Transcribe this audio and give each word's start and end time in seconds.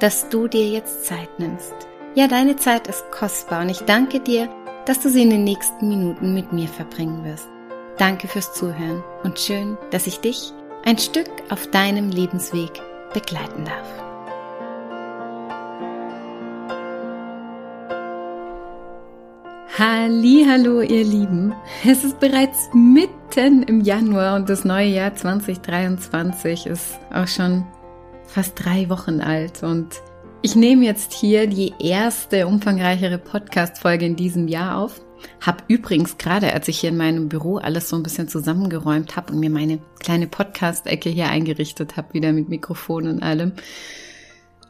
dass 0.00 0.28
du 0.28 0.48
dir 0.48 0.68
jetzt 0.68 1.06
Zeit 1.06 1.38
nimmst. 1.38 1.74
Ja, 2.14 2.28
deine 2.28 2.56
Zeit 2.56 2.86
ist 2.86 3.10
kostbar 3.10 3.62
und 3.62 3.70
ich 3.70 3.80
danke 3.80 4.20
dir, 4.20 4.48
dass 4.84 5.00
du 5.00 5.10
sie 5.10 5.22
in 5.22 5.30
den 5.30 5.44
nächsten 5.44 5.88
Minuten 5.88 6.34
mit 6.34 6.52
mir 6.52 6.68
verbringen 6.68 7.24
wirst. 7.24 7.48
Danke 7.98 8.28
fürs 8.28 8.52
Zuhören 8.52 9.02
und 9.22 9.38
schön, 9.38 9.78
dass 9.90 10.06
ich 10.06 10.20
dich 10.20 10.52
ein 10.84 10.98
Stück 10.98 11.30
auf 11.50 11.66
deinem 11.70 12.10
Lebensweg 12.10 12.70
begleiten 13.12 13.64
darf. 13.64 14.06
Hallo, 19.78 20.80
ihr 20.80 21.04
Lieben. 21.04 21.54
Es 21.86 22.02
ist 22.02 22.18
bereits 22.18 22.70
mitten 22.72 23.62
im 23.64 23.82
Januar 23.82 24.36
und 24.36 24.48
das 24.48 24.64
neue 24.64 24.88
Jahr 24.88 25.14
2023 25.14 26.66
ist 26.66 26.98
auch 27.12 27.28
schon 27.28 27.66
fast 28.26 28.52
drei 28.56 28.88
Wochen 28.88 29.20
alt 29.20 29.62
und 29.62 30.00
ich 30.42 30.54
nehme 30.54 30.84
jetzt 30.84 31.12
hier 31.12 31.46
die 31.46 31.72
erste 31.78 32.46
umfangreichere 32.46 33.18
Podcast-Folge 33.18 34.06
in 34.06 34.16
diesem 34.16 34.48
Jahr 34.48 34.78
auf. 34.78 35.00
Hab 35.40 35.64
übrigens 35.68 36.18
gerade, 36.18 36.52
als 36.52 36.68
ich 36.68 36.78
hier 36.78 36.90
in 36.90 36.96
meinem 36.96 37.28
Büro 37.28 37.56
alles 37.56 37.88
so 37.88 37.96
ein 37.96 38.02
bisschen 38.02 38.28
zusammengeräumt 38.28 39.16
habe 39.16 39.32
und 39.32 39.40
mir 39.40 39.50
meine 39.50 39.80
kleine 39.98 40.26
Podcast-Ecke 40.26 41.08
hier 41.08 41.30
eingerichtet 41.30 41.96
habe, 41.96 42.14
wieder 42.14 42.32
mit 42.32 42.48
Mikrofon 42.48 43.08
und 43.08 43.22
allem, 43.22 43.54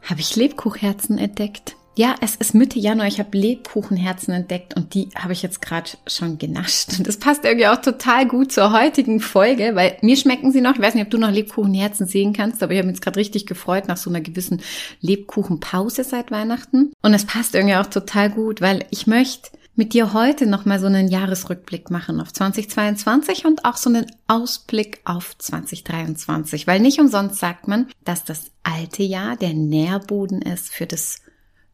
habe 0.01 0.21
ich 0.21 0.35
Lebkuchherzen 0.35 1.17
entdeckt. 1.17 1.75
Ja, 1.97 2.13
es 2.21 2.35
ist 2.35 2.53
Mitte 2.53 2.77
Januar. 2.77 3.07
Ich 3.07 3.17
habe 3.17 3.35
Lebkuchenherzen 3.35 4.31
entdeckt 4.31 4.75
und 4.75 4.93
die 4.93 5.09
habe 5.15 5.33
ich 5.33 5.41
jetzt 5.41 5.63
gerade 5.63 5.89
schon 6.05 6.37
genascht. 6.37 6.89
Und 6.99 7.07
das 7.07 7.17
passt 7.17 7.43
irgendwie 7.43 7.65
auch 7.65 7.81
total 7.81 8.27
gut 8.27 8.51
zur 8.51 8.71
heutigen 8.71 9.19
Folge, 9.19 9.71
weil 9.73 9.97
mir 10.01 10.15
schmecken 10.15 10.51
sie 10.51 10.61
noch. 10.61 10.75
Ich 10.75 10.79
weiß 10.79 10.93
nicht, 10.93 11.05
ob 11.05 11.09
du 11.09 11.17
noch 11.17 11.31
Lebkuchenherzen 11.31 12.05
sehen 12.05 12.33
kannst, 12.33 12.61
aber 12.61 12.73
ich 12.73 12.77
habe 12.77 12.85
mich 12.85 12.97
jetzt 12.97 13.03
gerade 13.03 13.19
richtig 13.19 13.47
gefreut 13.47 13.87
nach 13.87 13.97
so 13.97 14.11
einer 14.11 14.21
gewissen 14.21 14.61
Lebkuchenpause 15.01 16.03
seit 16.03 16.29
Weihnachten. 16.29 16.91
Und 17.01 17.15
es 17.15 17.25
passt 17.25 17.55
irgendwie 17.55 17.77
auch 17.77 17.87
total 17.87 18.29
gut, 18.29 18.61
weil 18.61 18.85
ich 18.91 19.07
möchte 19.07 19.49
mit 19.73 19.95
dir 19.95 20.13
heute 20.13 20.45
nochmal 20.45 20.79
so 20.79 20.85
einen 20.85 21.07
Jahresrückblick 21.07 21.89
machen 21.89 22.21
auf 22.21 22.31
2022 22.31 23.45
und 23.45 23.65
auch 23.65 23.77
so 23.77 23.89
einen 23.89 24.05
Ausblick 24.27 25.01
auf 25.03 25.35
2023, 25.35 26.67
weil 26.67 26.79
nicht 26.79 26.99
umsonst 26.99 27.39
sagt 27.39 27.67
man, 27.67 27.87
dass 28.05 28.23
das 28.23 28.51
alte 28.61 29.01
Jahr 29.01 29.35
der 29.35 29.55
Nährboden 29.55 30.43
ist 30.43 30.69
für 30.69 30.85
das 30.85 31.21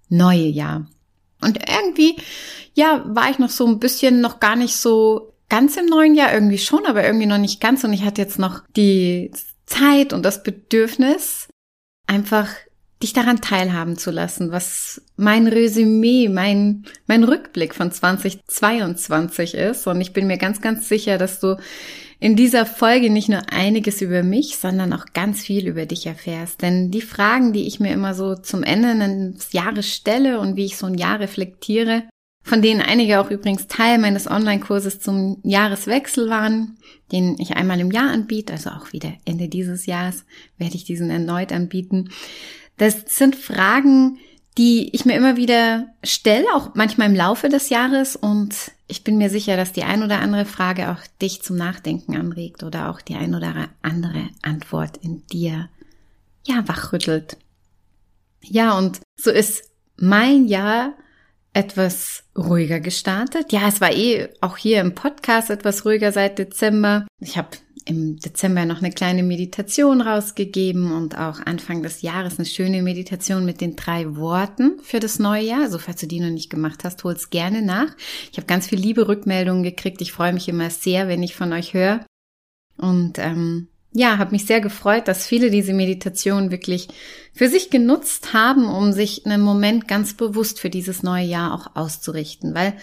neue 0.09 0.48
Jahr. 0.48 0.88
Und 1.42 1.59
irgendwie, 1.70 2.16
ja, 2.73 3.04
war 3.06 3.30
ich 3.30 3.40
noch 3.40 3.50
so 3.50 3.68
ein 3.68 3.80
bisschen 3.80 4.22
noch 4.22 4.40
gar 4.40 4.56
nicht 4.56 4.76
so 4.76 5.34
ganz 5.50 5.78
im 5.78 5.86
neuen 5.86 6.16
Jahr, 6.16 6.34
irgendwie 6.34 6.58
schon, 6.58 6.86
aber 6.86 7.04
irgendwie 7.04 7.26
noch 7.26 7.38
nicht 7.38 7.59
ganz. 7.59 7.84
Und 7.84 7.94
ich 7.94 8.04
hatte 8.04 8.22
jetzt 8.22 8.40
noch 8.40 8.62
die 8.76 9.31
Zeit 9.66 10.14
und 10.14 10.24
das 10.24 10.44
Bedürfnis, 10.44 11.48
einfach 12.08 12.50
dich 13.02 13.13
daran 13.13 13.42
teilhaben 13.42 13.97
zu 13.97 14.12
lassen, 14.12 14.52
was 14.52 15.02
mein 15.18 15.47
Resümee, 15.47 16.30
mein, 16.30 16.86
mein 17.06 17.25
Rückblick 17.25 17.75
von 17.75 17.92
2022 17.92 19.56
ist. 19.56 19.86
Und 19.88 20.00
ich 20.00 20.13
bin 20.13 20.25
mir 20.25 20.38
ganz, 20.38 20.62
ganz 20.62 20.88
sicher, 20.88 21.18
dass 21.18 21.40
du 21.40 21.58
in 22.23 22.38
dieser 22.38 22.66
Folge 22.66 23.09
nicht 23.09 23.28
nur 23.28 23.51
einiges 23.51 24.01
über 24.01 24.23
mich, 24.23 24.56
sondern 24.56 24.94
auch 24.94 25.07
ganz 25.13 25.44
viel 25.44 25.67
über 25.67 25.85
dich 25.85 26.06
erfährst. 26.06 26.61
Denn 26.61 26.89
die 26.89 27.01
Fragen, 27.01 27.51
die 27.51 27.67
ich 27.67 27.81
mir 27.81 27.91
immer 27.91 28.13
so 28.13 28.35
zum 28.35 28.63
Ende 28.63 28.91
eines 28.91 29.51
Jahres 29.51 29.94
stelle 29.94 30.39
und 30.39 30.56
wie 30.56 30.63
ich 30.63 30.78
so 30.78 30.85
ein 30.85 30.97
Jahr 30.97 31.19
reflektiere, 31.19 32.03
von 32.41 32.62
denen 32.62 32.79
einige 32.79 33.19
auch 33.19 33.29
übrigens 33.29 33.67
Teil 33.67 33.97
meines 33.97 34.31
Online-Kurses 34.31 35.01
zum 35.01 35.39
Jahreswechsel 35.44 36.29
waren, 36.29 36.78
den 37.12 37.35
ich 37.39 37.57
einmal 37.57 37.81
im 37.81 37.91
Jahr 37.91 38.12
anbiete, 38.12 38.53
also 38.53 38.69
auch 38.69 38.94
wieder 38.94 39.12
Ende 39.25 39.50
dieses 39.50 39.85
Jahres 39.85 40.23
werde 40.57 40.75
ich 40.75 40.85
diesen 40.85 41.09
erneut 41.09 41.51
anbieten. 41.51 42.09
Das 42.78 43.03
sind 43.07 43.35
Fragen, 43.35 44.17
die 44.57 44.95
ich 44.95 45.03
mir 45.03 45.17
immer 45.17 45.35
wieder 45.35 45.88
stelle, 46.03 46.45
auch 46.53 46.73
manchmal 46.73 47.09
im 47.09 47.16
Laufe 47.16 47.50
des 47.50 47.67
Jahres. 47.67 48.16
Und 48.16 48.56
ich 48.88 49.03
bin 49.03 49.17
mir 49.17 49.29
sicher, 49.29 49.57
dass 49.57 49.71
die 49.71 49.83
ein 49.83 50.03
oder 50.03 50.19
andere 50.19 50.45
Frage 50.45 50.91
auch 50.91 50.99
dich 51.21 51.41
zum 51.41 51.55
Nachdenken 51.55 52.16
anregt 52.16 52.63
oder 52.63 52.89
auch 52.89 53.01
die 53.01 53.16
ein 53.16 53.33
oder 53.33 53.69
andere 53.81 54.29
Antwort 54.41 54.97
in 54.97 55.25
dir, 55.27 55.69
ja, 56.45 56.67
wachrüttelt. 56.67 57.38
Ja, 58.44 58.77
und 58.77 58.99
so 59.16 59.31
ist 59.31 59.71
mein 59.95 60.47
Jahr 60.47 60.94
etwas 61.53 62.23
ruhiger 62.38 62.79
gestartet. 62.79 63.51
Ja, 63.51 63.67
es 63.67 63.79
war 63.79 63.94
eh 63.94 64.29
auch 64.41 64.57
hier 64.57 64.81
im 64.81 64.95
Podcast 64.95 65.50
etwas 65.50 65.85
ruhiger 65.85 66.11
seit 66.11 66.39
Dezember. 66.39 67.07
Ich 67.19 67.38
habe 67.38 67.50
im 67.85 68.17
Dezember 68.17 68.66
noch 68.66 68.79
eine 68.79 68.91
kleine 68.91 69.23
Meditation 69.23 70.01
rausgegeben 70.01 70.91
und 70.91 71.17
auch 71.17 71.39
Anfang 71.45 71.83
des 71.83 72.01
Jahres 72.01 72.39
eine 72.39 72.45
schöne 72.45 72.81
Meditation 72.81 73.45
mit 73.45 73.61
den 73.61 73.75
drei 73.75 74.16
Worten 74.16 74.79
für 74.81 74.99
das 74.99 75.19
neue 75.19 75.44
Jahr. 75.44 75.61
Also 75.61 75.79
falls 75.79 76.01
du 76.01 76.07
die 76.07 76.19
noch 76.19 76.29
nicht 76.29 76.49
gemacht 76.49 76.83
hast, 76.83 77.03
hol's 77.03 77.29
gerne 77.29 77.61
nach. 77.61 77.95
Ich 78.31 78.38
habe 78.38 78.47
ganz 78.47 78.67
viel 78.67 78.79
liebe 78.79 79.07
Rückmeldungen 79.07 79.63
gekriegt. 79.63 80.01
Ich 80.01 80.11
freue 80.11 80.33
mich 80.33 80.47
immer 80.47 80.69
sehr, 80.69 81.07
wenn 81.07 81.23
ich 81.23 81.35
von 81.35 81.51
euch 81.53 81.73
höre. 81.73 82.05
Und 82.77 83.19
ähm, 83.19 83.67
ja, 83.94 84.17
habe 84.17 84.31
mich 84.31 84.45
sehr 84.45 84.59
gefreut, 84.59 85.07
dass 85.07 85.27
viele 85.27 85.51
diese 85.51 85.73
Meditation 85.73 86.51
wirklich 86.51 86.88
für 87.33 87.47
sich 87.47 87.69
genutzt 87.69 88.33
haben, 88.33 88.67
um 88.67 88.91
sich 88.91 89.25
einen 89.25 89.41
Moment 89.41 89.88
ganz 89.88 90.15
bewusst 90.15 90.59
für 90.59 90.69
dieses 90.69 91.03
neue 91.03 91.25
Jahr 91.25 91.53
auch 91.53 91.75
auszurichten, 91.75 92.55
weil 92.55 92.73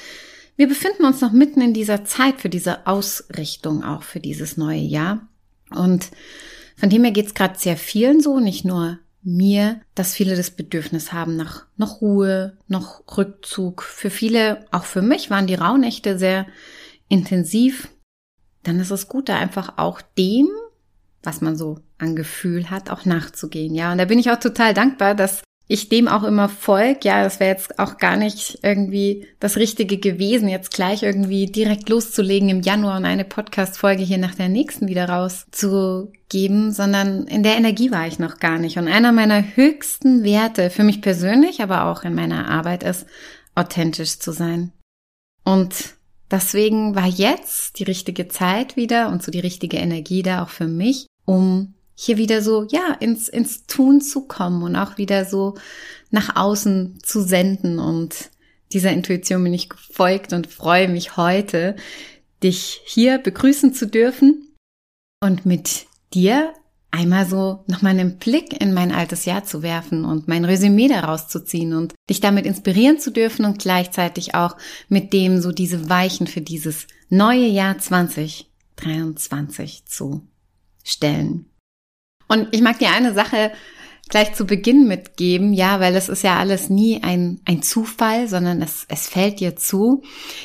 wir 0.61 0.69
befinden 0.69 1.07
uns 1.07 1.23
noch 1.23 1.33
mitten 1.33 1.63
in 1.63 1.73
dieser 1.73 2.05
Zeit 2.05 2.43
für 2.43 2.51
diese 2.51 2.87
Ausrichtung 2.87 3.83
auch 3.83 4.03
für 4.03 4.21
dieses 4.21 4.59
neue 4.59 4.83
Jahr. 4.83 5.27
Und 5.71 6.11
von 6.77 6.91
dem 6.91 7.03
her 7.03 7.13
geht 7.13 7.29
es 7.29 7.35
gerade 7.35 7.59
sehr 7.59 7.79
vielen 7.79 8.21
so, 8.21 8.41
nicht 8.41 8.67
nur 8.67 8.99
mir, 9.23 9.81
dass 9.95 10.13
viele 10.13 10.37
das 10.37 10.51
Bedürfnis 10.51 11.15
haben 11.15 11.35
nach 11.35 11.65
noch 11.79 12.03
Ruhe, 12.03 12.59
noch 12.69 13.01
Rückzug. 13.17 13.81
Für 13.83 14.11
viele, 14.11 14.67
auch 14.71 14.85
für 14.85 15.01
mich, 15.01 15.31
waren 15.31 15.47
die 15.47 15.55
Rauhnächte 15.55 16.19
sehr 16.19 16.47
intensiv. 17.09 17.89
Dann 18.63 18.81
ist 18.81 18.91
es 18.91 19.09
gut, 19.09 19.31
da 19.31 19.39
einfach 19.39 19.79
auch 19.79 20.03
dem, 20.19 20.51
was 21.23 21.41
man 21.41 21.57
so 21.57 21.79
an 21.97 22.17
Gefühl 22.17 22.69
hat, 22.69 22.91
auch 22.91 23.07
nachzugehen. 23.07 23.75
Ja, 23.75 23.93
und 23.93 23.97
da 23.97 24.05
bin 24.05 24.19
ich 24.19 24.31
auch 24.31 24.39
total 24.39 24.75
dankbar, 24.75 25.15
dass 25.15 25.43
ich 25.71 25.89
dem 25.89 26.09
auch 26.09 26.25
immer 26.25 26.49
folg. 26.49 27.05
Ja, 27.05 27.23
das 27.23 27.39
wäre 27.39 27.53
jetzt 27.53 27.79
auch 27.79 27.99
gar 27.99 28.17
nicht 28.17 28.59
irgendwie 28.63 29.29
das 29.39 29.57
Richtige 29.57 29.99
gewesen, 29.99 30.49
jetzt 30.49 30.73
gleich 30.73 31.05
irgendwie 31.05 31.47
direkt 31.47 31.89
loszulegen 31.89 32.49
im 32.49 32.61
Januar 32.61 32.97
und 32.97 33.05
eine 33.05 33.25
Podcast-Folge 33.25 34.03
hier 34.03 34.19
nach 34.19 34.35
der 34.35 34.49
nächsten 34.49 34.89
wieder 34.89 35.09
rauszugeben, 35.09 36.73
sondern 36.73 37.29
in 37.29 37.45
der 37.45 37.57
Energie 37.57 37.93
war 37.93 38.09
ich 38.09 38.19
noch 38.19 38.41
gar 38.41 38.59
nicht. 38.59 38.79
Und 38.79 38.89
einer 38.89 39.13
meiner 39.13 39.45
höchsten 39.55 40.25
Werte 40.25 40.71
für 40.71 40.83
mich 40.83 41.03
persönlich, 41.03 41.63
aber 41.63 41.85
auch 41.85 42.03
in 42.03 42.17
meiner 42.17 42.51
Arbeit 42.51 42.83
ist, 42.83 43.07
authentisch 43.55 44.19
zu 44.19 44.33
sein. 44.33 44.73
Und 45.45 45.95
deswegen 46.33 46.97
war 46.97 47.07
jetzt 47.07 47.79
die 47.79 47.85
richtige 47.85 48.27
Zeit 48.27 48.75
wieder 48.75 49.09
und 49.09 49.23
so 49.23 49.31
die 49.31 49.39
richtige 49.39 49.77
Energie 49.77 50.25
da 50.25 50.43
auch 50.43 50.49
für 50.49 50.67
mich, 50.67 51.07
um 51.27 51.75
hier 52.03 52.17
wieder 52.17 52.41
so, 52.41 52.67
ja, 52.71 52.97
ins, 52.99 53.29
ins 53.29 53.67
Tun 53.67 54.01
zu 54.01 54.23
kommen 54.23 54.63
und 54.63 54.75
auch 54.75 54.97
wieder 54.97 55.27
so 55.27 55.59
nach 56.11 56.35
außen 56.35 56.99
zu 57.03 57.21
senden. 57.21 57.79
Und 57.79 58.31
dieser 58.73 58.91
Intuition 58.91 59.45
bin 59.45 59.53
ich 59.53 59.69
gefolgt 59.69 60.33
und 60.33 60.47
freue 60.47 60.89
mich 60.89 61.19
heute, 61.19 61.77
dich 62.43 62.81
hier 62.87 63.19
begrüßen 63.19 63.75
zu 63.75 63.87
dürfen 63.87 64.49
und 65.23 65.45
mit 65.45 65.85
dir 66.15 66.55
einmal 66.91 67.27
so 67.27 67.65
nochmal 67.67 67.93
einen 67.93 68.17
Blick 68.17 68.59
in 68.59 68.73
mein 68.73 68.93
altes 68.93 69.27
Jahr 69.27 69.45
zu 69.45 69.63
werfen 69.63 70.07
und 70.07 70.27
mein 70.27 70.47
Resümee 70.47 70.89
daraus 70.89 71.29
zu 71.29 71.45
ziehen 71.45 71.75
und 71.75 71.93
dich 72.09 72.21
damit 72.21 72.47
inspirieren 72.47 72.99
zu 72.99 73.13
dürfen 73.13 73.45
und 73.45 73.59
gleichzeitig 73.59 74.35
auch 74.35 74.57
mit 74.89 75.13
dem 75.13 75.43
so 75.43 75.53
diese 75.53 75.91
Weichen 75.91 76.27
für 76.27 76.41
dieses 76.41 76.87
neue 77.11 77.47
Jahr 77.47 77.77
2023 77.77 79.85
zu 79.85 80.27
stellen. 80.83 81.50
Und 82.31 82.47
ich 82.53 82.63
mag 82.63 82.79
dir 82.79 82.91
eine 82.91 83.13
Sache 83.13 83.51
gleich 84.09 84.35
zu 84.35 84.45
Beginn 84.45 84.87
mitgeben, 84.87 85.53
ja, 85.53 85.81
weil 85.81 85.97
es 85.97 86.09
ist 86.09 86.23
ja 86.23 86.39
alles 86.39 86.71
nie 86.71 87.03
ein, 87.03 87.41
ein 87.45 87.61
Zufall, 87.63 88.29
sondern 88.29 88.63
es, 88.63 88.87
es 88.89 89.09
fällt 89.09 89.41
dir 89.41 89.57
zu. 89.57 90.03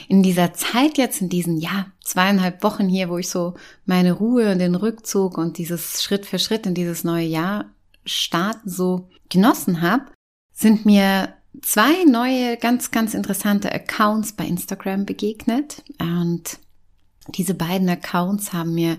In 0.08 0.24
dieser 0.24 0.54
Zeit 0.54 0.98
jetzt, 0.98 1.22
in 1.22 1.30
diesen, 1.30 1.58
ja, 1.58 1.86
zweieinhalb 2.04 2.64
Wochen 2.64 2.88
hier, 2.88 3.10
wo 3.10 3.20
ich 3.20 3.30
so 3.30 3.54
meine 3.86 4.14
Ruhe 4.14 4.52
und 4.52 4.60
den 4.60 4.74
Rückzug 4.74 5.38
und 5.38 5.60
dieses 5.60 6.02
Schritt 6.02 6.26
für 6.26 6.40
Schritt 6.40 6.66
in 6.66 6.74
dieses 6.74 7.04
neue 7.04 7.28
Jahr 7.28 7.66
starten 8.04 8.68
so 8.68 9.10
genossen 9.30 9.82
habe, 9.82 10.06
sind 10.54 10.88
mir 10.88 11.34
zwei 11.62 12.04
neue, 12.06 12.58
ganz, 12.58 12.90
ganz 12.90 13.14
interessante 13.14 13.72
Accounts 13.72 14.34
bei 14.34 14.46
Instagram 14.46 15.06
begegnet. 15.06 15.84
Und 16.00 16.58
diese 17.28 17.54
beiden 17.54 17.90
Accounts 17.90 18.54
haben 18.54 18.74
mir 18.74 18.98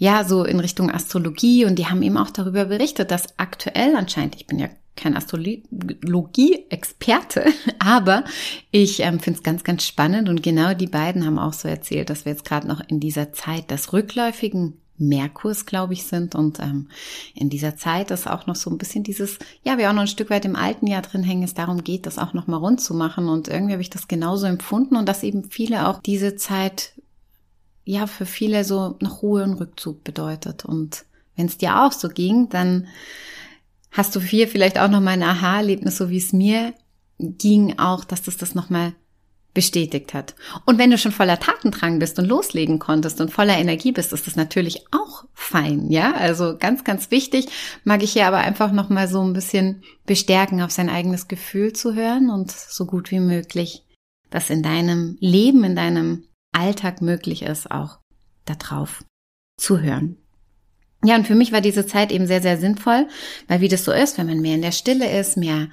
ja 0.00 0.24
so 0.24 0.42
in 0.44 0.58
Richtung 0.58 0.90
Astrologie 0.90 1.64
und 1.66 1.78
die 1.78 1.86
haben 1.86 2.02
eben 2.02 2.16
auch 2.16 2.30
darüber 2.30 2.64
berichtet, 2.64 3.12
dass 3.12 3.38
aktuell 3.38 3.94
anscheinend, 3.94 4.34
ich 4.34 4.46
bin 4.46 4.58
ja 4.58 4.70
kein 4.96 5.16
Astrologie-Experte, 5.16 7.44
aber 7.78 8.24
ich 8.70 9.00
ähm, 9.00 9.20
finde 9.20 9.38
es 9.38 9.44
ganz, 9.44 9.62
ganz 9.62 9.86
spannend 9.86 10.30
und 10.30 10.42
genau 10.42 10.74
die 10.74 10.88
beiden 10.88 11.24
haben 11.24 11.38
auch 11.38 11.52
so 11.52 11.68
erzählt, 11.68 12.10
dass 12.10 12.24
wir 12.24 12.32
jetzt 12.32 12.46
gerade 12.46 12.66
noch 12.66 12.80
in 12.88 12.98
dieser 12.98 13.32
Zeit 13.32 13.70
des 13.70 13.92
rückläufigen 13.92 14.80
Merkurs, 14.96 15.66
glaube 15.66 15.92
ich, 15.94 16.04
sind. 16.04 16.34
Und 16.34 16.58
ähm, 16.60 16.88
in 17.34 17.48
dieser 17.48 17.76
Zeit 17.76 18.10
ist 18.10 18.28
auch 18.28 18.46
noch 18.46 18.54
so 18.54 18.68
ein 18.70 18.78
bisschen 18.78 19.02
dieses, 19.02 19.38
ja, 19.64 19.78
wir 19.78 19.88
auch 19.88 19.94
noch 19.94 20.02
ein 20.02 20.08
Stück 20.08 20.28
weit 20.30 20.44
im 20.44 20.56
alten 20.56 20.86
Jahr 20.86 21.00
drin 21.02 21.22
hängen, 21.22 21.42
es 21.42 21.54
darum 21.54 21.82
geht, 21.82 22.04
das 22.04 22.18
auch 22.18 22.34
noch 22.34 22.46
mal 22.46 22.58
rund 22.58 22.82
zu 22.82 22.92
machen. 22.94 23.28
Und 23.28 23.48
irgendwie 23.48 23.72
habe 23.72 23.82
ich 23.82 23.90
das 23.90 24.08
genauso 24.08 24.46
empfunden 24.46 24.96
und 24.96 25.08
dass 25.08 25.22
eben 25.22 25.44
viele 25.44 25.88
auch 25.88 26.00
diese 26.00 26.36
Zeit, 26.36 26.92
ja, 27.90 28.06
für 28.06 28.24
viele 28.24 28.62
so 28.62 28.96
noch 29.00 29.22
Ruhe 29.22 29.42
und 29.42 29.54
Rückzug 29.54 30.04
bedeutet. 30.04 30.64
Und 30.64 31.04
wenn 31.34 31.46
es 31.46 31.58
dir 31.58 31.82
auch 31.82 31.90
so 31.90 32.08
ging, 32.08 32.48
dann 32.48 32.86
hast 33.90 34.14
du 34.14 34.20
hier 34.20 34.46
vielleicht 34.46 34.78
auch 34.78 34.88
noch 34.88 35.00
mal 35.00 35.10
ein 35.10 35.24
Aha-Erlebnis, 35.24 35.96
so 35.96 36.08
wie 36.08 36.18
es 36.18 36.32
mir 36.32 36.72
ging, 37.18 37.80
auch, 37.80 38.04
dass 38.04 38.22
das 38.22 38.36
das 38.36 38.54
noch 38.54 38.70
mal 38.70 38.92
bestätigt 39.54 40.14
hat. 40.14 40.36
Und 40.66 40.78
wenn 40.78 40.92
du 40.92 40.98
schon 40.98 41.10
voller 41.10 41.40
Tatendrang 41.40 41.98
bist 41.98 42.20
und 42.20 42.26
loslegen 42.26 42.78
konntest 42.78 43.20
und 43.20 43.32
voller 43.32 43.58
Energie 43.58 43.90
bist, 43.90 44.12
ist 44.12 44.28
das 44.28 44.36
natürlich 44.36 44.84
auch 44.92 45.24
fein, 45.34 45.90
ja? 45.90 46.14
Also 46.14 46.56
ganz, 46.56 46.84
ganz 46.84 47.10
wichtig, 47.10 47.48
mag 47.82 48.04
ich 48.04 48.12
hier 48.12 48.28
aber 48.28 48.38
einfach 48.38 48.70
noch 48.70 48.88
mal 48.88 49.08
so 49.08 49.20
ein 49.20 49.32
bisschen 49.32 49.82
bestärken, 50.06 50.62
auf 50.62 50.70
sein 50.70 50.88
eigenes 50.88 51.26
Gefühl 51.26 51.72
zu 51.72 51.94
hören 51.94 52.30
und 52.30 52.52
so 52.52 52.86
gut 52.86 53.10
wie 53.10 53.18
möglich, 53.18 53.82
dass 54.30 54.48
in 54.48 54.62
deinem 54.62 55.16
Leben, 55.18 55.64
in 55.64 55.74
deinem 55.74 56.22
Alltag 56.60 57.00
möglich 57.00 57.42
ist, 57.42 57.70
auch 57.70 57.98
darauf 58.44 59.02
zu 59.56 59.80
hören. 59.80 60.16
Ja, 61.02 61.16
und 61.16 61.26
für 61.26 61.34
mich 61.34 61.52
war 61.52 61.62
diese 61.62 61.86
Zeit 61.86 62.12
eben 62.12 62.26
sehr, 62.26 62.42
sehr 62.42 62.58
sinnvoll, 62.58 63.08
weil 63.48 63.62
wie 63.62 63.68
das 63.68 63.84
so 63.84 63.92
ist, 63.92 64.18
wenn 64.18 64.26
man 64.26 64.40
mehr 64.40 64.54
in 64.54 64.62
der 64.62 64.72
Stille 64.72 65.18
ist, 65.18 65.36
mehr 65.36 65.68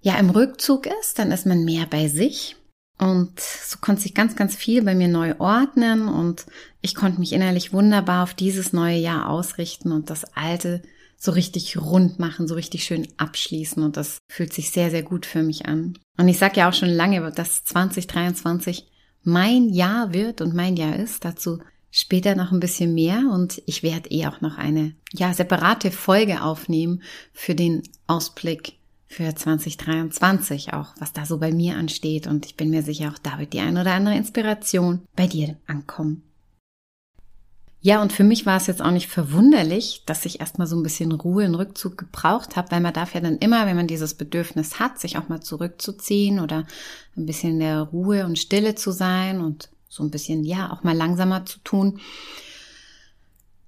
ja 0.00 0.16
im 0.18 0.30
Rückzug 0.30 0.86
ist, 0.86 1.18
dann 1.18 1.30
ist 1.32 1.44
man 1.44 1.64
mehr 1.64 1.86
bei 1.86 2.08
sich 2.08 2.56
und 2.98 3.38
so 3.38 3.78
konnte 3.80 4.02
sich 4.02 4.14
ganz, 4.14 4.36
ganz 4.36 4.56
viel 4.56 4.82
bei 4.82 4.94
mir 4.94 5.08
neu 5.08 5.34
ordnen 5.38 6.08
und 6.08 6.46
ich 6.80 6.94
konnte 6.94 7.20
mich 7.20 7.32
innerlich 7.32 7.72
wunderbar 7.72 8.22
auf 8.22 8.34
dieses 8.34 8.72
neue 8.72 8.98
Jahr 8.98 9.28
ausrichten 9.28 9.92
und 9.92 10.10
das 10.10 10.24
alte 10.34 10.82
so 11.16 11.32
richtig 11.32 11.76
rund 11.76 12.18
machen, 12.18 12.48
so 12.48 12.54
richtig 12.54 12.84
schön 12.84 13.08
abschließen 13.16 13.82
und 13.82 13.96
das 13.96 14.18
fühlt 14.30 14.52
sich 14.52 14.70
sehr, 14.70 14.90
sehr 14.90 15.02
gut 15.02 15.26
für 15.26 15.42
mich 15.42 15.66
an. 15.66 15.98
Und 16.16 16.28
ich 16.28 16.38
sage 16.38 16.60
ja 16.60 16.68
auch 16.68 16.74
schon 16.74 16.88
lange, 16.90 17.32
dass 17.32 17.64
2023 17.64 18.88
mein 19.28 19.68
Jahr 19.68 20.12
wird 20.12 20.40
und 20.40 20.54
mein 20.54 20.76
Jahr 20.76 20.96
ist. 20.96 21.24
Dazu 21.24 21.58
später 21.90 22.34
noch 22.34 22.52
ein 22.52 22.60
bisschen 22.60 22.94
mehr 22.94 23.30
und 23.32 23.62
ich 23.66 23.82
werde 23.82 24.10
eh 24.10 24.26
auch 24.26 24.40
noch 24.40 24.58
eine, 24.58 24.94
ja, 25.12 25.32
separate 25.32 25.90
Folge 25.90 26.42
aufnehmen 26.42 27.02
für 27.32 27.54
den 27.54 27.82
Ausblick 28.06 28.74
für 29.06 29.34
2023 29.34 30.74
auch, 30.74 30.94
was 30.98 31.14
da 31.14 31.24
so 31.24 31.38
bei 31.38 31.50
mir 31.50 31.76
ansteht. 31.76 32.26
Und 32.26 32.44
ich 32.44 32.56
bin 32.56 32.70
mir 32.70 32.82
sicher, 32.82 33.10
auch 33.10 33.18
da 33.18 33.38
wird 33.38 33.54
die 33.54 33.60
ein 33.60 33.78
oder 33.78 33.92
andere 33.92 34.16
Inspiration 34.16 35.00
bei 35.16 35.26
dir 35.26 35.56
ankommen. 35.66 36.27
Ja, 37.80 38.02
und 38.02 38.12
für 38.12 38.24
mich 38.24 38.44
war 38.44 38.56
es 38.56 38.66
jetzt 38.66 38.82
auch 38.82 38.90
nicht 38.90 39.06
verwunderlich, 39.06 40.02
dass 40.04 40.24
ich 40.24 40.40
erstmal 40.40 40.66
so 40.66 40.76
ein 40.76 40.82
bisschen 40.82 41.12
Ruhe 41.12 41.44
und 41.44 41.54
Rückzug 41.54 41.96
gebraucht 41.96 42.56
habe, 42.56 42.72
weil 42.72 42.80
man 42.80 42.92
darf 42.92 43.14
ja 43.14 43.20
dann 43.20 43.38
immer, 43.38 43.66
wenn 43.66 43.76
man 43.76 43.86
dieses 43.86 44.14
Bedürfnis 44.14 44.80
hat, 44.80 44.98
sich 44.98 45.16
auch 45.16 45.28
mal 45.28 45.40
zurückzuziehen 45.40 46.40
oder 46.40 46.66
ein 47.16 47.26
bisschen 47.26 47.52
in 47.52 47.60
der 47.60 47.82
Ruhe 47.82 48.24
und 48.26 48.38
Stille 48.38 48.74
zu 48.74 48.90
sein 48.90 49.40
und 49.40 49.68
so 49.88 50.02
ein 50.02 50.10
bisschen, 50.10 50.44
ja, 50.44 50.72
auch 50.72 50.82
mal 50.82 50.96
langsamer 50.96 51.46
zu 51.46 51.60
tun, 51.60 52.00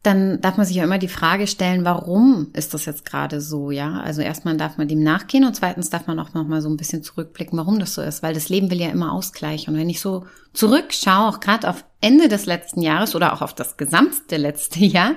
dann 0.02 0.41
darf 0.41 0.56
man 0.56 0.64
sich 0.64 0.76
ja 0.76 0.85
immer 0.85 0.99
die 0.99 1.08
Frage 1.08 1.47
stellen, 1.47 1.85
warum 1.85 2.49
ist 2.55 2.73
das 2.73 2.87
jetzt 2.87 3.05
gerade 3.05 3.41
so, 3.43 3.70
ja? 3.70 4.00
Also 4.00 4.23
erstmal 4.23 4.56
darf 4.56 4.79
man 4.79 4.88
dem 4.88 5.02
nachgehen 5.02 5.44
und 5.44 5.55
zweitens 5.55 5.91
darf 5.91 6.06
man 6.06 6.19
auch 6.19 6.32
noch 6.32 6.47
mal 6.47 6.62
so 6.62 6.70
ein 6.70 6.79
bisschen 6.79 7.02
zurückblicken, 7.02 7.58
warum 7.58 7.79
das 7.79 7.94
so 7.94 8.00
ist, 8.00 8.23
weil 8.23 8.32
das 8.32 8.49
Leben 8.49 8.70
will 8.70 8.81
ja 8.81 8.88
immer 8.88 9.12
Ausgleich 9.12 9.69
und 9.69 9.76
wenn 9.76 9.91
ich 9.91 10.00
so 10.00 10.25
zurückschaue, 10.55 11.29
auch 11.29 11.41
gerade 11.41 11.69
auf 11.69 11.85
Ende 12.00 12.29
des 12.29 12.47
letzten 12.47 12.81
Jahres 12.81 13.14
oder 13.14 13.35
auch 13.35 13.43
auf 13.43 13.55
das 13.55 13.76
gesamte 13.76 14.38
letzte 14.38 14.81
Jahr, 14.85 15.17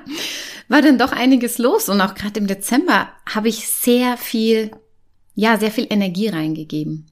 war 0.68 0.82
dann 0.82 0.98
doch 0.98 1.14
einiges 1.14 1.60
los 1.60 1.88
und 1.88 2.02
auch 2.02 2.16
gerade 2.16 2.40
im 2.40 2.48
Dezember 2.48 3.08
habe 3.26 3.48
ich 3.48 3.68
sehr 3.70 4.18
viel 4.18 4.72
ja, 5.36 5.58
sehr 5.58 5.72
viel 5.72 5.88
Energie 5.90 6.28
reingegeben. 6.28 7.08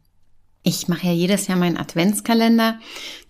Ich 0.63 0.87
mache 0.87 1.07
ja 1.07 1.13
jedes 1.13 1.47
Jahr 1.47 1.57
meinen 1.57 1.77
Adventskalender, 1.77 2.79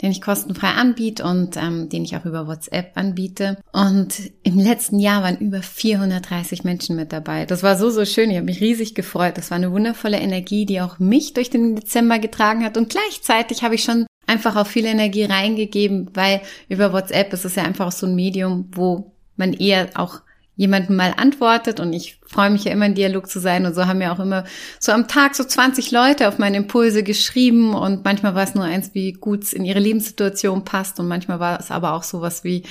den 0.01 0.11
ich 0.11 0.21
kostenfrei 0.21 0.67
anbiete 0.67 1.23
und 1.23 1.55
ähm, 1.55 1.87
den 1.87 2.03
ich 2.03 2.17
auch 2.17 2.25
über 2.25 2.45
WhatsApp 2.45 2.91
anbiete. 2.95 3.57
Und 3.71 4.31
im 4.43 4.59
letzten 4.59 4.99
Jahr 4.99 5.23
waren 5.23 5.37
über 5.37 5.61
430 5.61 6.65
Menschen 6.65 6.97
mit 6.97 7.13
dabei. 7.13 7.45
Das 7.45 7.63
war 7.63 7.77
so, 7.77 7.89
so 7.89 8.03
schön. 8.03 8.31
Ich 8.31 8.35
habe 8.35 8.45
mich 8.45 8.59
riesig 8.59 8.95
gefreut. 8.95 9.37
Das 9.37 9.49
war 9.49 9.55
eine 9.55 9.71
wundervolle 9.71 10.19
Energie, 10.19 10.65
die 10.65 10.81
auch 10.81 10.99
mich 10.99 11.33
durch 11.33 11.49
den 11.49 11.77
Dezember 11.77 12.19
getragen 12.19 12.65
hat. 12.65 12.75
Und 12.75 12.89
gleichzeitig 12.89 13.63
habe 13.63 13.75
ich 13.75 13.83
schon 13.83 14.05
einfach 14.27 14.57
auch 14.57 14.67
viel 14.67 14.85
Energie 14.85 15.23
reingegeben, 15.23 16.09
weil 16.13 16.41
über 16.67 16.91
WhatsApp 16.91 17.31
ist 17.31 17.45
es 17.45 17.55
ja 17.55 17.63
einfach 17.63 17.87
auch 17.87 17.91
so 17.93 18.07
ein 18.07 18.15
Medium, 18.15 18.67
wo 18.73 19.13
man 19.37 19.53
eher 19.53 19.89
auch 19.95 20.21
jemandem 20.61 20.95
mal 20.95 21.15
antwortet 21.17 21.79
und 21.79 21.91
ich 21.91 22.19
freue 22.21 22.51
mich 22.51 22.65
ja 22.65 22.71
immer 22.71 22.85
in 22.85 22.93
Dialog 22.93 23.27
zu 23.27 23.39
sein. 23.39 23.65
Und 23.65 23.73
so 23.73 23.87
haben 23.87 23.99
ja 23.99 24.13
auch 24.13 24.19
immer 24.19 24.43
so 24.79 24.91
am 24.91 25.07
Tag 25.07 25.33
so 25.33 25.43
20 25.43 25.89
Leute 25.89 26.27
auf 26.27 26.37
meine 26.37 26.57
Impulse 26.57 27.01
geschrieben. 27.01 27.73
Und 27.73 28.05
manchmal 28.05 28.35
war 28.35 28.43
es 28.43 28.53
nur 28.53 28.63
eins, 28.63 28.91
wie 28.93 29.13
gut 29.13 29.41
es 29.41 29.53
in 29.53 29.65
ihre 29.65 29.79
Lebenssituation 29.79 30.63
passt. 30.63 30.99
Und 30.99 31.07
manchmal 31.07 31.39
war 31.39 31.59
es 31.59 31.71
aber 31.71 31.93
auch 31.93 32.03
sowas 32.03 32.43
wie, 32.43 32.61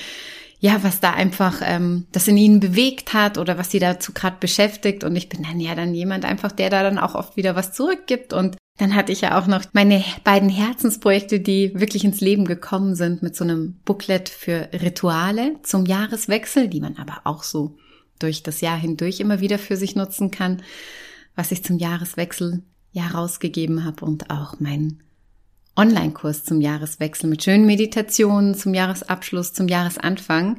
ja, 0.60 0.84
was 0.84 1.00
da 1.00 1.14
einfach 1.14 1.62
ähm, 1.64 2.06
das 2.12 2.28
in 2.28 2.36
ihnen 2.36 2.60
bewegt 2.60 3.12
hat 3.12 3.38
oder 3.38 3.58
was 3.58 3.72
sie 3.72 3.80
dazu 3.80 4.12
gerade 4.12 4.36
beschäftigt. 4.38 5.02
Und 5.02 5.16
ich 5.16 5.28
bin 5.28 5.42
dann 5.42 5.58
ja 5.58 5.74
dann 5.74 5.92
jemand 5.92 6.24
einfach, 6.24 6.52
der 6.52 6.70
da 6.70 6.84
dann 6.84 6.96
auch 6.96 7.16
oft 7.16 7.36
wieder 7.36 7.56
was 7.56 7.72
zurückgibt. 7.72 8.32
Und 8.32 8.56
dann 8.80 8.94
hatte 8.94 9.12
ich 9.12 9.20
ja 9.20 9.38
auch 9.38 9.46
noch 9.46 9.62
meine 9.72 10.02
beiden 10.24 10.48
Herzensprojekte, 10.48 11.38
die 11.38 11.72
wirklich 11.74 12.02
ins 12.02 12.22
Leben 12.22 12.46
gekommen 12.46 12.94
sind, 12.94 13.22
mit 13.22 13.36
so 13.36 13.44
einem 13.44 13.74
Booklet 13.84 14.30
für 14.30 14.70
Rituale 14.72 15.56
zum 15.62 15.84
Jahreswechsel, 15.84 16.68
die 16.68 16.80
man 16.80 16.96
aber 16.96 17.20
auch 17.24 17.42
so 17.42 17.76
durch 18.18 18.42
das 18.42 18.62
Jahr 18.62 18.78
hindurch 18.78 19.20
immer 19.20 19.40
wieder 19.40 19.58
für 19.58 19.76
sich 19.76 19.96
nutzen 19.96 20.30
kann, 20.30 20.62
was 21.36 21.52
ich 21.52 21.62
zum 21.62 21.78
Jahreswechsel 21.78 22.62
ja 22.92 23.06
rausgegeben 23.08 23.84
habe 23.84 24.04
und 24.06 24.30
auch 24.30 24.60
meinen 24.60 25.02
Online-Kurs 25.76 26.44
zum 26.44 26.62
Jahreswechsel 26.62 27.28
mit 27.28 27.44
schönen 27.44 27.66
Meditationen 27.66 28.54
zum 28.54 28.72
Jahresabschluss, 28.72 29.52
zum 29.52 29.68
Jahresanfang 29.68 30.56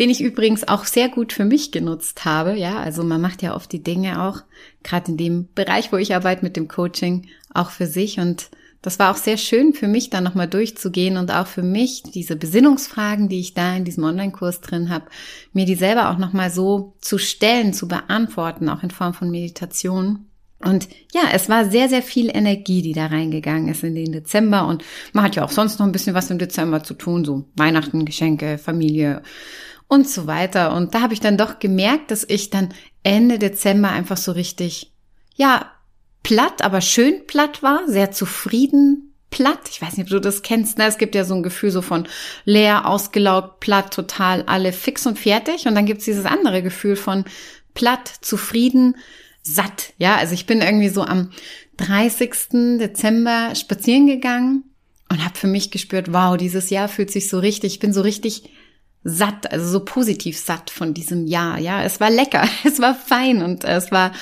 den 0.00 0.10
ich 0.10 0.20
übrigens 0.20 0.66
auch 0.66 0.84
sehr 0.84 1.08
gut 1.08 1.32
für 1.32 1.44
mich 1.44 1.70
genutzt 1.70 2.24
habe. 2.24 2.56
Ja, 2.56 2.78
also 2.78 3.04
man 3.04 3.20
macht 3.20 3.42
ja 3.42 3.54
oft 3.54 3.70
die 3.72 3.82
Dinge 3.82 4.22
auch, 4.22 4.42
gerade 4.82 5.12
in 5.12 5.16
dem 5.16 5.48
Bereich, 5.54 5.92
wo 5.92 5.96
ich 5.96 6.14
arbeite 6.14 6.44
mit 6.44 6.56
dem 6.56 6.68
Coaching, 6.68 7.28
auch 7.52 7.70
für 7.70 7.86
sich. 7.86 8.18
Und 8.18 8.50
das 8.82 8.98
war 8.98 9.12
auch 9.12 9.16
sehr 9.16 9.36
schön 9.36 9.72
für 9.72 9.88
mich, 9.88 10.10
da 10.10 10.20
nochmal 10.20 10.48
durchzugehen 10.48 11.16
und 11.16 11.30
auch 11.30 11.46
für 11.46 11.62
mich 11.62 12.02
diese 12.02 12.36
Besinnungsfragen, 12.36 13.28
die 13.28 13.40
ich 13.40 13.54
da 13.54 13.76
in 13.76 13.84
diesem 13.84 14.04
Online-Kurs 14.04 14.60
drin 14.60 14.90
habe, 14.90 15.06
mir 15.52 15.64
die 15.64 15.76
selber 15.76 16.10
auch 16.10 16.18
nochmal 16.18 16.50
so 16.50 16.94
zu 17.00 17.18
stellen, 17.18 17.72
zu 17.72 17.88
beantworten, 17.88 18.68
auch 18.68 18.82
in 18.82 18.90
Form 18.90 19.14
von 19.14 19.30
Meditation. 19.30 20.26
Und 20.58 20.88
ja, 21.12 21.22
es 21.32 21.48
war 21.48 21.66
sehr, 21.70 21.88
sehr 21.88 22.02
viel 22.02 22.30
Energie, 22.34 22.82
die 22.82 22.92
da 22.92 23.06
reingegangen 23.06 23.68
ist 23.68 23.84
in 23.84 23.94
den 23.94 24.12
Dezember. 24.12 24.66
Und 24.66 24.82
man 25.12 25.24
hat 25.24 25.36
ja 25.36 25.44
auch 25.44 25.50
sonst 25.50 25.78
noch 25.78 25.86
ein 25.86 25.92
bisschen 25.92 26.14
was 26.14 26.30
im 26.30 26.38
Dezember 26.38 26.82
zu 26.82 26.94
tun, 26.94 27.24
so 27.24 27.44
Weihnachten, 27.54 28.04
Geschenke, 28.04 28.58
Familie 28.58 29.22
und 29.88 30.08
so 30.08 30.26
weiter. 30.26 30.74
Und 30.74 30.94
da 30.94 31.00
habe 31.00 31.14
ich 31.14 31.20
dann 31.20 31.36
doch 31.36 31.58
gemerkt, 31.58 32.10
dass 32.10 32.24
ich 32.28 32.50
dann 32.50 32.74
Ende 33.02 33.38
Dezember 33.38 33.90
einfach 33.90 34.16
so 34.16 34.32
richtig, 34.32 34.92
ja, 35.36 35.70
platt, 36.22 36.62
aber 36.62 36.80
schön 36.80 37.26
platt 37.26 37.62
war, 37.62 37.82
sehr 37.86 38.10
zufrieden 38.10 39.14
platt. 39.30 39.68
Ich 39.70 39.82
weiß 39.82 39.96
nicht, 39.96 40.06
ob 40.06 40.10
du 40.10 40.20
das 40.20 40.42
kennst. 40.42 40.78
Ne? 40.78 40.86
Es 40.86 40.98
gibt 40.98 41.14
ja 41.14 41.24
so 41.24 41.34
ein 41.34 41.42
Gefühl 41.42 41.70
so 41.70 41.82
von 41.82 42.06
leer, 42.44 42.86
ausgelaugt, 42.86 43.60
platt, 43.60 43.92
total 43.92 44.42
alle 44.44 44.72
fix 44.72 45.06
und 45.06 45.18
fertig. 45.18 45.66
Und 45.66 45.74
dann 45.74 45.86
gibt's 45.86 46.04
dieses 46.04 46.24
andere 46.24 46.62
Gefühl 46.62 46.96
von 46.96 47.24
platt, 47.74 48.08
zufrieden, 48.20 48.96
satt. 49.42 49.92
Ja, 49.98 50.16
also 50.16 50.34
ich 50.34 50.46
bin 50.46 50.62
irgendwie 50.62 50.88
so 50.88 51.02
am 51.02 51.30
30. 51.76 52.78
Dezember 52.78 53.54
spazieren 53.54 54.06
gegangen 54.06 54.64
und 55.10 55.24
habe 55.24 55.36
für 55.36 55.48
mich 55.48 55.70
gespürt, 55.70 56.12
wow, 56.12 56.36
dieses 56.36 56.70
Jahr 56.70 56.88
fühlt 56.88 57.10
sich 57.10 57.28
so 57.28 57.38
richtig, 57.38 57.74
ich 57.74 57.80
bin 57.80 57.92
so 57.92 58.00
richtig 58.00 58.50
satt, 59.04 59.52
also 59.52 59.70
so 59.70 59.84
positiv 59.84 60.38
satt 60.38 60.70
von 60.70 60.94
diesem 60.94 61.26
Jahr. 61.26 61.58
Ja, 61.58 61.84
es 61.84 62.00
war 62.00 62.10
lecker, 62.10 62.48
es 62.64 62.80
war 62.80 62.94
fein 62.94 63.42
und 63.42 63.64
es 63.64 63.92
war 63.92 64.12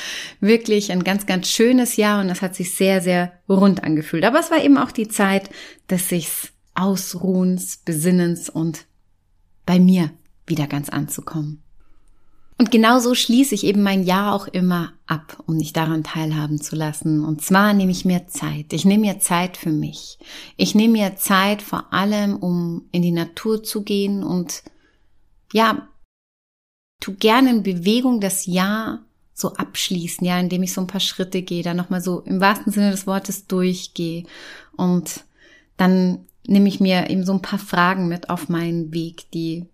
wirklich 0.41 0.91
ein 0.93 1.05
ganz, 1.05 1.25
ganz 1.25 1.49
schönes 1.49 1.97
Jahr 1.97 2.21
und 2.21 2.29
es 2.29 2.43
hat 2.43 2.55
sich 2.55 2.75
sehr, 2.75 3.01
sehr 3.01 3.33
rund 3.49 3.85
angefühlt. 3.85 4.25
Aber 4.25 4.41
es 4.41 4.51
war 4.51 4.63
eben 4.63 4.77
auch 4.77 4.91
die 4.91 5.09
Zeit 5.09 5.49
des 5.89 6.09
sich's 6.09 6.49
Ausruhens, 6.75 7.79
Besinnens 7.79 8.49
und 8.49 8.87
bei 9.67 9.79
mir 9.79 10.11
wieder 10.47 10.67
ganz 10.67 10.89
anzukommen. 10.89 11.63
Und 12.59 12.71
genauso 12.71 13.15
schließe 13.15 13.55
ich 13.55 13.65
eben 13.65 13.83
mein 13.83 14.05
Jahr 14.05 14.35
auch 14.35 14.47
immer 14.47 14.93
ab, 15.07 15.43
um 15.47 15.57
mich 15.57 15.73
daran 15.73 16.05
teilhaben 16.05 16.61
zu 16.61 16.77
lassen. 16.77 17.25
Und 17.25 17.43
zwar 17.43 17.73
nehme 17.73 17.91
ich 17.91 18.05
mir 18.05 18.29
Zeit. 18.29 18.73
Ich 18.73 18.85
nehme 18.85 19.01
mir 19.01 19.19
Zeit 19.19 19.57
für 19.57 19.73
mich. 19.73 20.19
Ich 20.57 20.75
nehme 20.75 20.93
mir 20.93 21.17
Zeit 21.17 21.61
vor 21.61 21.93
allem, 21.93 22.37
um 22.37 22.85
in 22.93 23.03
die 23.03 23.11
Natur 23.11 23.63
zu 23.63 23.83
gehen 23.83 24.23
und 24.23 24.63
ja, 25.53 25.89
tu 27.01 27.15
gerne 27.15 27.51
in 27.51 27.63
Bewegung 27.63 28.21
das 28.21 28.47
Jahr 28.47 29.01
so 29.35 29.55
abschließen, 29.55 30.27
ja, 30.27 30.39
indem 30.39 30.63
ich 30.63 30.73
so 30.73 30.81
ein 30.81 30.87
paar 30.87 31.01
Schritte 31.01 31.43
gehe, 31.43 31.63
dann 31.63 31.77
nochmal 31.77 32.01
so 32.01 32.21
im 32.21 32.41
wahrsten 32.41 32.73
Sinne 32.73 32.91
des 32.91 33.07
Wortes 33.07 33.47
durchgehe 33.47 34.25
und 34.77 35.25
dann 35.77 36.27
nehme 36.47 36.69
ich 36.69 36.81
mir 36.81 37.09
eben 37.11 37.25
so 37.25 37.33
ein 37.33 37.43
paar 37.43 37.59
Fragen 37.59 38.09
mit 38.09 38.31
auf 38.31 38.49
meinen 38.49 38.93
Weg, 38.93 39.31
die 39.33 39.67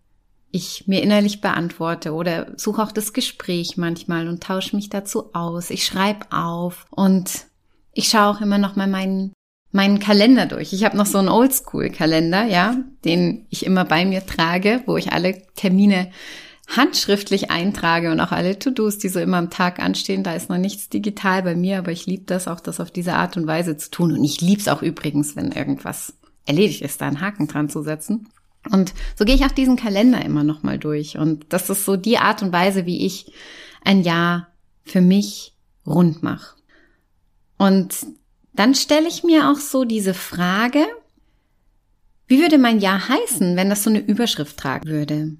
ich 0.50 0.86
mir 0.86 1.02
innerlich 1.02 1.40
beantworte 1.40 2.12
oder 2.12 2.52
suche 2.56 2.82
auch 2.82 2.92
das 2.92 3.12
Gespräch 3.12 3.76
manchmal 3.76 4.28
und 4.28 4.42
tausche 4.42 4.76
mich 4.76 4.88
dazu 4.88 5.34
aus. 5.34 5.70
Ich 5.70 5.84
schreibe 5.84 6.32
auf 6.32 6.86
und 6.90 7.46
ich 7.92 8.08
schaue 8.08 8.36
auch 8.36 8.40
immer 8.40 8.58
noch 8.58 8.76
mal 8.76 8.86
meinen 8.86 9.32
meinen 9.70 9.98
Kalender 9.98 10.46
durch. 10.46 10.72
Ich 10.72 10.84
habe 10.84 10.96
noch 10.96 11.06
so 11.06 11.18
einen 11.18 11.28
Oldschool-Kalender, 11.28 12.44
ja, 12.44 12.76
den 13.04 13.46
ich 13.50 13.66
immer 13.66 13.84
bei 13.84 14.04
mir 14.04 14.24
trage, 14.24 14.82
wo 14.86 14.96
ich 14.96 15.12
alle 15.12 15.42
Termine 15.54 16.10
handschriftlich 16.68 17.50
eintrage 17.50 18.10
und 18.10 18.20
auch 18.20 18.32
alle 18.32 18.58
To-Dos, 18.58 18.98
die 18.98 19.08
so 19.08 19.20
immer 19.20 19.38
am 19.38 19.50
Tag 19.50 19.78
anstehen. 19.78 20.22
Da 20.22 20.34
ist 20.34 20.50
noch 20.50 20.58
nichts 20.58 20.88
digital 20.88 21.42
bei 21.42 21.54
mir, 21.54 21.78
aber 21.78 21.92
ich 21.92 22.06
liebe 22.06 22.24
das 22.24 22.46
auch, 22.46 22.60
das 22.60 22.80
auf 22.80 22.90
diese 22.90 23.14
Art 23.14 23.36
und 23.36 23.46
Weise 23.46 23.76
zu 23.76 23.90
tun. 23.90 24.12
Und 24.12 24.24
ich 24.24 24.40
liebe 24.40 24.60
es 24.60 24.68
auch 24.68 24.82
übrigens, 24.82 25.34
wenn 25.34 25.52
irgendwas 25.52 26.14
erledigt 26.44 26.82
ist, 26.82 27.00
da 27.00 27.06
einen 27.06 27.20
Haken 27.20 27.48
dran 27.48 27.70
zu 27.70 27.82
setzen. 27.82 28.28
Und 28.70 28.92
so 29.16 29.24
gehe 29.24 29.34
ich 29.34 29.44
auch 29.44 29.50
diesen 29.50 29.76
Kalender 29.76 30.22
immer 30.24 30.44
noch 30.44 30.62
mal 30.62 30.78
durch. 30.78 31.16
Und 31.16 31.46
das 31.50 31.70
ist 31.70 31.84
so 31.84 31.96
die 31.96 32.18
Art 32.18 32.42
und 32.42 32.52
Weise, 32.52 32.84
wie 32.84 33.06
ich 33.06 33.32
ein 33.82 34.02
Jahr 34.02 34.48
für 34.84 35.00
mich 35.00 35.54
rund 35.86 36.22
mache. 36.22 36.56
Und 37.56 37.94
dann 38.52 38.74
stelle 38.74 39.08
ich 39.08 39.24
mir 39.24 39.50
auch 39.50 39.58
so 39.58 39.84
diese 39.84 40.14
Frage, 40.14 40.84
wie 42.26 42.40
würde 42.40 42.58
mein 42.58 42.78
Jahr 42.78 43.08
heißen, 43.08 43.56
wenn 43.56 43.70
das 43.70 43.82
so 43.82 43.90
eine 43.90 44.00
Überschrift 44.00 44.58
tragen 44.58 44.88
würde? 44.88 45.36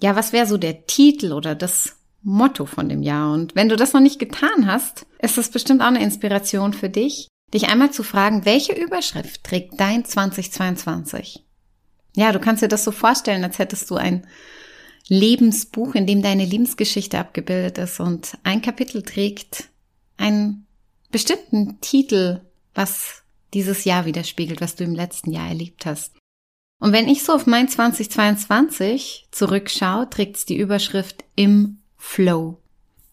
Ja, 0.00 0.16
was 0.16 0.32
wäre 0.32 0.46
so 0.46 0.56
der 0.56 0.86
Titel 0.86 1.32
oder 1.32 1.54
das 1.54 1.96
Motto 2.22 2.64
von 2.66 2.88
dem 2.88 3.02
Jahr? 3.02 3.32
Und 3.32 3.54
wenn 3.54 3.68
du 3.68 3.76
das 3.76 3.92
noch 3.92 4.00
nicht 4.00 4.18
getan 4.18 4.66
hast, 4.66 5.06
ist 5.18 5.36
das 5.36 5.50
bestimmt 5.50 5.82
auch 5.82 5.86
eine 5.86 6.02
Inspiration 6.02 6.72
für 6.72 6.88
dich, 6.88 7.28
dich 7.52 7.68
einmal 7.68 7.90
zu 7.90 8.02
fragen, 8.02 8.44
welche 8.44 8.72
Überschrift 8.72 9.44
trägt 9.44 9.78
dein 9.78 10.04
2022? 10.04 11.44
Ja, 12.16 12.32
du 12.32 12.38
kannst 12.38 12.62
dir 12.62 12.68
das 12.68 12.84
so 12.84 12.90
vorstellen, 12.90 13.44
als 13.44 13.58
hättest 13.58 13.90
du 13.90 13.96
ein 13.96 14.26
Lebensbuch, 15.08 15.94
in 15.94 16.06
dem 16.06 16.22
deine 16.22 16.44
Lebensgeschichte 16.44 17.18
abgebildet 17.18 17.78
ist 17.78 18.00
und 18.00 18.38
ein 18.44 18.62
Kapitel 18.62 19.02
trägt 19.02 19.68
einen 21.14 21.22
bestimmten 21.22 21.80
Titel, 21.80 22.40
was 22.74 23.22
dieses 23.52 23.84
Jahr 23.84 24.04
widerspiegelt, 24.04 24.60
was 24.60 24.74
du 24.74 24.84
im 24.84 24.94
letzten 24.94 25.30
Jahr 25.30 25.48
erlebt 25.48 25.86
hast. 25.86 26.16
Und 26.80 26.92
wenn 26.92 27.08
ich 27.08 27.22
so 27.22 27.32
auf 27.32 27.46
mein 27.46 27.68
2022 27.68 29.28
zurückschaue, 29.30 30.10
trägt 30.10 30.36
es 30.36 30.44
die 30.44 30.58
Überschrift 30.58 31.24
im 31.36 31.78
Flow. 31.96 32.58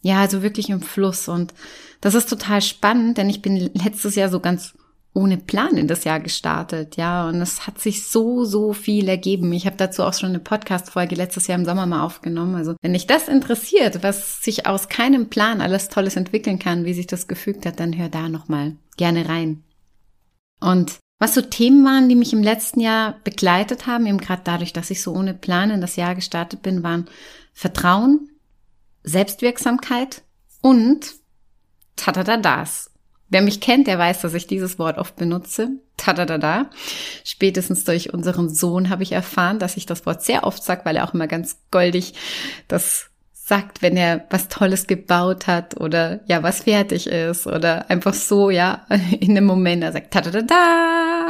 Ja, 0.01 0.20
also 0.20 0.41
wirklich 0.41 0.70
im 0.70 0.81
Fluss. 0.81 1.27
Und 1.27 1.53
das 2.01 2.15
ist 2.15 2.27
total 2.27 2.62
spannend, 2.62 3.20
denn 3.20 3.29
ich 3.29 3.43
bin 3.43 3.55
letztes 3.74 4.15
Jahr 4.15 4.29
so 4.29 4.39
ganz 4.39 4.74
ohne 5.13 5.37
Plan 5.37 5.75
in 5.75 5.87
das 5.87 6.05
Jahr 6.05 6.21
gestartet, 6.21 6.95
ja, 6.95 7.27
und 7.27 7.41
es 7.41 7.67
hat 7.67 7.79
sich 7.79 8.07
so, 8.07 8.45
so 8.45 8.71
viel 8.71 9.09
ergeben. 9.09 9.51
Ich 9.51 9.65
habe 9.65 9.75
dazu 9.75 10.03
auch 10.03 10.13
schon 10.13 10.29
eine 10.29 10.39
Podcast-Folge 10.39 11.15
letztes 11.15 11.47
Jahr 11.47 11.59
im 11.59 11.65
Sommer 11.65 11.85
mal 11.85 12.03
aufgenommen. 12.03 12.55
Also 12.55 12.75
wenn 12.81 12.93
dich 12.93 13.07
das 13.07 13.27
interessiert, 13.27 14.03
was 14.03 14.41
sich 14.41 14.67
aus 14.67 14.87
keinem 14.87 15.27
Plan 15.27 15.59
alles 15.59 15.89
Tolles 15.89 16.15
entwickeln 16.15 16.59
kann, 16.59 16.85
wie 16.85 16.93
sich 16.93 17.07
das 17.07 17.27
gefügt 17.27 17.65
hat, 17.65 17.79
dann 17.81 17.97
hör 17.97 18.07
da 18.07 18.29
nochmal 18.29 18.77
gerne 18.95 19.27
rein. 19.27 19.63
Und 20.61 20.99
was 21.19 21.33
so 21.33 21.41
Themen 21.41 21.83
waren, 21.83 22.07
die 22.07 22.15
mich 22.15 22.31
im 22.31 22.41
letzten 22.41 22.79
Jahr 22.79 23.19
begleitet 23.23 23.87
haben, 23.87 24.05
eben 24.05 24.17
gerade 24.17 24.41
dadurch, 24.45 24.71
dass 24.71 24.89
ich 24.89 25.01
so 25.01 25.13
ohne 25.13 25.33
Plan 25.33 25.71
in 25.71 25.81
das 25.81 25.97
Jahr 25.97 26.15
gestartet 26.15 26.61
bin, 26.61 26.83
waren 26.83 27.09
Vertrauen, 27.53 28.29
Selbstwirksamkeit 29.03 30.23
und 30.61 31.15
Tadadadas. 31.95 32.90
Wer 33.31 33.41
mich 33.41 33.61
kennt, 33.61 33.88
der 33.88 33.97
weiß, 33.97 34.21
dass 34.21 34.33
ich 34.33 34.45
dieses 34.45 34.77
Wort 34.77 34.97
oft 34.97 35.15
benutze. 35.15 35.69
Tadadada. 35.95 36.69
Spätestens 37.23 37.85
durch 37.85 38.13
unseren 38.13 38.50
Sohn 38.50 38.89
habe 38.89 39.03
ich 39.03 39.13
erfahren, 39.13 39.57
dass 39.57 39.77
ich 39.77 39.85
das 39.85 40.05
Wort 40.05 40.21
sehr 40.21 40.43
oft 40.43 40.61
sage, 40.61 40.81
weil 40.83 40.97
er 40.97 41.07
auch 41.07 41.13
immer 41.13 41.27
ganz 41.27 41.57
goldig 41.71 42.13
das 42.67 43.07
sagt, 43.33 43.81
wenn 43.81 43.95
er 43.97 44.25
was 44.29 44.50
Tolles 44.50 44.85
gebaut 44.85 45.47
hat 45.47 45.79
oder 45.79 46.19
ja, 46.25 46.43
was 46.43 46.63
fertig 46.63 47.07
ist 47.07 47.47
oder 47.47 47.89
einfach 47.89 48.13
so, 48.13 48.50
ja, 48.50 48.85
in 49.19 49.33
dem 49.35 49.45
Moment, 49.45 49.83
er 49.83 49.93
sagt 49.93 50.11
Tadadada. 50.11 51.27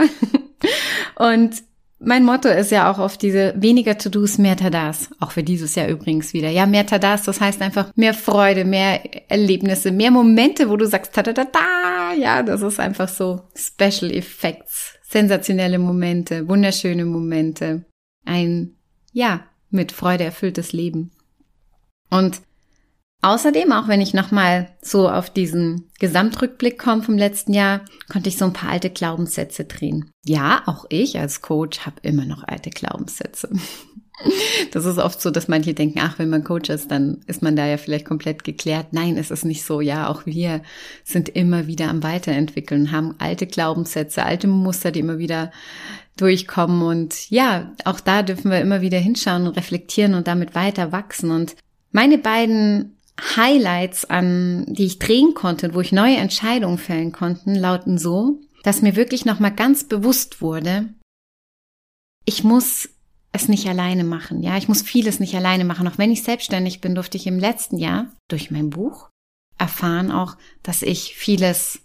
Und 1.15 1.63
mein 2.03 2.25
Motto 2.25 2.49
ist 2.49 2.71
ja 2.71 2.91
auch 2.91 2.97
oft 2.97 3.21
diese 3.21 3.53
weniger 3.55 3.97
To-Dos, 3.97 4.39
mehr 4.39 4.57
Tadas. 4.57 5.09
Auch 5.19 5.31
für 5.31 5.43
dieses 5.43 5.75
Jahr 5.75 5.87
übrigens 5.87 6.33
wieder. 6.33 6.49
Ja, 6.49 6.65
mehr 6.65 6.85
Tadas, 6.85 7.23
das 7.23 7.39
heißt 7.39 7.61
einfach 7.61 7.91
mehr 7.95 8.13
Freude, 8.13 8.65
mehr 8.65 9.29
Erlebnisse, 9.29 9.91
mehr 9.91 10.09
Momente, 10.09 10.69
wo 10.69 10.77
du 10.77 10.87
sagst, 10.87 11.13
ta 11.13 11.21
da 11.21 11.31
da 11.31 11.45
da. 11.45 12.13
Ja, 12.17 12.41
das 12.41 12.63
ist 12.63 12.79
einfach 12.79 13.07
so 13.07 13.41
Special 13.55 14.11
Effects, 14.11 14.95
sensationelle 15.03 15.77
Momente, 15.77 16.47
wunderschöne 16.47 17.05
Momente. 17.05 17.85
Ein, 18.25 18.75
ja, 19.13 19.45
mit 19.69 19.91
Freude 19.91 20.23
erfülltes 20.23 20.73
Leben. 20.73 21.11
Und 22.09 22.41
Außerdem, 23.23 23.71
auch 23.71 23.87
wenn 23.87 24.01
ich 24.01 24.15
nochmal 24.15 24.69
so 24.81 25.07
auf 25.07 25.29
diesen 25.29 25.89
Gesamtrückblick 25.99 26.79
komme 26.79 27.03
vom 27.03 27.17
letzten 27.17 27.53
Jahr, 27.53 27.81
konnte 28.11 28.29
ich 28.29 28.37
so 28.37 28.45
ein 28.45 28.53
paar 28.53 28.71
alte 28.71 28.89
Glaubenssätze 28.89 29.65
drehen. 29.65 30.09
Ja, 30.25 30.63
auch 30.65 30.85
ich 30.89 31.19
als 31.19 31.41
Coach 31.41 31.85
habe 31.85 31.97
immer 32.01 32.25
noch 32.25 32.43
alte 32.43 32.69
Glaubenssätze. 32.69 33.49
Das 34.71 34.85
ist 34.85 34.99
oft 34.99 35.19
so, 35.19 35.31
dass 35.31 35.47
manche 35.47 35.73
denken, 35.73 35.99
ach, 35.99 36.19
wenn 36.19 36.29
man 36.29 36.43
Coach 36.43 36.69
ist, 36.69 36.91
dann 36.91 37.21
ist 37.25 37.41
man 37.41 37.55
da 37.55 37.65
ja 37.65 37.77
vielleicht 37.77 38.05
komplett 38.05 38.43
geklärt. 38.43 38.93
Nein, 38.93 39.17
es 39.17 39.31
ist 39.31 39.45
nicht 39.45 39.63
so. 39.63 39.81
Ja, 39.81 40.09
auch 40.09 40.27
wir 40.27 40.61
sind 41.03 41.29
immer 41.29 41.65
wieder 41.65 41.89
am 41.89 42.03
Weiterentwickeln, 42.03 42.91
haben 42.91 43.15
alte 43.17 43.47
Glaubenssätze, 43.47 44.23
alte 44.23 44.47
Muster, 44.47 44.91
die 44.91 44.99
immer 44.99 45.17
wieder 45.17 45.51
durchkommen. 46.17 46.83
Und 46.83 47.31
ja, 47.31 47.71
auch 47.83 47.99
da 47.99 48.21
dürfen 48.21 48.51
wir 48.51 48.61
immer 48.61 48.81
wieder 48.81 48.99
hinschauen 48.99 49.47
und 49.47 49.57
reflektieren 49.57 50.13
und 50.13 50.27
damit 50.27 50.53
weiter 50.53 50.91
wachsen. 50.91 51.31
Und 51.31 51.55
meine 51.91 52.19
beiden 52.19 52.97
Highlights 53.35 54.05
an, 54.05 54.65
die 54.67 54.85
ich 54.85 54.99
drehen 54.99 55.33
konnte, 55.33 55.73
wo 55.73 55.81
ich 55.81 55.91
neue 55.91 56.17
Entscheidungen 56.17 56.77
fällen 56.77 57.11
konnte, 57.11 57.53
lauten 57.53 57.97
so, 57.97 58.39
dass 58.63 58.81
mir 58.81 58.95
wirklich 58.95 59.25
nochmal 59.25 59.53
ganz 59.53 59.83
bewusst 59.83 60.41
wurde, 60.41 60.89
ich 62.25 62.43
muss 62.43 62.89
es 63.31 63.47
nicht 63.47 63.67
alleine 63.67 64.03
machen. 64.03 64.43
Ja, 64.43 64.57
ich 64.57 64.67
muss 64.67 64.81
vieles 64.81 65.19
nicht 65.19 65.35
alleine 65.35 65.65
machen. 65.65 65.87
Auch 65.87 65.97
wenn 65.97 66.11
ich 66.11 66.23
selbstständig 66.23 66.81
bin, 66.81 66.95
durfte 66.95 67.17
ich 67.17 67.27
im 67.27 67.39
letzten 67.39 67.77
Jahr 67.77 68.11
durch 68.27 68.51
mein 68.51 68.69
Buch 68.69 69.09
erfahren 69.57 70.11
auch, 70.11 70.37
dass 70.63 70.81
ich 70.81 71.15
vieles 71.15 71.81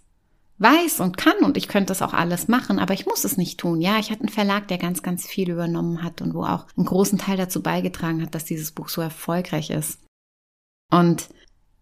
weiß 0.57 0.99
und 0.99 1.17
kann 1.17 1.37
und 1.43 1.55
ich 1.55 1.67
könnte 1.67 1.89
das 1.89 2.01
auch 2.01 2.13
alles 2.13 2.47
machen, 2.47 2.79
aber 2.79 2.95
ich 2.95 3.05
muss 3.05 3.23
es 3.23 3.37
nicht 3.37 3.59
tun. 3.59 3.79
Ja, 3.79 3.99
ich 3.99 4.09
hatte 4.09 4.21
einen 4.21 4.29
Verlag, 4.29 4.67
der 4.67 4.79
ganz, 4.79 5.03
ganz 5.03 5.27
viel 5.27 5.51
übernommen 5.51 6.01
hat 6.03 6.21
und 6.21 6.33
wo 6.33 6.43
auch 6.43 6.65
einen 6.75 6.87
großen 6.87 7.19
Teil 7.19 7.37
dazu 7.37 7.61
beigetragen 7.61 8.23
hat, 8.23 8.33
dass 8.33 8.45
dieses 8.45 8.71
Buch 8.71 8.89
so 8.89 9.01
erfolgreich 9.01 9.69
ist. 9.69 9.99
Und 10.91 11.29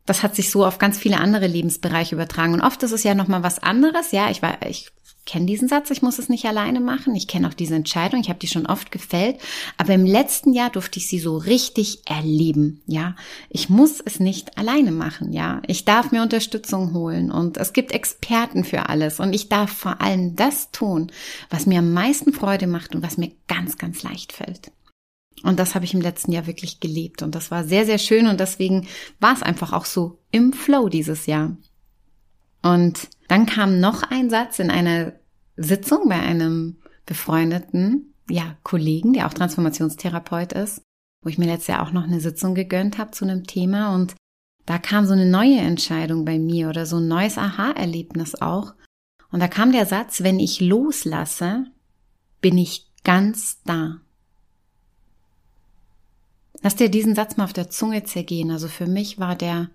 das 0.05 0.21
hat 0.21 0.35
sich 0.35 0.51
so 0.51 0.65
auf 0.65 0.77
ganz 0.77 0.97
viele 0.97 1.19
andere 1.19 1.47
Lebensbereiche 1.47 2.15
übertragen. 2.15 2.53
Und 2.53 2.61
oft 2.61 2.81
ist 2.83 2.91
es 2.91 3.03
ja 3.03 3.15
nochmal 3.15 3.43
was 3.43 3.59
anderes. 3.59 4.11
Ja, 4.11 4.29
ich 4.29 4.41
war, 4.41 4.63
ich 4.67 4.91
kenne 5.25 5.47
diesen 5.47 5.67
Satz, 5.67 5.89
ich 5.89 6.03
muss 6.03 6.19
es 6.19 6.29
nicht 6.29 6.45
alleine 6.45 6.79
machen. 6.79 7.15
Ich 7.15 7.27
kenne 7.27 7.47
auch 7.47 7.53
diese 7.53 7.73
Entscheidung, 7.73 8.21
ich 8.21 8.29
habe 8.29 8.39
die 8.39 8.47
schon 8.47 8.67
oft 8.67 8.91
gefällt. 8.91 9.39
Aber 9.77 9.93
im 9.93 10.05
letzten 10.05 10.53
Jahr 10.53 10.69
durfte 10.69 10.99
ich 10.99 11.09
sie 11.09 11.19
so 11.19 11.37
richtig 11.37 12.03
erleben. 12.05 12.81
Ja, 12.85 13.15
ich 13.49 13.69
muss 13.69 13.99
es 13.99 14.19
nicht 14.19 14.57
alleine 14.59 14.91
machen. 14.91 15.33
Ja, 15.33 15.61
ich 15.65 15.85
darf 15.85 16.11
mir 16.11 16.21
Unterstützung 16.21 16.93
holen 16.93 17.31
und 17.31 17.57
es 17.57 17.73
gibt 17.73 17.91
Experten 17.91 18.63
für 18.63 18.89
alles. 18.89 19.19
Und 19.19 19.33
ich 19.33 19.49
darf 19.49 19.71
vor 19.71 20.01
allem 20.01 20.35
das 20.35 20.69
tun, 20.69 21.11
was 21.49 21.65
mir 21.65 21.79
am 21.79 21.93
meisten 21.93 22.31
Freude 22.31 22.67
macht 22.67 22.93
und 22.93 23.01
was 23.01 23.17
mir 23.17 23.31
ganz, 23.47 23.77
ganz 23.77 24.03
leicht 24.03 24.33
fällt. 24.33 24.71
Und 25.43 25.59
das 25.59 25.75
habe 25.75 25.85
ich 25.85 25.93
im 25.93 26.01
letzten 26.01 26.31
Jahr 26.31 26.47
wirklich 26.47 26.79
gelebt. 26.79 27.21
Und 27.21 27.35
das 27.35 27.51
war 27.51 27.63
sehr, 27.63 27.85
sehr 27.85 27.97
schön. 27.97 28.27
Und 28.27 28.39
deswegen 28.39 28.87
war 29.19 29.33
es 29.33 29.43
einfach 29.43 29.73
auch 29.73 29.85
so 29.85 30.19
im 30.31 30.53
Flow 30.53 30.89
dieses 30.89 31.25
Jahr. 31.25 31.55
Und 32.61 33.09
dann 33.27 33.45
kam 33.45 33.79
noch 33.79 34.03
ein 34.03 34.29
Satz 34.29 34.59
in 34.59 34.71
einer 34.71 35.13
Sitzung 35.55 36.09
bei 36.09 36.19
einem 36.19 36.77
befreundeten, 37.05 38.13
ja, 38.29 38.57
Kollegen, 38.63 39.13
der 39.13 39.27
auch 39.27 39.33
Transformationstherapeut 39.33 40.53
ist, 40.53 40.81
wo 41.21 41.29
ich 41.29 41.37
mir 41.37 41.45
letztes 41.45 41.67
Jahr 41.67 41.83
auch 41.83 41.91
noch 41.91 42.03
eine 42.03 42.19
Sitzung 42.19 42.55
gegönnt 42.55 42.97
habe 42.97 43.11
zu 43.11 43.25
einem 43.25 43.45
Thema. 43.45 43.93
Und 43.93 44.15
da 44.65 44.79
kam 44.79 45.05
so 45.05 45.13
eine 45.13 45.27
neue 45.27 45.59
Entscheidung 45.59 46.25
bei 46.25 46.39
mir 46.39 46.69
oder 46.69 46.85
so 46.85 46.97
ein 46.97 47.07
neues 47.07 47.37
Aha-Erlebnis 47.37 48.35
auch. 48.41 48.73
Und 49.31 49.39
da 49.41 49.47
kam 49.47 49.71
der 49.71 49.85
Satz, 49.85 50.23
wenn 50.23 50.39
ich 50.39 50.59
loslasse, 50.59 51.65
bin 52.41 52.57
ich 52.57 52.91
ganz 53.03 53.61
da. 53.63 54.01
Lass 56.61 56.75
dir 56.75 56.89
diesen 56.89 57.15
Satz 57.15 57.37
mal 57.37 57.43
auf 57.43 57.53
der 57.53 57.69
Zunge 57.69 58.03
zergehen. 58.03 58.51
Also 58.51 58.67
für 58.67 58.87
mich 58.87 59.19
war 59.19 59.35
der 59.35 59.69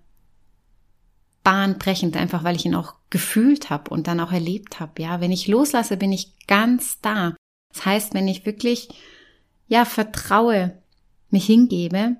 bahnbrechend, 1.43 2.17
einfach 2.17 2.43
weil 2.43 2.55
ich 2.55 2.65
ihn 2.65 2.75
auch 2.75 2.95
gefühlt 3.09 3.69
habe 3.69 3.89
und 3.89 4.07
dann 4.07 4.19
auch 4.19 4.31
erlebt 4.31 4.79
habe. 4.79 5.01
Ja, 5.01 5.21
wenn 5.21 5.31
ich 5.31 5.47
loslasse, 5.47 5.97
bin 5.97 6.11
ich 6.11 6.37
ganz 6.47 6.99
da. 7.01 7.35
Das 7.73 7.85
heißt, 7.85 8.13
wenn 8.13 8.27
ich 8.27 8.45
wirklich 8.45 8.89
ja 9.67 9.85
vertraue, 9.85 10.77
mich 11.29 11.45
hingebe, 11.45 12.17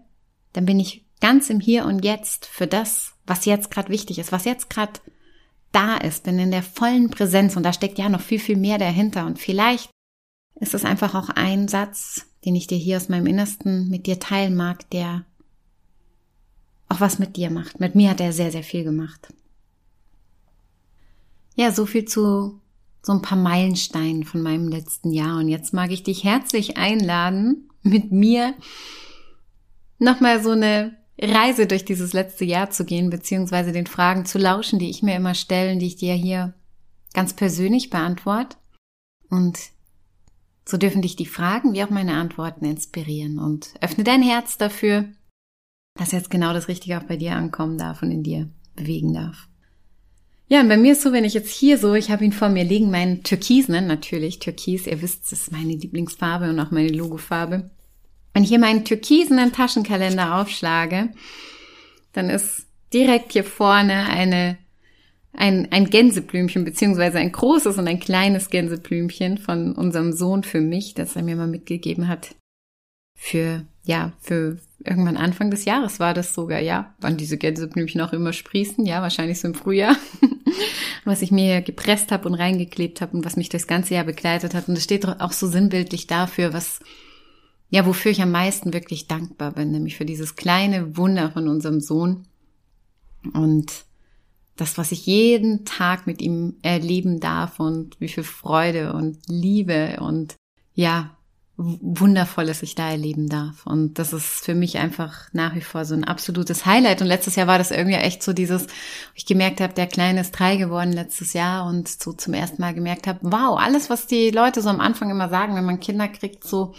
dann 0.53 0.65
bin 0.65 0.79
ich 0.79 1.05
ganz 1.19 1.49
im 1.49 1.59
Hier 1.59 1.85
und 1.85 2.03
Jetzt 2.03 2.45
für 2.45 2.67
das, 2.67 3.13
was 3.25 3.45
jetzt 3.45 3.69
gerade 3.71 3.89
wichtig 3.89 4.19
ist, 4.19 4.31
was 4.31 4.45
jetzt 4.45 4.69
gerade 4.69 4.93
da 5.71 5.95
ist, 5.97 6.23
bin 6.23 6.39
in 6.39 6.51
der 6.51 6.63
vollen 6.63 7.09
Präsenz 7.09 7.55
und 7.55 7.63
da 7.63 7.71
steckt 7.71 7.97
ja 7.97 8.09
noch 8.09 8.21
viel, 8.21 8.39
viel 8.39 8.57
mehr 8.57 8.77
dahinter 8.77 9.25
und 9.25 9.39
vielleicht 9.39 9.89
ist 10.59 10.73
es 10.73 10.83
einfach 10.83 11.15
auch 11.15 11.29
ein 11.29 11.67
Satz, 11.67 12.25
den 12.45 12.55
ich 12.55 12.67
dir 12.67 12.77
hier 12.77 12.97
aus 12.97 13.09
meinem 13.09 13.27
Innersten 13.27 13.89
mit 13.89 14.07
dir 14.07 14.19
teilen 14.19 14.55
mag, 14.55 14.89
der 14.89 15.25
auch 16.89 16.99
was 16.99 17.19
mit 17.19 17.37
dir 17.37 17.49
macht. 17.49 17.79
Mit 17.79 17.95
mir 17.95 18.09
hat 18.09 18.19
er 18.19 18.33
sehr, 18.33 18.51
sehr 18.51 18.63
viel 18.63 18.83
gemacht. 18.83 19.33
Ja, 21.55 21.71
so 21.71 21.85
viel 21.85 22.05
zu 22.05 22.59
so 23.03 23.13
ein 23.13 23.21
paar 23.21 23.37
Meilensteinen 23.37 24.23
von 24.23 24.41
meinem 24.41 24.67
letzten 24.67 25.11
Jahr. 25.11 25.39
Und 25.39 25.47
jetzt 25.47 25.73
mag 25.73 25.91
ich 25.91 26.03
dich 26.03 26.23
herzlich 26.23 26.77
einladen, 26.77 27.69
mit 27.83 28.11
mir 28.11 28.53
nochmal 29.97 30.43
so 30.43 30.51
eine 30.51 30.95
Reise 31.19 31.67
durch 31.67 31.85
dieses 31.85 32.13
letzte 32.13 32.45
Jahr 32.45 32.69
zu 32.71 32.85
gehen, 32.85 33.09
beziehungsweise 33.09 33.71
den 33.71 33.87
Fragen 33.87 34.25
zu 34.25 34.37
lauschen, 34.37 34.79
die 34.79 34.89
ich 34.89 35.03
mir 35.03 35.15
immer 35.15 35.35
stelle, 35.35 35.77
die 35.77 35.87
ich 35.87 35.95
dir 35.95 36.13
hier 36.13 36.53
ganz 37.13 37.33
persönlich 37.33 37.89
beantworte. 37.89 38.57
Und 39.29 39.59
so 40.65 40.77
dürfen 40.77 41.01
dich 41.01 41.15
die 41.15 41.25
Fragen 41.25 41.73
wie 41.73 41.83
auch 41.83 41.89
meine 41.89 42.13
Antworten 42.13 42.65
inspirieren 42.65 43.39
und 43.39 43.73
öffne 43.81 44.03
dein 44.03 44.21
Herz 44.21 44.57
dafür, 44.57 45.05
dass 45.95 46.11
jetzt 46.11 46.29
genau 46.29 46.53
das 46.53 46.67
Richtige 46.67 46.97
auch 46.97 47.03
bei 47.03 47.17
dir 47.17 47.35
ankommen 47.35 47.77
darf 47.77 48.01
und 48.01 48.11
in 48.11 48.23
dir 48.23 48.49
bewegen 48.75 49.13
darf. 49.13 49.47
Ja, 50.47 50.59
und 50.59 50.67
bei 50.67 50.75
mir 50.75 50.91
ist 50.91 51.01
so, 51.01 51.13
wenn 51.13 51.23
ich 51.23 51.33
jetzt 51.33 51.49
hier 51.49 51.77
so, 51.77 51.93
ich 51.93 52.11
habe 52.11 52.25
ihn 52.25 52.33
vor 52.33 52.49
mir 52.49 52.65
liegen, 52.65 52.91
meinen 52.91 53.23
Türkis, 53.23 53.69
ne, 53.69 53.81
natürlich, 53.81 54.39
Türkis, 54.39 54.85
ihr 54.85 55.01
wisst, 55.01 55.31
das 55.31 55.43
ist 55.43 55.51
meine 55.51 55.73
Lieblingsfarbe 55.73 56.49
und 56.49 56.59
auch 56.59 56.71
meine 56.71 56.89
Logofarbe. 56.89 57.71
Wenn 58.33 58.43
ich 58.43 58.49
hier 58.49 58.59
meinen 58.59 58.83
türkisenen 58.83 59.53
Taschenkalender 59.53 60.35
aufschlage, 60.35 61.09
dann 62.11 62.29
ist 62.29 62.67
direkt 62.93 63.31
hier 63.31 63.45
vorne 63.45 64.07
eine, 64.07 64.57
ein, 65.33 65.71
ein 65.71 65.89
Gänseblümchen, 65.89 66.65
beziehungsweise 66.65 67.19
ein 67.19 67.31
großes 67.31 67.77
und 67.77 67.87
ein 67.87 67.99
kleines 67.99 68.49
Gänseblümchen 68.49 69.37
von 69.37 69.73
unserem 69.73 70.11
Sohn 70.11 70.43
für 70.43 70.61
mich, 70.61 70.93
das 70.93 71.15
er 71.15 71.23
mir 71.23 71.35
mal 71.35 71.47
mitgegeben 71.47 72.07
hat. 72.07 72.35
Für, 73.17 73.65
ja, 73.83 74.13
für 74.19 74.57
irgendwann 74.83 75.17
Anfang 75.17 75.51
des 75.51 75.65
Jahres 75.65 75.99
war 75.99 76.13
das 76.13 76.33
sogar, 76.33 76.59
ja, 76.59 76.93
wann 76.99 77.17
diese 77.17 77.37
Gänseblümchen 77.37 78.01
auch 78.01 78.13
immer 78.13 78.33
sprießen, 78.33 78.85
ja, 78.85 79.01
wahrscheinlich 79.01 79.39
so 79.39 79.47
im 79.47 79.53
Frühjahr, 79.53 79.95
was 81.05 81.21
ich 81.21 81.31
mir 81.31 81.61
gepresst 81.61 82.11
habe 82.11 82.27
und 82.27 82.35
reingeklebt 82.35 82.99
habe 82.99 83.15
und 83.15 83.25
was 83.25 83.37
mich 83.37 83.49
durchs 83.49 83.67
ganze 83.67 83.93
Jahr 83.93 84.03
begleitet 84.03 84.53
hat. 84.53 84.67
Und 84.67 84.75
das 84.75 84.83
steht 84.83 85.05
auch 85.05 85.31
so 85.31 85.47
sinnbildlich 85.47 86.07
dafür, 86.07 86.51
was, 86.51 86.79
ja, 87.69 87.85
wofür 87.85 88.11
ich 88.11 88.21
am 88.21 88.31
meisten 88.31 88.73
wirklich 88.73 89.07
dankbar 89.07 89.51
bin, 89.51 89.71
nämlich 89.71 89.95
für 89.95 90.05
dieses 90.05 90.35
kleine 90.35 90.97
Wunder 90.97 91.31
von 91.31 91.47
unserem 91.47 91.79
Sohn 91.79 92.27
und 93.33 93.85
das, 94.61 94.77
was 94.77 94.91
ich 94.91 95.05
jeden 95.05 95.65
Tag 95.65 96.07
mit 96.07 96.21
ihm 96.21 96.55
erleben 96.61 97.19
darf 97.19 97.59
und 97.59 97.99
wie 97.99 98.07
viel 98.07 98.23
Freude 98.23 98.93
und 98.93 99.17
Liebe 99.27 99.97
und 99.99 100.35
ja, 100.73 101.17
Wundervolles 101.57 102.63
ich 102.63 102.73
da 102.73 102.89
erleben 102.89 103.29
darf. 103.29 103.67
Und 103.67 103.99
das 103.99 104.13
ist 104.13 104.45
für 104.45 104.55
mich 104.55 104.77
einfach 104.77 105.27
nach 105.33 105.53
wie 105.53 105.61
vor 105.61 105.85
so 105.85 105.93
ein 105.93 106.03
absolutes 106.03 106.65
Highlight. 106.65 107.01
Und 107.01 107.07
letztes 107.07 107.35
Jahr 107.35 107.45
war 107.45 107.57
das 107.57 107.69
irgendwie 107.69 107.97
echt 107.97 108.23
so 108.23 108.33
dieses, 108.33 108.65
ich 109.13 109.25
gemerkt 109.25 109.61
habe, 109.61 109.73
der 109.73 109.85
Kleine 109.85 110.21
ist 110.21 110.31
drei 110.31 110.55
geworden 110.55 110.93
letztes 110.93 111.33
Jahr 111.33 111.67
und 111.67 111.87
so 111.87 112.13
zum 112.13 112.33
ersten 112.33 112.61
Mal 112.61 112.73
gemerkt 112.73 113.05
habe, 113.05 113.19
wow, 113.21 113.59
alles, 113.59 113.89
was 113.89 114.07
die 114.07 114.31
Leute 114.31 114.61
so 114.61 114.69
am 114.69 114.79
Anfang 114.79 115.11
immer 115.11 115.29
sagen, 115.29 115.55
wenn 115.55 115.65
man 115.65 115.79
Kinder 115.79 116.07
kriegt, 116.07 116.47
so 116.47 116.73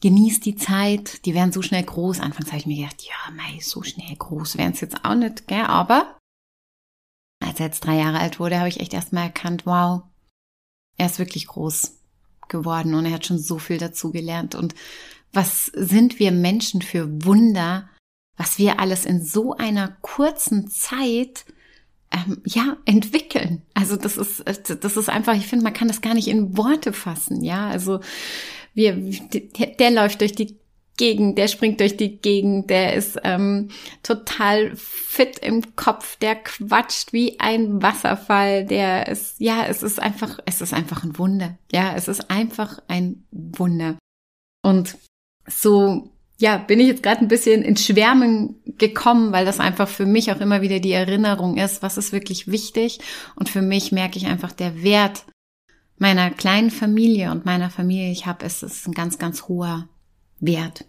genießt 0.00 0.44
die 0.44 0.56
Zeit, 0.56 1.24
die 1.24 1.34
werden 1.34 1.52
so 1.52 1.62
schnell 1.62 1.82
groß. 1.82 2.20
Anfangs 2.20 2.48
habe 2.48 2.58
ich 2.58 2.66
mir 2.66 2.76
gedacht, 2.76 3.02
ja, 3.02 3.32
mei, 3.34 3.58
so 3.60 3.82
schnell 3.82 4.14
groß 4.16 4.58
werden 4.58 4.74
es 4.74 4.80
jetzt 4.80 5.04
auch 5.04 5.14
nicht, 5.14 5.48
gell? 5.48 5.64
Aber 5.66 6.16
als 7.44 7.60
er 7.60 7.66
jetzt 7.66 7.84
drei 7.84 7.96
Jahre 7.96 8.18
alt 8.18 8.40
wurde, 8.40 8.58
habe 8.58 8.68
ich 8.68 8.80
echt 8.80 8.94
erst 8.94 9.12
mal 9.12 9.24
erkannt, 9.24 9.66
wow, 9.66 10.02
er 10.96 11.06
ist 11.06 11.18
wirklich 11.18 11.46
groß 11.46 11.98
geworden 12.48 12.94
und 12.94 13.06
er 13.06 13.12
hat 13.12 13.26
schon 13.26 13.38
so 13.38 13.58
viel 13.58 13.78
dazu 13.78 14.10
gelernt. 14.10 14.54
Und 14.54 14.74
was 15.32 15.66
sind 15.66 16.18
wir 16.18 16.30
Menschen 16.30 16.82
für 16.82 17.24
Wunder, 17.24 17.88
was 18.36 18.58
wir 18.58 18.80
alles 18.80 19.04
in 19.04 19.24
so 19.24 19.54
einer 19.54 19.96
kurzen 20.02 20.68
Zeit 20.68 21.44
ähm, 22.10 22.42
ja 22.44 22.76
entwickeln. 22.84 23.62
Also 23.74 23.96
das 23.96 24.16
ist 24.16 24.42
das 24.44 24.96
ist 24.96 25.08
einfach, 25.08 25.34
ich 25.34 25.46
finde, 25.46 25.64
man 25.64 25.72
kann 25.72 25.88
das 25.88 26.00
gar 26.00 26.14
nicht 26.14 26.28
in 26.28 26.56
Worte 26.56 26.92
fassen. 26.92 27.42
Ja, 27.42 27.68
also 27.68 28.00
wir 28.74 28.94
der, 28.96 29.66
der 29.66 29.90
läuft 29.90 30.20
durch 30.20 30.32
die 30.32 30.58
Gegend, 30.96 31.38
der 31.38 31.48
springt 31.48 31.80
durch 31.80 31.96
die 31.96 32.18
Gegend, 32.18 32.70
der 32.70 32.94
ist 32.94 33.18
ähm, 33.24 33.70
total 34.02 34.72
fit 34.76 35.38
im 35.40 35.74
Kopf, 35.74 36.16
der 36.16 36.36
quatscht 36.36 37.12
wie 37.12 37.40
ein 37.40 37.82
Wasserfall, 37.82 38.64
der 38.64 39.08
ist, 39.08 39.40
ja, 39.40 39.66
es 39.66 39.82
ist 39.82 40.00
einfach, 40.00 40.38
es 40.46 40.60
ist 40.60 40.72
einfach 40.72 41.02
ein 41.02 41.18
Wunder. 41.18 41.58
Ja, 41.72 41.94
es 41.96 42.06
ist 42.06 42.30
einfach 42.30 42.78
ein 42.86 43.24
Wunder. 43.32 43.96
Und 44.62 44.96
so, 45.48 46.10
ja, 46.38 46.58
bin 46.58 46.78
ich 46.78 46.86
jetzt 46.86 47.02
gerade 47.02 47.20
ein 47.20 47.28
bisschen 47.28 47.62
in 47.62 47.76
Schwärmen 47.76 48.56
gekommen, 48.78 49.32
weil 49.32 49.44
das 49.44 49.60
einfach 49.60 49.88
für 49.88 50.06
mich 50.06 50.30
auch 50.30 50.40
immer 50.40 50.62
wieder 50.62 50.78
die 50.78 50.92
Erinnerung 50.92 51.56
ist, 51.56 51.82
was 51.82 51.98
ist 51.98 52.12
wirklich 52.12 52.48
wichtig. 52.48 53.00
Und 53.34 53.48
für 53.48 53.62
mich 53.62 53.92
merke 53.92 54.18
ich 54.18 54.26
einfach 54.26 54.52
der 54.52 54.82
Wert 54.82 55.24
meiner 55.96 56.30
kleinen 56.30 56.70
Familie 56.70 57.30
und 57.30 57.44
meiner 57.44 57.70
Familie, 57.70 58.10
ich 58.10 58.26
habe, 58.26 58.44
es 58.44 58.62
ist 58.62 58.86
ein 58.86 58.92
ganz, 58.92 59.18
ganz 59.18 59.48
hoher 59.48 59.88
Wert. 60.46 60.84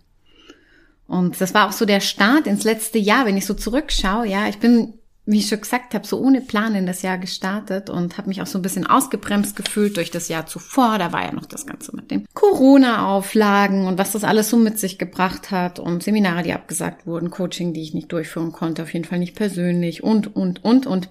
Und 1.07 1.39
das 1.39 1.53
war 1.53 1.67
auch 1.67 1.71
so 1.71 1.85
der 1.85 1.99
Start 1.99 2.47
ins 2.47 2.63
letzte 2.63 2.97
Jahr, 2.97 3.25
wenn 3.25 3.37
ich 3.37 3.45
so 3.45 3.53
zurückschaue. 3.53 4.27
Ja, 4.27 4.47
ich 4.47 4.57
bin, 4.57 4.95
wie 5.25 5.37
ich 5.37 5.47
schon 5.47 5.61
gesagt 5.61 5.93
habe, 5.93 6.07
so 6.07 6.19
ohne 6.19 6.41
Plan 6.41 6.73
in 6.73 6.87
das 6.87 7.03
Jahr 7.03 7.19
gestartet 7.19 7.91
und 7.91 8.17
habe 8.17 8.27
mich 8.27 8.41
auch 8.41 8.47
so 8.47 8.57
ein 8.57 8.63
bisschen 8.63 8.87
ausgebremst 8.87 9.55
gefühlt 9.55 9.97
durch 9.97 10.09
das 10.09 10.29
Jahr 10.29 10.47
zuvor. 10.47 10.97
Da 10.97 11.11
war 11.13 11.23
ja 11.23 11.31
noch 11.31 11.45
das 11.45 11.67
Ganze 11.67 11.95
mit 11.95 12.09
den 12.09 12.25
Corona-Auflagen 12.33 13.85
und 13.85 13.99
was 13.99 14.13
das 14.13 14.23
alles 14.23 14.49
so 14.49 14.57
mit 14.57 14.79
sich 14.79 14.97
gebracht 14.97 15.51
hat 15.51 15.79
und 15.79 16.01
Seminare, 16.01 16.41
die 16.41 16.53
abgesagt 16.53 17.05
wurden, 17.05 17.29
Coaching, 17.29 17.73
die 17.73 17.83
ich 17.83 17.93
nicht 17.93 18.11
durchführen 18.11 18.51
konnte, 18.51 18.81
auf 18.81 18.93
jeden 18.93 19.05
Fall 19.05 19.19
nicht 19.19 19.35
persönlich 19.35 20.03
und, 20.03 20.35
und, 20.35 20.63
und, 20.63 20.87
und 20.87 21.09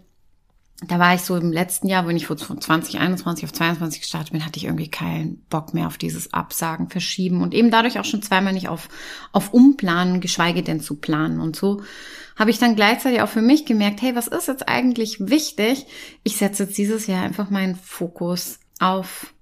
da 0.88 0.98
war 0.98 1.14
ich 1.14 1.20
so 1.22 1.36
im 1.36 1.52
letzten 1.52 1.88
Jahr, 1.88 2.06
wenn 2.06 2.16
ich 2.16 2.26
von 2.26 2.38
2021 2.38 3.44
auf 3.44 3.52
22 3.52 4.00
gestartet 4.00 4.32
bin, 4.32 4.44
hatte 4.44 4.58
ich 4.58 4.64
irgendwie 4.64 4.90
keinen 4.90 5.44
Bock 5.48 5.74
mehr 5.74 5.86
auf 5.86 5.98
dieses 5.98 6.32
Absagen, 6.32 6.88
Verschieben 6.88 7.42
und 7.42 7.54
eben 7.54 7.70
dadurch 7.70 7.98
auch 7.98 8.04
schon 8.04 8.22
zweimal 8.22 8.52
nicht 8.52 8.68
auf, 8.68 8.88
auf 9.32 9.52
Umplanen, 9.52 10.20
geschweige 10.20 10.62
denn 10.62 10.80
zu 10.80 10.96
planen. 10.96 11.40
Und 11.40 11.56
so 11.56 11.82
habe 12.36 12.50
ich 12.50 12.58
dann 12.58 12.76
gleichzeitig 12.76 13.22
auch 13.22 13.28
für 13.28 13.42
mich 13.42 13.66
gemerkt, 13.66 14.02
hey, 14.02 14.14
was 14.14 14.26
ist 14.26 14.48
jetzt 14.48 14.68
eigentlich 14.68 15.18
wichtig? 15.20 15.86
Ich 16.22 16.36
setze 16.36 16.64
jetzt 16.64 16.78
dieses 16.78 17.06
Jahr 17.06 17.22
einfach 17.22 17.50
meinen 17.50 17.76
Fokus 17.76 18.58
auf 18.80 19.34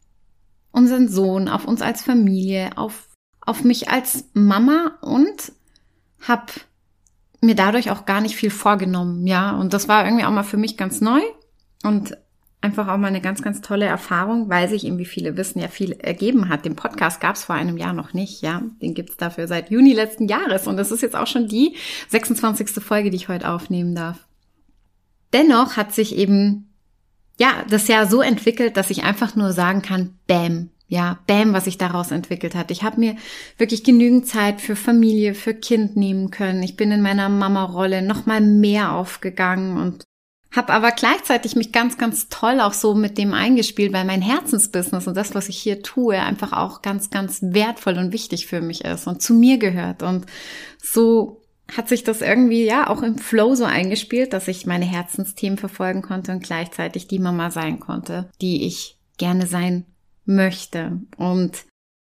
unseren 0.71 1.09
Sohn, 1.09 1.49
auf 1.49 1.67
uns 1.67 1.83
als 1.83 2.03
Familie, 2.03 2.77
auf, 2.77 3.09
auf 3.41 3.65
mich 3.65 3.89
als 3.89 4.25
Mama 4.35 4.99
und 5.01 5.53
habe 6.21 6.53
mir 7.43 7.55
dadurch 7.55 7.91
auch 7.91 8.07
gar 8.07 8.21
nicht 8.21 8.37
viel 8.37 8.51
vorgenommen, 8.51 9.27
ja. 9.27 9.53
Und 9.53 9.75
das 9.75 9.89
war 9.89 10.05
irgendwie 10.05 10.25
auch 10.25 10.31
mal 10.31 10.45
für 10.45 10.57
mich 10.57 10.77
ganz 10.77 11.01
neu 11.01 11.21
und 11.83 12.17
einfach 12.61 12.87
auch 12.87 12.97
mal 12.97 13.09
eine 13.09 13.21
ganz, 13.21 13.43
ganz 13.43 13.61
tolle 13.61 13.87
Erfahrung, 13.87 14.49
weil 14.49 14.69
sich 14.69 14.87
eben, 14.87 14.99
wie 14.99 15.05
viele 15.05 15.37
wissen, 15.37 15.59
ja 15.59 15.69
viel 15.69 15.93
ergeben 15.93 16.49
hat. 16.49 16.65
Den 16.65 16.77
Podcast 16.77 17.21
gab 17.21 17.35
es 17.35 17.45
vor 17.45 17.57
einem 17.57 17.77
Jahr 17.77 17.93
noch 17.93 18.15
nicht, 18.15 18.41
ja. 18.43 18.63
Den 18.81 18.95
gibt's 18.95 19.17
dafür 19.17 19.49
seit 19.49 19.71
Juni 19.71 19.93
letzten 19.93 20.29
Jahres 20.29 20.67
und 20.67 20.77
das 20.77 20.93
ist 20.93 21.03
jetzt 21.03 21.17
auch 21.17 21.27
schon 21.27 21.49
die 21.49 21.75
26. 22.09 22.83
Folge, 22.83 23.11
die 23.11 23.17
ich 23.17 23.29
heute 23.29 23.49
aufnehmen 23.49 23.95
darf. 23.95 24.19
Dennoch 25.33 25.77
hat 25.77 25.93
sich 25.93 26.17
eben, 26.17 26.73
ja, 27.41 27.65
das 27.69 27.89
Jahr 27.89 28.07
so 28.07 28.23
entwickelt, 28.23 28.77
dass 28.77 28.91
ich 28.91 29.03
einfach 29.03 29.35
nur 29.35 29.53
sagen 29.53 29.83
kann, 29.83 30.15
bam, 30.29 30.71
ja, 30.93 31.21
bam, 31.27 31.55
was 31.55 31.65
sich 31.65 31.79
daraus 31.79 32.11
entwickelt 32.11 32.55
hat. 32.55 32.71
Ich 32.71 32.83
habe 32.83 33.01
mir 33.01 33.17
wirklich 33.57 33.83
genügend 33.83 34.27
Zeit 34.27 34.61
für 34.61 34.77
Familie, 34.77 35.33
für 35.33 35.55
Kind 35.55 35.97
nehmen 35.97 36.31
können. 36.31 36.63
Ich 36.63 36.77
bin 36.77 36.93
in 36.93 37.01
meiner 37.01 37.31
Mama-Rolle 37.31 38.03
noch 38.03 38.27
mal 38.27 38.43
mehr 38.43 38.93
aufgegangen 38.93 39.79
und 39.79 40.05
habe 40.55 40.71
aber 40.75 40.91
gleichzeitig 40.91 41.57
mich 41.57 41.73
ganz, 41.73 41.97
ganz 41.97 42.29
toll 42.29 42.61
auch 42.61 42.75
so 42.75 42.95
mit 42.95 43.17
dem 43.17 43.33
eingespielt, 43.33 43.95
weil 43.95 44.05
mein 44.05 44.21
Herzensbusiness 44.21 45.07
und 45.07 45.17
das, 45.17 45.35
was 45.35 45.49
ich 45.49 45.57
hier 45.57 45.83
tue, 45.83 46.21
einfach 46.21 46.53
auch 46.53 46.83
ganz, 46.83 47.09
ganz 47.09 47.39
wertvoll 47.41 47.97
und 47.97 48.13
wichtig 48.13 48.47
für 48.47 48.61
mich 48.61 48.85
ist 48.85 49.07
und 49.07 49.23
zu 49.23 49.33
mir 49.33 49.57
gehört. 49.57 50.03
Und 50.03 50.27
so 50.77 51.41
hat 51.75 51.89
sich 51.89 52.05
das 52.05 52.21
irgendwie 52.21 52.67
ja 52.67 52.91
auch 52.91 53.03
im 53.03 53.17
Flow 53.17 53.55
so 53.55 53.65
eingespielt, 53.65 54.35
dass 54.35 54.47
ich 54.47 54.67
meine 54.67 54.85
Herzensthemen 54.85 55.57
verfolgen 55.57 56.03
konnte 56.03 56.33
und 56.33 56.43
gleichzeitig 56.43 57.09
die 57.09 57.19
Mama 57.19 57.51
sein 57.51 57.81
konnte, 57.81 58.29
die 58.43 58.67
ich 58.67 58.99
gerne 59.17 59.47
sein 59.47 59.87
möchte. 60.25 61.01
Und 61.17 61.65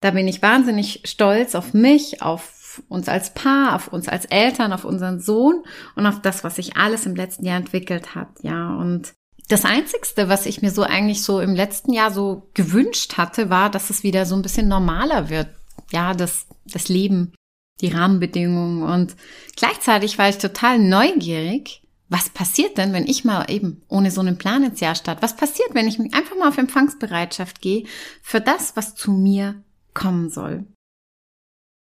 da 0.01 0.11
bin 0.11 0.27
ich 0.27 0.41
wahnsinnig 0.41 1.01
stolz 1.05 1.55
auf 1.55 1.73
mich, 1.73 2.21
auf 2.21 2.83
uns 2.89 3.07
als 3.07 3.33
Paar, 3.33 3.75
auf 3.75 3.87
uns 3.87 4.07
als 4.07 4.25
Eltern, 4.25 4.73
auf 4.73 4.85
unseren 4.85 5.19
Sohn 5.19 5.63
und 5.95 6.05
auf 6.05 6.21
das, 6.21 6.43
was 6.43 6.57
sich 6.57 6.77
alles 6.77 7.05
im 7.05 7.15
letzten 7.15 7.45
Jahr 7.45 7.57
entwickelt 7.57 8.15
hat, 8.15 8.29
ja. 8.41 8.75
Und 8.75 9.13
das 9.47 9.63
Einzigste, 9.63 10.27
was 10.27 10.45
ich 10.45 10.61
mir 10.61 10.71
so 10.71 10.83
eigentlich 10.83 11.21
so 11.21 11.39
im 11.39 11.53
letzten 11.53 11.93
Jahr 11.93 12.11
so 12.11 12.49
gewünscht 12.53 13.17
hatte, 13.17 13.49
war, 13.49 13.69
dass 13.69 13.89
es 13.89 14.03
wieder 14.03 14.25
so 14.25 14.35
ein 14.35 14.41
bisschen 14.41 14.67
normaler 14.67 15.29
wird. 15.29 15.49
Ja, 15.91 16.13
das, 16.13 16.47
das 16.65 16.89
Leben, 16.89 17.33
die 17.81 17.89
Rahmenbedingungen. 17.89 18.83
Und 18.83 19.15
gleichzeitig 19.55 20.17
war 20.17 20.29
ich 20.29 20.39
total 20.39 20.79
neugierig, 20.79 21.83
was 22.07 22.29
passiert 22.29 22.77
denn, 22.77 22.93
wenn 22.93 23.07
ich 23.07 23.25
mal 23.25 23.49
eben 23.49 23.81
ohne 23.87 24.11
so 24.11 24.21
einen 24.21 24.37
Plan 24.37 24.63
ins 24.63 24.79
Jahr 24.79 24.95
starte? 24.95 25.23
Was 25.23 25.35
passiert, 25.35 25.73
wenn 25.73 25.87
ich 25.87 25.99
einfach 25.99 26.35
mal 26.37 26.49
auf 26.49 26.57
Empfangsbereitschaft 26.57 27.61
gehe 27.61 27.85
für 28.21 28.41
das, 28.41 28.75
was 28.75 28.95
zu 28.95 29.11
mir 29.11 29.63
kommen 29.93 30.29
soll? 30.29 30.65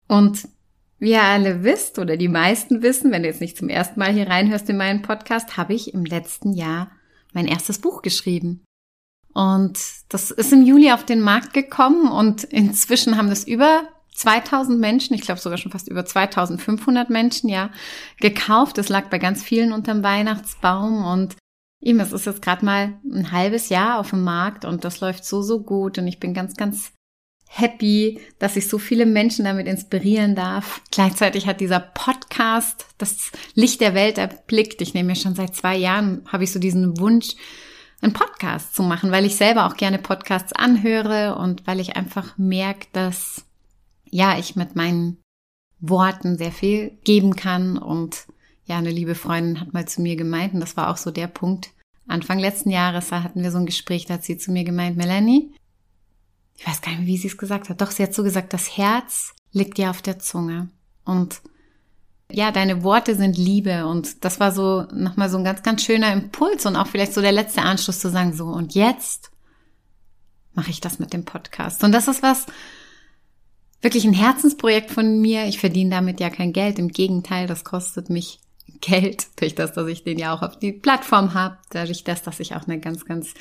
Und 0.06 0.48
wie 0.98 1.10
ihr 1.10 1.22
alle 1.22 1.64
wisst 1.64 1.98
oder 1.98 2.16
die 2.16 2.28
meisten 2.28 2.82
wissen, 2.82 3.10
wenn 3.10 3.22
du 3.22 3.28
jetzt 3.28 3.40
nicht 3.40 3.56
zum 3.56 3.68
ersten 3.68 3.98
Mal 3.98 4.12
hier 4.12 4.28
reinhörst 4.28 4.68
in 4.70 4.76
meinen 4.76 5.02
Podcast, 5.02 5.56
habe 5.56 5.74
ich 5.74 5.92
im 5.92 6.04
letzten 6.04 6.52
Jahr 6.52 6.92
mein 7.32 7.48
erstes 7.48 7.80
Buch 7.80 8.02
geschrieben. 8.02 8.64
Und 9.34 9.80
das 10.10 10.30
ist 10.30 10.52
im 10.52 10.62
Juli 10.62 10.92
auf 10.92 11.04
den 11.04 11.20
Markt 11.20 11.54
gekommen 11.54 12.06
und 12.06 12.44
inzwischen 12.44 13.16
haben 13.16 13.30
das 13.30 13.44
über 13.44 13.88
2000 14.14 14.78
Menschen, 14.78 15.14
ich 15.14 15.22
glaube 15.22 15.40
sogar 15.40 15.58
schon 15.58 15.72
fast 15.72 15.88
über 15.88 16.04
2500 16.04 17.10
Menschen, 17.10 17.48
ja, 17.48 17.70
gekauft. 18.20 18.78
Es 18.78 18.88
lag 18.88 19.08
bei 19.08 19.18
ganz 19.18 19.42
vielen 19.42 19.72
unterm 19.72 20.02
Weihnachtsbaum 20.02 21.04
und 21.04 21.36
ihm, 21.80 22.00
es 22.00 22.12
ist 22.12 22.26
jetzt 22.26 22.42
gerade 22.42 22.64
mal 22.64 22.94
ein 23.04 23.32
halbes 23.32 23.68
Jahr 23.68 23.98
auf 23.98 24.10
dem 24.10 24.22
Markt 24.22 24.64
und 24.64 24.84
das 24.84 25.00
läuft 25.00 25.24
so, 25.24 25.42
so 25.42 25.62
gut 25.62 25.98
und 25.98 26.06
ich 26.06 26.20
bin 26.20 26.34
ganz, 26.34 26.54
ganz 26.56 26.92
happy, 27.54 28.20
dass 28.38 28.56
ich 28.56 28.68
so 28.68 28.78
viele 28.78 29.04
Menschen 29.04 29.44
damit 29.44 29.66
inspirieren 29.66 30.34
darf. 30.34 30.80
Gleichzeitig 30.90 31.46
hat 31.46 31.60
dieser 31.60 31.80
Podcast 31.80 32.86
das 32.96 33.30
Licht 33.54 33.82
der 33.82 33.94
Welt 33.94 34.16
erblickt. 34.16 34.80
Ich 34.80 34.94
nehme 34.94 35.08
mir 35.08 35.16
schon 35.16 35.34
seit 35.34 35.54
zwei 35.54 35.76
Jahren, 35.76 36.22
habe 36.28 36.44
ich 36.44 36.52
so 36.52 36.58
diesen 36.58 36.98
Wunsch, 36.98 37.34
einen 38.00 38.14
Podcast 38.14 38.74
zu 38.74 38.82
machen, 38.82 39.12
weil 39.12 39.26
ich 39.26 39.36
selber 39.36 39.66
auch 39.66 39.76
gerne 39.76 39.98
Podcasts 39.98 40.52
anhöre 40.52 41.36
und 41.36 41.66
weil 41.66 41.78
ich 41.78 41.94
einfach 41.94 42.36
merke, 42.36 42.86
dass 42.92 43.44
ja, 44.12 44.38
ich 44.38 44.54
mit 44.54 44.76
meinen 44.76 45.16
Worten 45.80 46.38
sehr 46.38 46.52
viel 46.52 46.90
geben 47.02 47.34
kann 47.34 47.76
und 47.76 48.26
ja, 48.64 48.78
eine 48.78 48.90
liebe 48.90 49.16
Freundin 49.16 49.60
hat 49.60 49.72
mal 49.72 49.88
zu 49.88 50.00
mir 50.00 50.14
gemeint, 50.14 50.54
und 50.54 50.60
das 50.60 50.76
war 50.76 50.90
auch 50.90 50.96
so 50.96 51.10
der 51.10 51.26
Punkt. 51.26 51.70
Anfang 52.06 52.38
letzten 52.38 52.70
Jahres, 52.70 53.08
da 53.08 53.24
hatten 53.24 53.42
wir 53.42 53.50
so 53.50 53.58
ein 53.58 53.66
Gespräch, 53.66 54.06
da 54.06 54.14
hat 54.14 54.24
sie 54.24 54.38
zu 54.38 54.52
mir 54.52 54.64
gemeint, 54.64 54.96
Melanie, 54.96 55.52
ich 56.56 56.66
weiß 56.66 56.80
gar 56.80 56.90
nicht 56.90 57.00
mehr, 57.00 57.08
wie 57.08 57.16
sie 57.16 57.28
es 57.28 57.38
gesagt 57.38 57.68
hat. 57.68 57.80
Doch, 57.80 57.90
sie 57.90 58.02
hat 58.02 58.14
so 58.14 58.22
gesagt, 58.22 58.52
das 58.52 58.76
Herz 58.76 59.34
liegt 59.50 59.78
dir 59.78 59.90
auf 59.90 60.02
der 60.02 60.18
Zunge. 60.18 60.68
Und 61.04 61.40
ja, 62.30 62.52
deine 62.52 62.84
Worte 62.84 63.16
sind 63.16 63.36
Liebe. 63.36 63.86
Und 63.86 64.24
das 64.24 64.38
war 64.38 64.52
so 64.52 64.82
nochmal 64.92 65.30
so 65.30 65.38
ein 65.38 65.44
ganz, 65.44 65.62
ganz 65.62 65.82
schöner 65.82 66.12
Impuls 66.12 66.66
und 66.66 66.76
auch 66.76 66.86
vielleicht 66.86 67.14
so 67.14 67.20
der 67.20 67.32
letzte 67.32 67.62
Anschluss 67.62 67.98
zu 67.98 68.10
sagen, 68.10 68.32
so, 68.32 68.46
und 68.46 68.74
jetzt 68.74 69.30
mache 70.54 70.70
ich 70.70 70.80
das 70.80 70.98
mit 70.98 71.12
dem 71.12 71.24
Podcast. 71.24 71.82
Und 71.82 71.92
das 71.92 72.08
ist 72.08 72.22
was, 72.22 72.46
wirklich 73.82 74.04
ein 74.04 74.14
Herzensprojekt 74.14 74.90
von 74.90 75.20
mir. 75.20 75.46
Ich 75.46 75.58
verdiene 75.58 75.90
damit 75.90 76.20
ja 76.20 76.30
kein 76.30 76.52
Geld. 76.52 76.78
Im 76.78 76.88
Gegenteil, 76.88 77.46
das 77.46 77.64
kostet 77.64 78.08
mich 78.08 78.40
Geld, 78.80 79.26
durch 79.40 79.54
das, 79.54 79.72
dass 79.72 79.88
ich 79.88 80.04
den 80.04 80.18
ja 80.18 80.34
auch 80.34 80.42
auf 80.42 80.58
die 80.58 80.72
Plattform 80.72 81.34
habe, 81.34 81.58
dadurch 81.70 82.04
das, 82.04 82.22
dass 82.22 82.40
ich 82.40 82.54
auch 82.54 82.66
eine 82.66 82.80
ganz, 82.80 83.04
ganz 83.04 83.34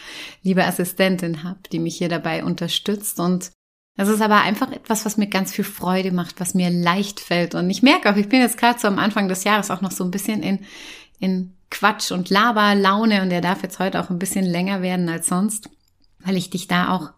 liebe 0.43 0.65
Assistentin 0.65 1.43
habe, 1.43 1.59
die 1.71 1.79
mich 1.79 1.97
hier 1.97 2.09
dabei 2.09 2.43
unterstützt. 2.43 3.19
Und 3.19 3.51
das 3.97 4.09
ist 4.09 4.21
aber 4.21 4.41
einfach 4.41 4.71
etwas, 4.71 5.05
was 5.05 5.17
mir 5.17 5.27
ganz 5.27 5.51
viel 5.53 5.65
Freude 5.65 6.11
macht, 6.11 6.39
was 6.39 6.53
mir 6.53 6.69
leicht 6.69 7.19
fällt. 7.19 7.55
Und 7.55 7.69
ich 7.69 7.83
merke 7.83 8.11
auch, 8.11 8.15
ich 8.15 8.29
bin 8.29 8.41
jetzt 8.41 8.57
gerade 8.57 8.79
so 8.79 8.87
am 8.87 8.99
Anfang 8.99 9.27
des 9.27 9.43
Jahres 9.43 9.71
auch 9.71 9.81
noch 9.81 9.91
so 9.91 10.03
ein 10.03 10.11
bisschen 10.11 10.41
in, 10.41 10.59
in 11.19 11.53
Quatsch 11.69 12.11
und 12.11 12.29
Laberlaune 12.29 13.21
und 13.21 13.29
der 13.29 13.41
darf 13.41 13.63
jetzt 13.63 13.79
heute 13.79 13.99
auch 13.99 14.09
ein 14.09 14.19
bisschen 14.19 14.45
länger 14.45 14.81
werden 14.81 15.07
als 15.09 15.27
sonst, 15.27 15.69
weil 16.19 16.37
ich 16.37 16.49
dich 16.49 16.67
da 16.67 16.89
auch 16.89 17.11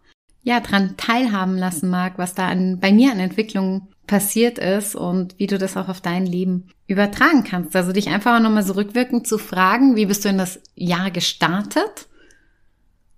ja 0.44 0.60
dran 0.60 0.94
teilhaben 0.96 1.56
lassen 1.56 1.90
mag, 1.90 2.18
was 2.18 2.34
da 2.34 2.46
an, 2.46 2.78
bei 2.78 2.92
mir 2.92 3.10
an 3.10 3.18
Entwicklungen 3.18 3.88
passiert 4.06 4.58
ist 4.58 4.94
und 4.94 5.38
wie 5.38 5.46
du 5.46 5.58
das 5.58 5.76
auch 5.76 5.88
auf 5.88 6.02
dein 6.02 6.26
Leben 6.26 6.68
übertragen 6.86 7.42
kannst. 7.42 7.74
Also 7.74 7.92
dich 7.92 8.08
einfach 8.08 8.38
nochmal 8.40 8.62
so 8.62 8.74
rückwirkend 8.74 9.26
zu 9.26 9.38
fragen, 9.38 9.96
wie 9.96 10.06
bist 10.06 10.24
du 10.24 10.28
in 10.28 10.38
das 10.38 10.60
Jahr 10.74 11.10
gestartet 11.10 12.08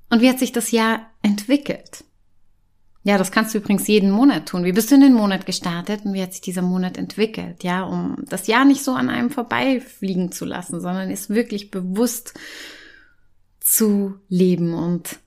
und 0.08 0.22
wie 0.22 0.30
hat 0.30 0.38
sich 0.38 0.52
das 0.52 0.70
Jahr 0.70 1.00
entwickelt? 1.22 2.04
Ja, 3.02 3.18
das 3.18 3.30
kannst 3.30 3.54
du 3.54 3.58
übrigens 3.58 3.86
jeden 3.86 4.10
Monat 4.10 4.46
tun. 4.46 4.64
Wie 4.64 4.72
bist 4.72 4.90
du 4.90 4.96
in 4.96 5.00
den 5.00 5.14
Monat 5.14 5.46
gestartet 5.46 6.04
und 6.04 6.14
wie 6.14 6.22
hat 6.22 6.32
sich 6.32 6.40
dieser 6.40 6.62
Monat 6.62 6.96
entwickelt? 6.96 7.62
Ja, 7.62 7.84
um 7.84 8.16
das 8.28 8.48
Jahr 8.48 8.64
nicht 8.64 8.82
so 8.82 8.92
an 8.92 9.10
einem 9.10 9.30
vorbeifliegen 9.30 10.32
zu 10.32 10.44
lassen, 10.44 10.80
sondern 10.80 11.10
es 11.10 11.30
wirklich 11.30 11.70
bewusst 11.70 12.34
zu 13.60 14.14
leben 14.28 14.74
und 14.74 15.18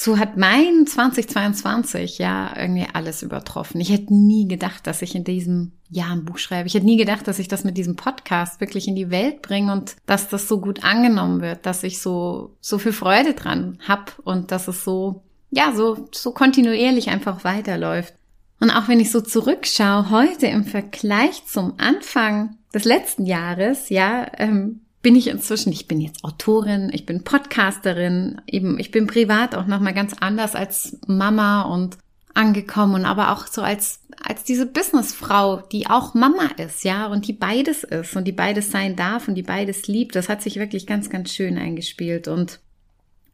so 0.00 0.16
hat 0.16 0.36
mein 0.36 0.86
2022 0.86 2.18
ja 2.18 2.54
irgendwie 2.56 2.86
alles 2.92 3.24
übertroffen. 3.24 3.80
Ich 3.80 3.90
hätte 3.90 4.14
nie 4.14 4.46
gedacht, 4.46 4.86
dass 4.86 5.02
ich 5.02 5.16
in 5.16 5.24
diesem 5.24 5.72
Jahr 5.90 6.12
ein 6.12 6.24
Buch 6.24 6.38
schreibe. 6.38 6.68
Ich 6.68 6.74
hätte 6.74 6.86
nie 6.86 6.96
gedacht, 6.96 7.26
dass 7.26 7.40
ich 7.40 7.48
das 7.48 7.64
mit 7.64 7.76
diesem 7.76 7.96
Podcast 7.96 8.60
wirklich 8.60 8.86
in 8.86 8.94
die 8.94 9.10
Welt 9.10 9.42
bringe 9.42 9.72
und 9.72 9.96
dass 10.06 10.28
das 10.28 10.46
so 10.46 10.60
gut 10.60 10.84
angenommen 10.84 11.40
wird, 11.40 11.66
dass 11.66 11.82
ich 11.82 12.00
so, 12.00 12.54
so 12.60 12.78
viel 12.78 12.92
Freude 12.92 13.34
dran 13.34 13.80
hab 13.88 14.16
und 14.22 14.52
dass 14.52 14.68
es 14.68 14.84
so, 14.84 15.24
ja, 15.50 15.72
so, 15.74 16.08
so 16.12 16.30
kontinuierlich 16.30 17.10
einfach 17.10 17.42
weiterläuft. 17.42 18.14
Und 18.60 18.70
auch 18.70 18.86
wenn 18.86 19.00
ich 19.00 19.10
so 19.10 19.20
zurückschaue, 19.20 20.10
heute 20.10 20.46
im 20.46 20.62
Vergleich 20.62 21.44
zum 21.46 21.74
Anfang 21.78 22.56
des 22.72 22.84
letzten 22.84 23.26
Jahres, 23.26 23.88
ja, 23.88 24.28
ähm, 24.38 24.82
bin 25.02 25.14
ich 25.16 25.28
inzwischen, 25.28 25.72
ich 25.72 25.86
bin 25.86 26.00
jetzt 26.00 26.24
Autorin, 26.24 26.90
ich 26.92 27.06
bin 27.06 27.24
Podcasterin, 27.24 28.40
eben, 28.46 28.78
ich 28.78 28.90
bin 28.90 29.06
privat 29.06 29.54
auch 29.54 29.66
nochmal 29.66 29.94
ganz 29.94 30.14
anders 30.18 30.54
als 30.54 30.98
Mama 31.06 31.62
und 31.62 31.98
angekommen 32.34 33.04
aber 33.04 33.32
auch 33.32 33.48
so 33.48 33.62
als, 33.62 34.00
als 34.22 34.44
diese 34.44 34.66
Businessfrau, 34.66 35.62
die 35.72 35.88
auch 35.88 36.14
Mama 36.14 36.50
ist, 36.56 36.84
ja, 36.84 37.06
und 37.08 37.26
die 37.26 37.32
beides 37.32 37.82
ist 37.82 38.14
und 38.14 38.24
die 38.24 38.32
beides 38.32 38.70
sein 38.70 38.94
darf 38.94 39.26
und 39.26 39.34
die 39.34 39.42
beides 39.42 39.88
liebt. 39.88 40.14
Das 40.14 40.28
hat 40.28 40.40
sich 40.40 40.56
wirklich 40.56 40.86
ganz, 40.86 41.10
ganz 41.10 41.32
schön 41.32 41.58
eingespielt 41.58 42.28
und 42.28 42.60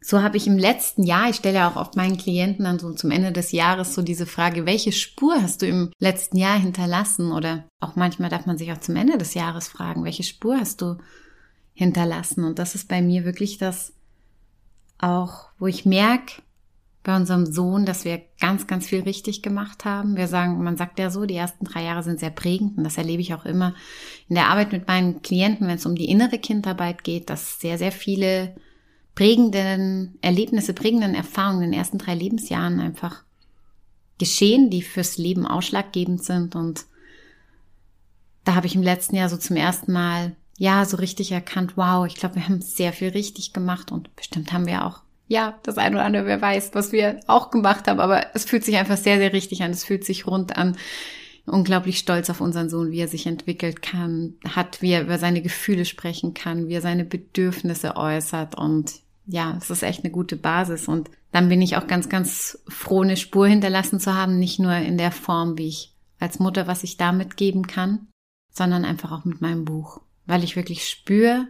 so 0.06 0.22
habe 0.22 0.36
ich 0.36 0.46
im 0.46 0.58
letzten 0.58 1.02
Jahr, 1.04 1.30
ich 1.30 1.36
stelle 1.36 1.56
ja 1.56 1.70
auch 1.70 1.76
oft 1.76 1.96
meinen 1.96 2.18
Klienten 2.18 2.66
dann 2.66 2.78
so 2.78 2.92
zum 2.92 3.10
Ende 3.10 3.32
des 3.32 3.52
Jahres 3.52 3.94
so 3.94 4.02
diese 4.02 4.26
Frage, 4.26 4.66
welche 4.66 4.92
Spur 4.92 5.34
hast 5.40 5.62
du 5.62 5.66
im 5.66 5.92
letzten 5.98 6.36
Jahr 6.36 6.58
hinterlassen? 6.58 7.32
Oder 7.32 7.64
auch 7.80 7.96
manchmal 7.96 8.28
darf 8.28 8.44
man 8.44 8.58
sich 8.58 8.70
auch 8.70 8.80
zum 8.80 8.96
Ende 8.96 9.16
des 9.16 9.32
Jahres 9.32 9.66
fragen, 9.66 10.04
welche 10.04 10.22
Spur 10.22 10.58
hast 10.58 10.82
du 10.82 10.98
hinterlassen. 11.74 12.44
Und 12.44 12.58
das 12.58 12.74
ist 12.74 12.88
bei 12.88 13.02
mir 13.02 13.24
wirklich 13.24 13.58
das 13.58 13.92
auch, 14.98 15.48
wo 15.58 15.66
ich 15.66 15.84
merke, 15.84 16.42
bei 17.02 17.14
unserem 17.14 17.44
Sohn, 17.44 17.84
dass 17.84 18.06
wir 18.06 18.22
ganz, 18.40 18.66
ganz 18.66 18.86
viel 18.86 19.02
richtig 19.02 19.42
gemacht 19.42 19.84
haben. 19.84 20.16
Wir 20.16 20.26
sagen, 20.26 20.64
man 20.64 20.78
sagt 20.78 20.98
ja 20.98 21.10
so, 21.10 21.26
die 21.26 21.34
ersten 21.34 21.66
drei 21.66 21.84
Jahre 21.84 22.02
sind 22.02 22.18
sehr 22.18 22.30
prägend 22.30 22.78
und 22.78 22.84
das 22.84 22.96
erlebe 22.96 23.20
ich 23.20 23.34
auch 23.34 23.44
immer 23.44 23.74
in 24.28 24.36
der 24.36 24.48
Arbeit 24.48 24.72
mit 24.72 24.88
meinen 24.88 25.20
Klienten, 25.20 25.68
wenn 25.68 25.76
es 25.76 25.84
um 25.84 25.96
die 25.96 26.08
innere 26.08 26.38
Kindarbeit 26.38 27.04
geht, 27.04 27.28
dass 27.28 27.60
sehr, 27.60 27.76
sehr 27.76 27.92
viele 27.92 28.56
prägenden 29.14 30.18
Erlebnisse, 30.22 30.72
prägenden 30.72 31.14
Erfahrungen 31.14 31.64
in 31.64 31.70
den 31.72 31.78
ersten 31.78 31.98
drei 31.98 32.14
Lebensjahren 32.14 32.80
einfach 32.80 33.22
geschehen, 34.18 34.70
die 34.70 34.82
fürs 34.82 35.18
Leben 35.18 35.46
ausschlaggebend 35.46 36.24
sind. 36.24 36.56
Und 36.56 36.86
da 38.44 38.54
habe 38.54 38.66
ich 38.66 38.74
im 38.74 38.82
letzten 38.82 39.16
Jahr 39.16 39.28
so 39.28 39.36
zum 39.36 39.56
ersten 39.56 39.92
Mal 39.92 40.36
ja, 40.56 40.84
so 40.84 40.96
richtig 40.96 41.32
erkannt, 41.32 41.76
wow, 41.76 42.06
ich 42.06 42.14
glaube, 42.14 42.36
wir 42.36 42.48
haben 42.48 42.62
sehr 42.62 42.92
viel 42.92 43.08
richtig 43.08 43.52
gemacht 43.52 43.90
und 43.90 44.14
bestimmt 44.16 44.52
haben 44.52 44.66
wir 44.66 44.84
auch, 44.84 45.00
ja, 45.26 45.58
das 45.62 45.78
eine 45.78 45.96
oder 45.96 46.04
andere, 46.04 46.26
wer 46.26 46.40
weiß, 46.40 46.70
was 46.74 46.92
wir 46.92 47.20
auch 47.26 47.50
gemacht 47.50 47.88
haben, 47.88 48.00
aber 48.00 48.26
es 48.34 48.44
fühlt 48.44 48.64
sich 48.64 48.76
einfach 48.76 48.96
sehr, 48.96 49.18
sehr 49.18 49.32
richtig 49.32 49.62
an, 49.62 49.70
es 49.70 49.84
fühlt 49.84 50.04
sich 50.04 50.26
rund 50.26 50.56
an. 50.56 50.76
Unglaublich 51.46 51.98
stolz 51.98 52.30
auf 52.30 52.40
unseren 52.40 52.70
Sohn, 52.70 52.90
wie 52.90 53.00
er 53.00 53.08
sich 53.08 53.26
entwickelt 53.26 53.82
kann, 53.82 54.34
hat, 54.48 54.80
wie 54.80 54.92
er 54.92 55.02
über 55.02 55.18
seine 55.18 55.42
Gefühle 55.42 55.84
sprechen 55.84 56.32
kann, 56.32 56.68
wie 56.68 56.74
er 56.74 56.80
seine 56.80 57.04
Bedürfnisse 57.04 57.96
äußert 57.96 58.54
und 58.54 58.94
ja, 59.26 59.56
es 59.58 59.70
ist 59.70 59.82
echt 59.82 60.04
eine 60.04 60.12
gute 60.12 60.36
Basis 60.36 60.88
und 60.88 61.10
dann 61.32 61.48
bin 61.48 61.62
ich 61.62 61.76
auch 61.76 61.86
ganz, 61.86 62.08
ganz 62.08 62.62
froh, 62.68 63.02
eine 63.02 63.16
Spur 63.16 63.46
hinterlassen 63.46 64.00
zu 64.00 64.14
haben, 64.14 64.38
nicht 64.38 64.58
nur 64.58 64.74
in 64.74 64.98
der 64.98 65.12
Form, 65.12 65.58
wie 65.58 65.68
ich 65.68 65.92
als 66.20 66.38
Mutter, 66.38 66.66
was 66.66 66.84
ich 66.84 66.96
damit 66.96 67.36
geben 67.36 67.66
kann, 67.66 68.06
sondern 68.52 68.84
einfach 68.84 69.12
auch 69.12 69.24
mit 69.24 69.40
meinem 69.40 69.64
Buch 69.64 70.00
weil 70.26 70.44
ich 70.44 70.56
wirklich 70.56 70.88
spüre 70.88 71.46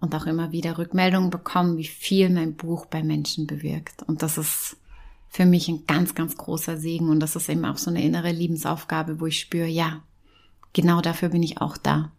und 0.00 0.14
auch 0.14 0.26
immer 0.26 0.52
wieder 0.52 0.78
Rückmeldungen 0.78 1.30
bekomme, 1.30 1.76
wie 1.76 1.86
viel 1.86 2.30
mein 2.30 2.54
Buch 2.54 2.86
bei 2.86 3.02
Menschen 3.02 3.46
bewirkt. 3.46 4.02
Und 4.04 4.22
das 4.22 4.38
ist 4.38 4.76
für 5.28 5.44
mich 5.44 5.68
ein 5.68 5.84
ganz, 5.86 6.14
ganz 6.14 6.36
großer 6.36 6.78
Segen. 6.78 7.08
Und 7.08 7.20
das 7.20 7.36
ist 7.36 7.48
eben 7.48 7.64
auch 7.64 7.78
so 7.78 7.90
eine 7.90 8.02
innere 8.02 8.32
Liebensaufgabe, 8.32 9.20
wo 9.20 9.26
ich 9.26 9.40
spüre, 9.40 9.66
ja, 9.66 10.02
genau 10.72 11.00
dafür 11.00 11.28
bin 11.28 11.42
ich 11.42 11.60
auch 11.60 11.76
da. 11.76 12.12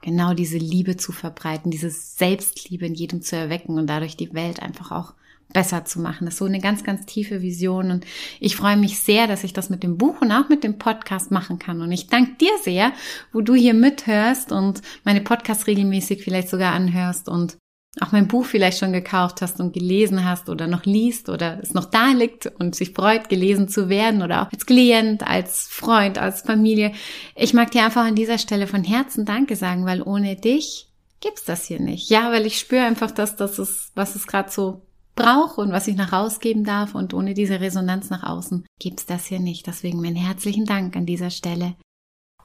Genau 0.00 0.34
diese 0.34 0.58
Liebe 0.58 0.96
zu 0.96 1.12
verbreiten, 1.12 1.70
diese 1.70 1.90
Selbstliebe 1.90 2.86
in 2.86 2.94
jedem 2.94 3.22
zu 3.22 3.36
erwecken 3.36 3.78
und 3.78 3.86
dadurch 3.86 4.16
die 4.16 4.34
Welt 4.34 4.60
einfach 4.60 4.90
auch 4.90 5.14
besser 5.52 5.84
zu 5.84 6.00
machen. 6.00 6.24
Das 6.24 6.34
ist 6.34 6.38
so 6.38 6.44
eine 6.44 6.60
ganz, 6.60 6.84
ganz 6.84 7.06
tiefe 7.06 7.42
Vision. 7.42 7.90
Und 7.90 8.04
ich 8.40 8.56
freue 8.56 8.76
mich 8.76 8.98
sehr, 8.98 9.26
dass 9.26 9.44
ich 9.44 9.52
das 9.52 9.70
mit 9.70 9.82
dem 9.82 9.98
Buch 9.98 10.20
und 10.20 10.32
auch 10.32 10.48
mit 10.48 10.64
dem 10.64 10.78
Podcast 10.78 11.30
machen 11.30 11.58
kann. 11.58 11.80
Und 11.80 11.92
ich 11.92 12.08
danke 12.08 12.32
dir 12.40 12.52
sehr, 12.62 12.92
wo 13.32 13.40
du 13.40 13.54
hier 13.54 13.74
mithörst 13.74 14.52
und 14.52 14.82
meine 15.04 15.20
Podcasts 15.20 15.66
regelmäßig 15.66 16.22
vielleicht 16.22 16.48
sogar 16.48 16.72
anhörst 16.72 17.28
und 17.28 17.56
auch 18.00 18.10
mein 18.10 18.26
Buch 18.26 18.46
vielleicht 18.46 18.78
schon 18.78 18.92
gekauft 18.92 19.42
hast 19.42 19.60
und 19.60 19.74
gelesen 19.74 20.24
hast 20.24 20.48
oder 20.48 20.66
noch 20.66 20.86
liest 20.86 21.28
oder 21.28 21.58
es 21.62 21.74
noch 21.74 21.84
da 21.84 22.12
liegt 22.12 22.46
und 22.46 22.74
sich 22.74 22.92
freut, 22.92 23.28
gelesen 23.28 23.68
zu 23.68 23.90
werden 23.90 24.22
oder 24.22 24.42
auch 24.42 24.52
als 24.52 24.64
Klient, 24.64 25.26
als 25.26 25.66
Freund, 25.68 26.16
als 26.16 26.40
Familie. 26.40 26.92
Ich 27.36 27.52
mag 27.52 27.70
dir 27.70 27.84
einfach 27.84 28.06
an 28.06 28.14
dieser 28.14 28.38
Stelle 28.38 28.66
von 28.66 28.82
Herzen 28.82 29.26
Danke 29.26 29.56
sagen, 29.56 29.84
weil 29.84 30.00
ohne 30.00 30.36
dich 30.36 30.88
gibt's 31.20 31.44
das 31.44 31.66
hier 31.66 31.80
nicht. 31.80 32.08
Ja, 32.08 32.32
weil 32.32 32.46
ich 32.46 32.58
spüre 32.58 32.84
einfach, 32.84 33.10
dass 33.10 33.36
das 33.36 33.58
ist, 33.58 33.92
was 33.94 34.16
es 34.16 34.26
gerade 34.26 34.50
so 34.50 34.86
brauche 35.14 35.60
und 35.60 35.72
was 35.72 35.88
ich 35.88 35.96
nach 35.96 36.12
rausgeben 36.12 36.64
darf 36.64 36.94
und 36.94 37.14
ohne 37.14 37.34
diese 37.34 37.60
Resonanz 37.60 38.10
nach 38.10 38.22
außen 38.22 38.64
gibt's 38.78 39.06
das 39.06 39.26
hier 39.26 39.40
nicht. 39.40 39.66
Deswegen 39.66 40.00
meinen 40.00 40.16
herzlichen 40.16 40.64
Dank 40.64 40.96
an 40.96 41.06
dieser 41.06 41.30
Stelle 41.30 41.74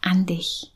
an 0.02 0.26
dich. 0.26 0.74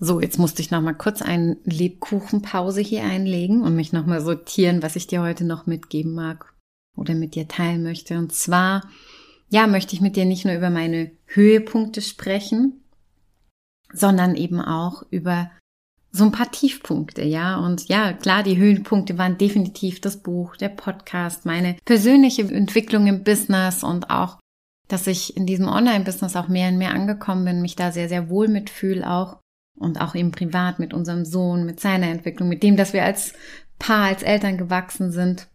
So, 0.00 0.20
jetzt 0.20 0.38
musste 0.38 0.60
ich 0.60 0.70
noch 0.70 0.82
mal 0.82 0.94
kurz 0.94 1.22
eine 1.22 1.56
Lebkuchenpause 1.64 2.80
hier 2.80 3.04
einlegen 3.04 3.62
und 3.62 3.76
mich 3.76 3.92
noch 3.92 4.06
mal 4.06 4.20
sortieren, 4.20 4.82
was 4.82 4.96
ich 4.96 5.06
dir 5.06 5.22
heute 5.22 5.44
noch 5.44 5.66
mitgeben 5.66 6.14
mag 6.14 6.52
oder 6.96 7.14
mit 7.14 7.34
dir 7.34 7.48
teilen 7.48 7.82
möchte. 7.82 8.18
Und 8.18 8.32
zwar, 8.32 8.88
ja, 9.48 9.66
möchte 9.66 9.94
ich 9.94 10.00
mit 10.00 10.16
dir 10.16 10.24
nicht 10.24 10.44
nur 10.44 10.54
über 10.54 10.70
meine 10.70 11.12
Höhepunkte 11.26 12.02
sprechen, 12.02 12.84
sondern 13.92 14.34
eben 14.34 14.60
auch 14.60 15.04
über 15.10 15.50
so 16.14 16.22
ein 16.24 16.30
paar 16.30 16.52
Tiefpunkte, 16.52 17.24
ja. 17.24 17.56
Und 17.56 17.88
ja, 17.88 18.12
klar, 18.12 18.44
die 18.44 18.56
Höhenpunkte 18.56 19.18
waren 19.18 19.36
definitiv 19.36 20.00
das 20.00 20.18
Buch, 20.18 20.56
der 20.56 20.68
Podcast, 20.68 21.44
meine 21.44 21.74
persönliche 21.84 22.42
Entwicklung 22.42 23.08
im 23.08 23.24
Business 23.24 23.82
und 23.82 24.10
auch, 24.10 24.38
dass 24.86 25.08
ich 25.08 25.36
in 25.36 25.44
diesem 25.44 25.66
Online-Business 25.66 26.36
auch 26.36 26.46
mehr 26.46 26.68
und 26.68 26.78
mehr 26.78 26.92
angekommen 26.92 27.44
bin, 27.44 27.62
mich 27.62 27.74
da 27.74 27.90
sehr, 27.90 28.08
sehr 28.08 28.30
wohl 28.30 28.46
mitfühle 28.46 29.10
auch 29.10 29.40
und 29.76 30.00
auch 30.00 30.14
eben 30.14 30.30
privat 30.30 30.78
mit 30.78 30.94
unserem 30.94 31.24
Sohn, 31.24 31.66
mit 31.66 31.80
seiner 31.80 32.06
Entwicklung, 32.06 32.48
mit 32.48 32.62
dem, 32.62 32.76
dass 32.76 32.92
wir 32.92 33.02
als 33.02 33.32
Paar, 33.80 34.04
als 34.04 34.22
Eltern 34.22 34.56
gewachsen 34.56 35.10
sind. 35.10 35.48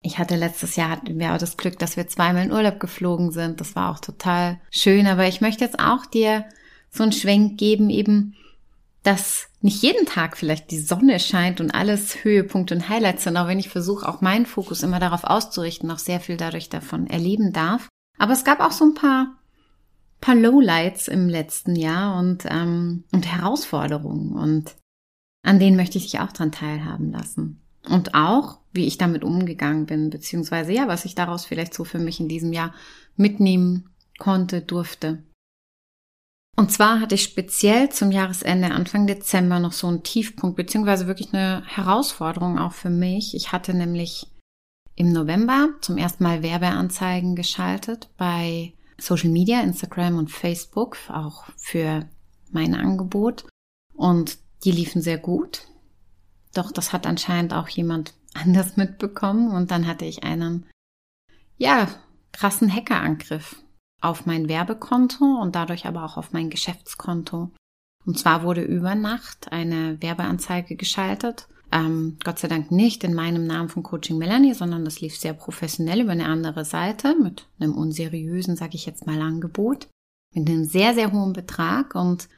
Ich 0.00 0.18
hatte 0.18 0.36
letztes 0.36 0.76
Jahr 0.76 0.90
hatten 0.90 1.18
wir 1.18 1.34
auch 1.34 1.38
das 1.38 1.56
Glück, 1.56 1.76
dass 1.80 1.96
wir 1.96 2.06
zweimal 2.06 2.44
in 2.44 2.52
Urlaub 2.52 2.78
geflogen 2.78 3.32
sind. 3.32 3.60
Das 3.60 3.74
war 3.74 3.90
auch 3.90 3.98
total 3.98 4.60
schön. 4.70 5.08
Aber 5.08 5.26
ich 5.26 5.40
möchte 5.40 5.64
jetzt 5.64 5.80
auch 5.80 6.06
dir 6.06 6.44
so 6.88 7.02
einen 7.02 7.12
Schwenk 7.12 7.58
geben, 7.58 7.90
eben, 7.90 8.36
dass 9.02 9.48
nicht 9.60 9.82
jeden 9.82 10.06
Tag 10.06 10.36
vielleicht 10.36 10.70
die 10.70 10.80
Sonne 10.80 11.18
scheint 11.20 11.60
und 11.60 11.70
alles 11.70 12.24
Höhepunkte 12.24 12.74
und 12.74 12.88
Highlights 12.88 13.24
sind, 13.24 13.36
auch 13.36 13.46
wenn 13.46 13.58
ich 13.58 13.68
versuche, 13.68 14.08
auch 14.08 14.20
meinen 14.20 14.46
Fokus 14.46 14.82
immer 14.82 15.00
darauf 15.00 15.24
auszurichten, 15.24 15.90
auch 15.90 15.98
sehr 15.98 16.20
viel 16.20 16.36
dadurch 16.36 16.68
davon 16.68 17.06
erleben 17.06 17.52
darf. 17.52 17.88
Aber 18.18 18.32
es 18.32 18.44
gab 18.44 18.60
auch 18.60 18.72
so 18.72 18.84
ein 18.84 18.94
paar 18.94 19.36
paar 20.20 20.34
Lowlights 20.34 21.08
im 21.08 21.28
letzten 21.28 21.76
Jahr 21.76 22.18
und, 22.18 22.44
ähm, 22.48 23.04
und 23.12 23.26
Herausforderungen 23.26 24.32
und 24.32 24.76
an 25.42 25.58
denen 25.58 25.76
möchte 25.76 25.98
ich 25.98 26.10
dich 26.10 26.20
auch 26.20 26.32
dran 26.32 26.52
teilhaben 26.52 27.10
lassen. 27.12 27.62
Und 27.88 28.14
auch, 28.14 28.58
wie 28.72 28.86
ich 28.86 28.98
damit 28.98 29.24
umgegangen 29.24 29.86
bin, 29.86 30.10
beziehungsweise 30.10 30.72
ja, 30.72 30.86
was 30.86 31.06
ich 31.06 31.14
daraus 31.14 31.46
vielleicht 31.46 31.72
so 31.72 31.84
für 31.84 31.98
mich 31.98 32.20
in 32.20 32.28
diesem 32.28 32.52
Jahr 32.52 32.74
mitnehmen 33.16 33.88
konnte, 34.18 34.60
durfte. 34.60 35.22
Und 36.60 36.70
zwar 36.70 37.00
hatte 37.00 37.14
ich 37.14 37.22
speziell 37.22 37.88
zum 37.88 38.10
Jahresende, 38.10 38.72
Anfang 38.72 39.06
Dezember, 39.06 39.58
noch 39.60 39.72
so 39.72 39.86
einen 39.86 40.02
Tiefpunkt, 40.02 40.56
beziehungsweise 40.58 41.06
wirklich 41.06 41.32
eine 41.32 41.62
Herausforderung 41.64 42.58
auch 42.58 42.74
für 42.74 42.90
mich. 42.90 43.34
Ich 43.34 43.50
hatte 43.50 43.72
nämlich 43.72 44.26
im 44.94 45.10
November 45.10 45.70
zum 45.80 45.96
ersten 45.96 46.22
Mal 46.22 46.42
Werbeanzeigen 46.42 47.34
geschaltet 47.34 48.10
bei 48.18 48.74
Social 48.98 49.30
Media, 49.30 49.62
Instagram 49.62 50.18
und 50.18 50.30
Facebook, 50.30 50.98
auch 51.08 51.44
für 51.56 52.06
mein 52.50 52.74
Angebot. 52.74 53.46
Und 53.94 54.36
die 54.62 54.72
liefen 54.72 55.00
sehr 55.00 55.16
gut. 55.16 55.62
Doch 56.52 56.72
das 56.72 56.92
hat 56.92 57.06
anscheinend 57.06 57.54
auch 57.54 57.70
jemand 57.70 58.12
anders 58.34 58.76
mitbekommen. 58.76 59.50
Und 59.50 59.70
dann 59.70 59.86
hatte 59.86 60.04
ich 60.04 60.24
einen, 60.24 60.66
ja, 61.56 61.88
krassen 62.32 62.70
Hackerangriff 62.70 63.56
auf 64.00 64.26
mein 64.26 64.48
Werbekonto 64.48 65.24
und 65.24 65.54
dadurch 65.54 65.86
aber 65.86 66.04
auch 66.04 66.16
auf 66.16 66.32
mein 66.32 66.50
Geschäftskonto. 66.50 67.50
Und 68.06 68.18
zwar 68.18 68.42
wurde 68.42 68.62
über 68.62 68.94
Nacht 68.94 69.52
eine 69.52 70.00
Werbeanzeige 70.00 70.76
geschaltet. 70.76 71.48
Ähm, 71.72 72.16
Gott 72.24 72.38
sei 72.38 72.48
Dank 72.48 72.70
nicht 72.70 73.04
in 73.04 73.14
meinem 73.14 73.46
Namen 73.46 73.68
von 73.68 73.82
Coaching 73.82 74.18
Melanie, 74.18 74.54
sondern 74.54 74.84
das 74.84 75.00
lief 75.00 75.16
sehr 75.16 75.34
professionell 75.34 76.00
über 76.00 76.12
eine 76.12 76.26
andere 76.26 76.64
Seite 76.64 77.14
mit 77.20 77.46
einem 77.60 77.74
unseriösen, 77.74 78.56
sage 78.56 78.74
ich 78.74 78.86
jetzt 78.86 79.06
mal, 79.06 79.20
Angebot 79.20 79.88
mit 80.34 80.48
einem 80.48 80.64
sehr, 80.64 80.94
sehr 80.94 81.12
hohen 81.12 81.32
Betrag. 81.32 81.94
Und 81.94 82.28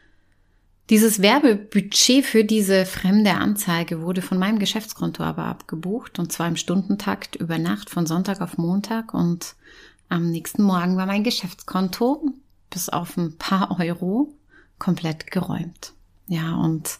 dieses 0.90 1.22
Werbebudget 1.22 2.24
für 2.24 2.44
diese 2.44 2.84
fremde 2.84 3.34
Anzeige 3.34 4.02
wurde 4.02 4.20
von 4.20 4.38
meinem 4.38 4.58
Geschäftskonto 4.58 5.22
aber 5.22 5.44
abgebucht 5.44 6.18
und 6.18 6.32
zwar 6.32 6.48
im 6.48 6.56
Stundentakt 6.56 7.36
über 7.36 7.58
Nacht 7.58 7.88
von 7.88 8.06
Sonntag 8.06 8.40
auf 8.40 8.58
Montag. 8.58 9.14
Und 9.14 9.54
am 10.12 10.30
nächsten 10.30 10.62
Morgen 10.62 10.96
war 10.96 11.06
mein 11.06 11.24
Geschäftskonto 11.24 12.32
bis 12.70 12.88
auf 12.88 13.16
ein 13.16 13.38
paar 13.38 13.80
Euro 13.80 14.34
komplett 14.78 15.30
geräumt. 15.30 15.94
Ja, 16.26 16.54
und 16.54 16.98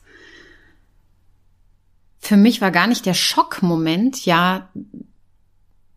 für 2.18 2.36
mich 2.36 2.60
war 2.60 2.70
gar 2.70 2.86
nicht 2.86 3.04
der 3.04 3.14
Schockmoment, 3.14 4.24
ja, 4.24 4.70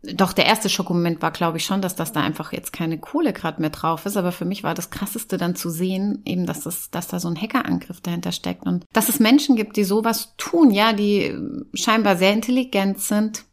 doch 0.01 0.33
der 0.33 0.45
erste 0.45 0.69
Schockmoment 0.69 1.21
war, 1.21 1.31
glaube 1.31 1.57
ich, 1.57 1.65
schon, 1.65 1.81
dass 1.81 1.95
das 1.95 2.11
da 2.11 2.21
einfach 2.21 2.51
jetzt 2.51 2.73
keine 2.73 2.99
Kohle 2.99 3.33
gerade 3.33 3.59
mehr 3.59 3.71
drauf 3.71 4.05
ist. 4.05 4.17
Aber 4.17 4.31
für 4.31 4.45
mich 4.45 4.63
war 4.63 4.75
das 4.75 4.91
krasseste 4.91 5.37
dann 5.37 5.55
zu 5.55 5.71
sehen, 5.71 6.21
eben, 6.25 6.45
dass 6.45 6.61
das, 6.61 6.91
dass 6.91 7.07
da 7.07 7.19
so 7.19 7.27
ein 7.27 7.41
Hackerangriff 7.41 8.01
dahinter 8.01 8.31
steckt 8.31 8.67
und 8.67 8.85
dass 8.93 9.09
es 9.09 9.19
Menschen 9.19 9.55
gibt, 9.55 9.77
die 9.77 9.83
sowas 9.83 10.35
tun, 10.37 10.69
ja, 10.69 10.93
die 10.93 11.35
scheinbar 11.73 12.17
sehr 12.17 12.33
intelligent 12.33 12.99
sind 12.99 13.45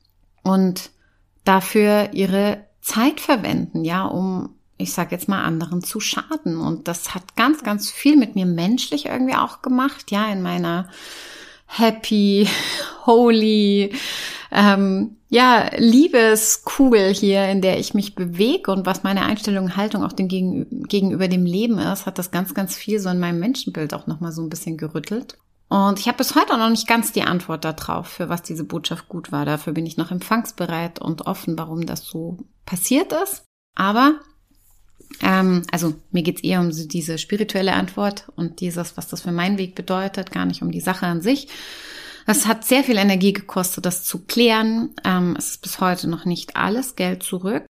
und 0.43 0.91
dafür 1.45 2.11
ihre 2.13 2.67
Zeit 2.83 3.21
verwenden, 3.21 3.85
ja, 3.85 4.05
um 4.05 4.51
ich 4.83 4.93
sage 4.93 5.15
jetzt 5.15 5.29
mal 5.29 5.43
anderen 5.43 5.83
zu 5.83 6.01
schaden. 6.01 6.61
Und 6.61 6.89
das 6.89 7.15
hat 7.15 7.37
ganz, 7.37 7.63
ganz 7.63 7.91
viel 7.91 8.17
mit 8.17 8.35
mir 8.35 8.47
menschlich 8.47 9.07
irgendwie 9.07 9.37
auch 9.37 9.63
gemacht, 9.63 10.11
ja, 10.11 10.31
in 10.31 10.43
meiner 10.43 10.89
happy, 11.67 12.49
holy, 13.07 13.95
ähm, 14.51 15.17
ja, 15.29 15.71
Liebeskugel 15.77 17.15
hier, 17.15 17.49
in 17.49 17.63
der 17.63 17.79
ich 17.79 17.95
mich 17.95 18.15
bewege 18.15 18.71
und 18.71 18.85
was 18.85 19.03
meine 19.03 19.23
Einstellung 19.23 19.65
und 19.65 19.77
Haltung 19.77 20.05
auch 20.05 20.13
dem 20.13 20.29
Gegen, 20.29 20.83
gegenüber 20.83 21.29
dem 21.29 21.47
Leben 21.47 21.79
ist, 21.79 22.05
hat 22.05 22.19
das 22.19 22.31
ganz, 22.31 22.53
ganz 22.53 22.77
viel 22.77 22.99
so 22.99 23.09
in 23.09 23.19
meinem 23.19 23.39
Menschenbild 23.39 23.95
auch 23.95 24.07
nochmal 24.07 24.33
so 24.33 24.43
ein 24.43 24.51
bisschen 24.51 24.77
gerüttelt. 24.77 25.39
Und 25.73 25.99
ich 25.99 26.07
habe 26.07 26.19
bis 26.19 26.35
heute 26.35 26.59
noch 26.59 26.69
nicht 26.69 26.87
ganz 26.87 27.13
die 27.13 27.23
Antwort 27.23 27.65
darauf, 27.65 28.07
für 28.07 28.29
was 28.29 28.43
diese 28.43 28.63
Botschaft 28.63 29.09
gut 29.09 29.33
war. 29.33 29.47
Dafür 29.47 29.73
bin 29.73 29.87
ich 29.87 29.97
noch 29.97 30.11
empfangsbereit 30.11 30.99
und 30.99 31.23
offen, 31.23 31.57
warum 31.57 31.87
das 31.87 32.05
so 32.05 32.37
passiert 32.67 33.15
ist. 33.15 33.45
Aber 33.75 34.21
ähm, 35.23 35.63
also 35.73 35.95
mir 36.11 36.25
geht's 36.25 36.43
eher 36.43 36.61
um 36.61 36.71
diese 36.71 37.17
spirituelle 37.17 37.73
Antwort 37.73 38.31
und 38.37 38.61
dieses, 38.61 38.99
was 38.99 39.09
das 39.09 39.23
für 39.23 39.33
meinen 39.33 39.57
Weg 39.57 39.75
bedeutet, 39.75 40.31
gar 40.31 40.45
nicht 40.45 40.61
um 40.61 40.71
die 40.71 40.83
Sache 40.83 41.07
an 41.07 41.23
sich. 41.23 41.49
Es 42.27 42.45
hat 42.45 42.67
sehr 42.67 42.85
viel 42.85 42.99
Energie 42.99 43.33
gekostet, 43.33 43.87
das 43.87 44.05
zu 44.05 44.27
klären. 44.27 44.95
Ähm, 45.05 45.37
es 45.39 45.53
ist 45.53 45.63
bis 45.63 45.81
heute 45.81 46.07
noch 46.07 46.27
nicht 46.27 46.55
alles 46.55 46.97
Geld 46.97 47.23
zurück, 47.23 47.65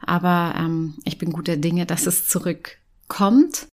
aber 0.00 0.54
ähm, 0.56 0.94
ich 1.04 1.18
bin 1.18 1.32
guter 1.32 1.56
Dinge, 1.56 1.86
dass 1.86 2.06
es 2.06 2.28
zurückkommt. 2.28 3.66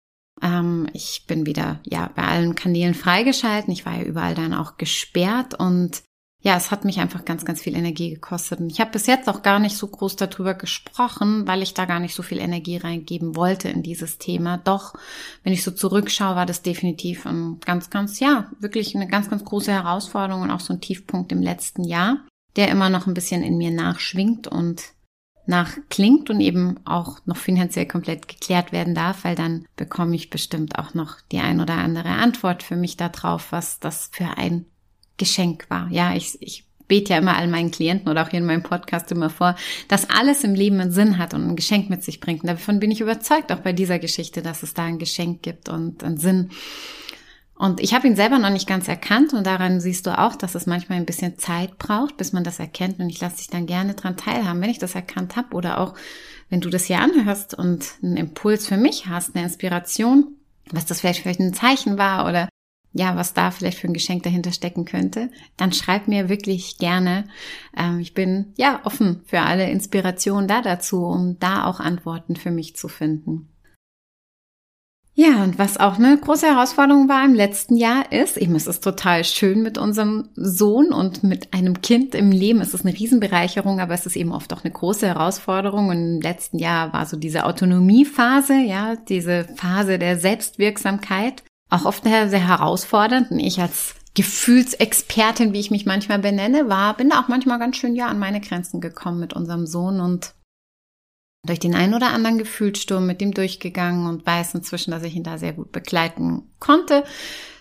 Ähm, 0.43 0.89
ich 0.93 1.25
bin 1.27 1.47
wieder 1.47 1.81
ja 1.85 2.11
bei 2.15 2.23
allen 2.23 2.55
Kanälen 2.55 2.95
freigeschalten. 2.95 3.73
Ich 3.73 3.87
war 3.87 3.97
ja 3.97 4.03
überall 4.03 4.35
dann 4.35 4.55
auch 4.55 4.77
gesperrt 4.77 5.55
und 5.59 6.03
ja, 6.41 6.57
es 6.57 6.71
hat 6.71 6.85
mich 6.85 7.01
einfach 7.01 7.25
ganz, 7.25 7.45
ganz 7.45 7.63
viel 7.63 7.75
Energie 7.75 8.11
gekostet. 8.11 8.61
Und 8.61 8.71
ich 8.71 8.81
habe 8.81 8.93
bis 8.93 9.07
jetzt 9.07 9.29
auch 9.29 9.43
gar 9.43 9.59
nicht 9.59 9.77
so 9.77 9.89
groß 9.89 10.15
darüber 10.15 10.55
gesprochen, 10.55 11.49
weil 11.49 11.63
ich 11.63 11.75
da 11.75 11.85
gar 11.85 11.99
nicht 11.99 12.15
so 12.15 12.23
viel 12.23 12.39
Energie 12.39 12.77
reingeben 12.77 13.35
wollte 13.35 13.69
in 13.69 13.83
dieses 13.83 14.19
Thema. 14.19 14.57
Doch, 14.57 14.95
wenn 15.43 15.53
ich 15.53 15.65
so 15.65 15.73
zurückschaue, 15.73 16.37
war 16.37 16.47
das 16.47 16.63
definitiv 16.63 17.27
ein 17.27 17.59
ganz, 17.65 17.91
ganz, 17.91 18.21
ja, 18.21 18.51
wirklich 18.61 18.95
eine 18.95 19.09
ganz, 19.09 19.29
ganz 19.29 19.45
große 19.45 19.73
Herausforderung 19.73 20.43
und 20.43 20.53
auch 20.53 20.61
so 20.61 20.73
ein 20.73 20.81
Tiefpunkt 20.81 21.33
im 21.33 21.43
letzten 21.43 21.83
Jahr, 21.83 22.25
der 22.55 22.69
immer 22.69 22.89
noch 22.89 23.09
ein 23.09 23.15
bisschen 23.15 23.43
in 23.43 23.59
mir 23.59 23.73
nachschwingt 23.73 24.47
und 24.47 24.93
nachklingt 25.49 26.31
und 26.31 26.41
eben 26.41 26.79
auch 26.85 27.19
noch 27.27 27.37
finanziell 27.37 27.87
komplett 27.87 28.29
geklärt 28.29 28.73
werden 28.73 28.95
darf, 28.95 29.25
weil 29.25 29.35
dann 29.35 29.67
bekomme 29.77 30.15
ich 30.15 30.31
bestimmt 30.31 30.79
auch 30.79 30.95
noch 30.95 31.17
die 31.33 31.39
ein 31.41 31.61
oder 31.61 31.75
andere 31.75 32.11
Antwort 32.11 32.63
für 32.63 32.77
mich 32.77 32.97
darauf, 32.97 33.51
was 33.51 33.81
das 33.81 34.11
für 34.13 34.37
ein 34.37 34.67
Geschenk 35.17 35.69
war. 35.69 35.89
Ja, 35.91 36.15
ich, 36.15 36.41
ich 36.41 36.65
bete 36.87 37.13
ja 37.13 37.19
immer 37.19 37.37
all 37.37 37.49
meinen 37.49 37.71
Klienten 37.71 38.09
oder 38.09 38.23
auch 38.23 38.31
hier 38.31 38.41
in 38.41 38.47
meinem 38.47 38.63
Podcast 38.63 39.13
immer 39.13 39.31
vor, 39.31 39.57
dass 39.89 40.11
alles 40.11 40.43
im 40.43 40.55
Leben 40.55 40.81
einen 40.81 40.91
Sinn 40.91 41.19
hat 41.19 41.35
und 41.35 41.47
ein 41.47 41.57
Geschenk 41.57 41.91
mit 41.91 42.03
sich 42.03 42.21
bringt. 42.21 42.43
Und 42.43 42.49
davon 42.49 42.81
bin 42.81 42.91
ich 42.91 43.01
überzeugt, 43.01 43.53
auch 43.53 43.61
bei 43.61 43.73
dieser 43.73 43.99
Geschichte, 43.99 44.43
dass 44.43 44.63
es 44.63 44.75
da 44.75 44.85
ein 44.85 44.99
Geschenk 44.99 45.43
gibt 45.43 45.69
und 45.69 46.03
einen 46.03 46.17
Sinn. 46.17 46.51
Und 47.59 47.81
ich 47.81 47.93
habe 47.93 48.07
ihn 48.07 48.15
selber 48.15 48.39
noch 48.39 48.51
nicht 48.51 48.69
ganz 48.69 48.87
erkannt 48.87 49.33
und 49.33 49.45
daran 49.45 49.81
siehst 49.81 50.07
du 50.07 50.17
auch, 50.17 50.37
dass 50.37 50.55
es 50.55 50.67
manchmal 50.67 50.99
ein 50.99 51.07
bisschen 51.07 51.39
Zeit 51.39 51.77
braucht, 51.77 52.17
bis 52.17 52.33
man 52.33 52.45
das 52.45 52.61
erkennt. 52.61 53.01
Und 53.01 53.09
ich 53.09 53.21
lasse 53.21 53.39
dich 53.39 53.49
dann 53.49 53.67
gerne 53.67 53.95
dran 53.95 54.17
teilhaben, 54.17 54.61
wenn 54.61 54.71
ich 54.71 54.79
das 54.79 54.95
erkannt 54.95 55.35
habe 55.35 55.57
oder 55.57 55.81
auch 55.81 55.95
wenn 56.51 56.61
du 56.61 56.71
das 56.71 56.85
hier 56.85 57.01
anhörst 57.01 57.55
und 57.55 57.95
einen 58.01 58.17
Impuls 58.17 58.69
für 58.69 58.77
mich 58.77 59.09
hast, 59.09 59.35
eine 59.35 59.45
Inspiration, 59.45 60.37
was 60.71 60.87
das 60.87 61.01
vielleicht 61.01 61.25
für 61.25 61.31
ein 61.31 61.53
Zeichen 61.53 61.99
war 61.99 62.29
oder 62.29 62.49
ja, 62.93 63.17
was 63.17 63.35
da 63.35 63.51
vielleicht 63.51 63.79
für 63.79 63.89
ein 63.89 63.93
Geschenk 63.93 64.23
dahinter 64.23 64.53
stecken 64.53 64.85
könnte, 64.85 65.31
dann 65.57 65.73
schreib 65.73 66.09
mir 66.09 66.29
wirklich 66.29 66.79
gerne. 66.79 67.25
Ähm, 67.77 67.99
ich 67.99 68.15
bin 68.15 68.55
ja 68.57 68.81
offen 68.85 69.23
für 69.27 69.41
alle 69.41 69.71
Inspirationen 69.71 70.49
da 70.49 70.63
dazu, 70.63 71.05
um 71.05 71.39
da 71.39 71.65
auch 71.65 71.81
Antworten 71.81 72.37
für 72.37 72.51
mich 72.51 72.77
zu 72.77 72.89
finden. 72.89 73.49
Ja, 75.21 75.43
und 75.43 75.59
was 75.59 75.79
auch 75.79 75.97
eine 75.97 76.17
große 76.17 76.47
Herausforderung 76.47 77.09
war 77.09 77.25
im 77.25 77.35
letzten 77.35 77.77
Jahr 77.77 78.13
ist, 78.13 78.37
eben 78.37 78.55
es 78.55 78.69
ist 78.69 78.85
total 78.85 79.25
schön 79.25 79.65
mit 79.65 79.77
unserem 79.77 80.29
Sohn 80.37 80.93
und 80.93 81.25
mit 81.25 81.53
einem 81.53 81.83
Kind 81.83 82.15
im 82.15 82.31
Leben. 82.31 82.61
Es 82.61 82.73
ist 82.73 82.87
eine 82.87 82.97
Riesenbereicherung, 82.97 83.81
aber 83.81 83.95
es 83.95 84.07
ist 84.07 84.15
eben 84.15 84.31
oft 84.31 84.53
auch 84.53 84.63
eine 84.63 84.73
große 84.73 85.09
Herausforderung. 85.09 85.89
Und 85.89 85.97
im 85.97 86.21
letzten 86.21 86.61
Jahr 86.61 86.93
war 86.93 87.05
so 87.05 87.17
diese 87.17 87.47
Autonomiephase, 87.47 88.61
ja, 88.61 88.95
diese 88.95 89.49
Phase 89.57 89.99
der 89.99 90.21
Selbstwirksamkeit, 90.21 91.43
auch 91.69 91.85
oft 91.85 92.05
sehr, 92.05 92.29
sehr 92.29 92.47
herausfordernd. 92.47 93.33
Und 93.33 93.41
ich 93.41 93.61
als 93.61 93.97
Gefühlsexpertin, 94.15 95.53
wie 95.53 95.59
ich 95.59 95.73
mich 95.73 95.85
manchmal 95.85 96.21
benenne, 96.21 96.69
war, 96.69 96.97
bin 96.97 97.09
da 97.09 97.21
auch 97.21 97.27
manchmal 97.27 97.59
ganz 97.59 97.77
schön 97.77 97.97
ja 97.97 98.07
an 98.07 98.21
meine 98.21 98.41
Grenzen 98.41 98.81
gekommen 98.81 99.19
mit 99.19 99.33
unserem 99.33 99.67
Sohn 99.67 100.01
und 100.01 100.35
durch 101.49 101.59
den 101.59 101.75
einen 101.75 101.95
oder 101.95 102.09
anderen 102.09 102.39
Gefühlssturm 102.39 103.07
mit 103.07 103.23
ihm 103.23 103.33
durchgegangen 103.33 104.07
und 104.07 104.27
weiß 104.27 104.55
inzwischen, 104.55 104.91
dass 104.91 105.03
ich 105.03 105.15
ihn 105.15 105.25
da 105.25 105.39
sehr 105.39 105.53
gut 105.53 105.73
begleiten 105.73 106.43
konnte. 106.59 107.05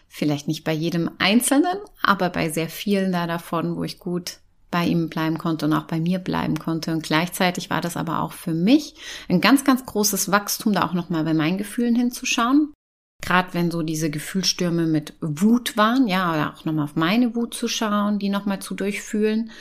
Vielleicht 0.07 0.47
nicht 0.47 0.63
bei 0.63 0.73
jedem 0.73 1.11
Einzelnen, 1.19 1.77
aber 2.01 2.29
bei 2.29 2.49
sehr 2.49 2.69
vielen 2.69 3.11
da 3.11 3.27
davon, 3.27 3.75
wo 3.75 3.83
ich 3.83 3.99
gut 3.99 4.39
bei 4.69 4.85
ihm 4.85 5.09
bleiben 5.09 5.37
konnte 5.37 5.65
und 5.65 5.73
auch 5.73 5.85
bei 5.85 5.99
mir 5.99 6.19
bleiben 6.19 6.59
konnte. 6.59 6.91
Und 6.91 7.03
gleichzeitig 7.03 7.69
war 7.69 7.81
das 7.81 7.95
aber 7.97 8.21
auch 8.21 8.33
für 8.33 8.53
mich 8.53 8.95
ein 9.29 9.41
ganz, 9.41 9.63
ganz 9.63 9.85
großes 9.85 10.31
Wachstum, 10.31 10.73
da 10.73 10.85
auch 10.85 10.93
nochmal 10.93 11.23
bei 11.23 11.33
meinen 11.33 11.57
Gefühlen 11.57 11.95
hinzuschauen. 11.95 12.73
Gerade 13.21 13.53
wenn 13.53 13.71
so 13.71 13.81
diese 13.81 14.09
Gefühlsstürme 14.09 14.85
mit 14.85 15.13
Wut 15.21 15.75
waren, 15.75 16.07
ja, 16.07 16.31
oder 16.31 16.53
auch 16.53 16.65
nochmal 16.65 16.85
auf 16.85 16.95
meine 16.95 17.35
Wut 17.35 17.53
zu 17.53 17.67
schauen, 17.67 18.19
die 18.19 18.29
nochmal 18.29 18.59
zu 18.59 18.75
durchfühlen 18.75 19.51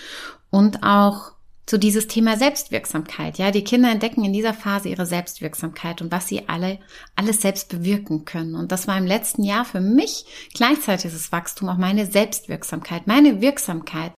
und 0.50 0.82
auch 0.82 1.35
so 1.68 1.78
dieses 1.78 2.06
Thema 2.06 2.36
Selbstwirksamkeit. 2.36 3.38
Ja, 3.38 3.50
die 3.50 3.64
Kinder 3.64 3.90
entdecken 3.90 4.24
in 4.24 4.32
dieser 4.32 4.54
Phase 4.54 4.88
ihre 4.88 5.06
Selbstwirksamkeit 5.06 6.00
und 6.00 6.12
was 6.12 6.28
sie 6.28 6.48
alle, 6.48 6.78
alles 7.16 7.42
selbst 7.42 7.68
bewirken 7.68 8.24
können. 8.24 8.54
Und 8.54 8.70
das 8.70 8.86
war 8.86 8.96
im 8.96 9.06
letzten 9.06 9.42
Jahr 9.42 9.64
für 9.64 9.80
mich 9.80 10.26
gleichzeitig 10.54 11.12
das 11.12 11.32
Wachstum, 11.32 11.68
auch 11.68 11.76
meine 11.76 12.06
Selbstwirksamkeit, 12.06 13.08
meine 13.08 13.40
Wirksamkeit 13.40 14.12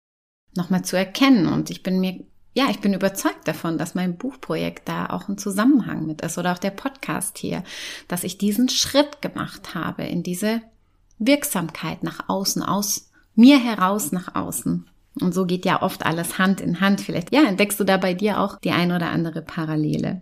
nochmal 0.55 0.83
zu 0.83 0.97
erkennen. 0.97 1.47
Und 1.47 1.69
ich 1.69 1.83
bin 1.83 2.01
mir, 2.01 2.19
ja, 2.53 2.65
ich 2.69 2.81
bin 2.81 2.93
überzeugt 2.93 3.47
davon, 3.47 3.77
dass 3.77 3.95
mein 3.95 4.17
Buchprojekt 4.17 4.89
da 4.89 5.05
auch 5.05 5.29
ein 5.29 5.37
Zusammenhang 5.37 6.05
mit 6.05 6.21
ist 6.21 6.37
oder 6.37 6.51
auch 6.51 6.57
der 6.57 6.71
Podcast 6.71 7.37
hier, 7.37 7.63
dass 8.09 8.25
ich 8.25 8.37
diesen 8.37 8.67
Schritt 8.67 9.21
gemacht 9.21 9.73
habe 9.73 10.03
in 10.03 10.21
diese 10.21 10.61
Wirksamkeit 11.17 12.03
nach 12.03 12.27
außen, 12.27 12.61
aus 12.61 13.09
mir 13.35 13.57
heraus 13.57 14.11
nach 14.11 14.35
außen. 14.35 14.89
Und 15.21 15.33
so 15.33 15.45
geht 15.45 15.65
ja 15.65 15.81
oft 15.81 16.05
alles 16.05 16.37
Hand 16.37 16.61
in 16.61 16.81
Hand. 16.81 17.01
Vielleicht, 17.01 17.33
ja, 17.33 17.43
entdeckst 17.43 17.79
du 17.79 17.83
da 17.83 17.97
bei 17.97 18.13
dir 18.13 18.39
auch 18.39 18.59
die 18.59 18.71
ein 18.71 18.91
oder 18.91 19.09
andere 19.09 19.41
Parallele. 19.41 20.21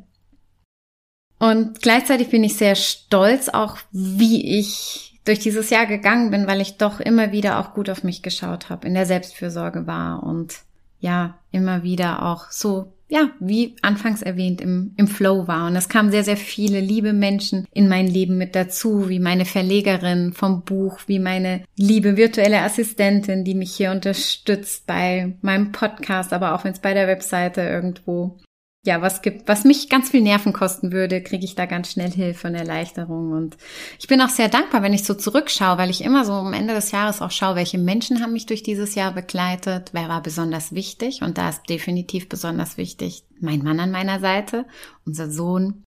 Und 1.40 1.82
gleichzeitig 1.82 2.30
bin 2.30 2.44
ich 2.44 2.56
sehr 2.56 2.76
stolz 2.76 3.50
auch, 3.50 3.78
wie 3.92 4.58
ich 4.60 5.20
durch 5.26 5.40
dieses 5.40 5.70
Jahr 5.70 5.86
gegangen 5.86 6.32
bin, 6.32 6.48
weil 6.48 6.62
ich 6.62 6.78
doch 6.78 7.00
immer 7.00 7.32
wieder 7.32 7.60
auch 7.60 7.74
gut 7.74 7.90
auf 7.90 8.04
mich 8.04 8.22
geschaut 8.22 8.70
habe, 8.70 8.88
in 8.88 8.94
der 8.94 9.06
Selbstfürsorge 9.06 9.88
war 9.88 10.24
und 10.24 10.60
ja, 11.00 11.38
immer 11.52 11.84
wieder 11.84 12.24
auch 12.26 12.52
so 12.52 12.94
ja, 13.08 13.30
wie 13.40 13.76
anfangs 13.82 14.22
erwähnt, 14.22 14.62
im, 14.62 14.94
im 14.98 15.08
Flow 15.08 15.48
war. 15.48 15.68
Und 15.68 15.76
es 15.76 15.90
kamen 15.90 16.12
sehr, 16.12 16.24
sehr 16.24 16.38
viele 16.38 16.80
liebe 16.80 17.14
Menschen 17.14 17.68
in 17.72 17.88
mein 17.88 18.08
Leben 18.08 18.38
mit 18.38 18.56
dazu, 18.56 19.10
wie 19.10 19.20
meine 19.20 19.46
Verlegerin 19.46 20.34
vom 20.34 20.64
Buch, 20.64 21.00
wie 21.08 21.20
meine 21.20 21.64
liebe 21.76 22.18
virtuelle 22.18 22.62
Assistentin, 22.62 23.44
die 23.44 23.56
mich 23.56 23.76
hier 23.76 23.92
unterstützt 23.92 24.88
bei 24.88 25.36
meinem 25.42 25.72
Podcast, 25.72 26.34
aber 26.34 26.56
auch 26.56 26.64
wenn 26.64 26.74
es 26.74 26.80
bei 26.80 26.94
der 26.94 27.08
Webseite 27.08 27.62
irgendwo 27.62 28.38
ja, 28.86 29.02
was 29.02 29.24
gibt, 29.24 29.48
was 29.48 29.64
mich 29.64 29.90
ganz 29.90 30.12
viel 30.12 30.22
Nerven 30.22 30.54
kosten 30.54 30.92
würde, 30.92 31.22
kriege 31.22 31.44
ich 31.44 31.56
da 31.56 31.66
ganz 31.66 31.92
schnell 31.92 32.12
Hilfe 32.12 32.48
und 32.48 32.56
Erleichterung. 32.56 33.32
Und 33.32 33.58
ich 34.00 34.08
bin 34.08 34.22
auch 34.22 34.30
sehr 34.30 34.48
dankbar, 34.48 34.84
wenn 34.84 34.94
ich 34.94 35.04
so 35.04 35.16
zurückschaue, 35.16 35.80
weil 35.80 35.90
ich 35.90 36.04
immer 36.04 36.24
so 36.24 36.34
am 36.34 36.54
Ende 36.54 36.76
des 36.76 36.92
Jahres 36.92 37.22
auch 37.22 37.32
schaue, 37.32 37.56
welche 37.56 37.80
Menschen 37.80 38.22
haben 38.22 38.34
mich 38.34 38.46
durch 38.46 38.62
dieses 38.62 38.94
Jahr 38.94 39.12
begleitet, 39.12 39.90
wer 39.94 40.08
war 40.08 40.22
besonders 40.22 40.74
wichtig. 40.74 41.24
Und 41.24 41.40
da 41.40 41.50
ist 41.50 41.64
definitiv 41.68 42.30
besonders 42.30 42.78
wichtig 42.78 43.24
mein 43.40 43.64
Mann 43.64 43.80
an 43.80 43.92
meiner 43.92 44.20
Seite, 44.20 44.66
unser 45.04 45.32
Sohn. 45.32 45.84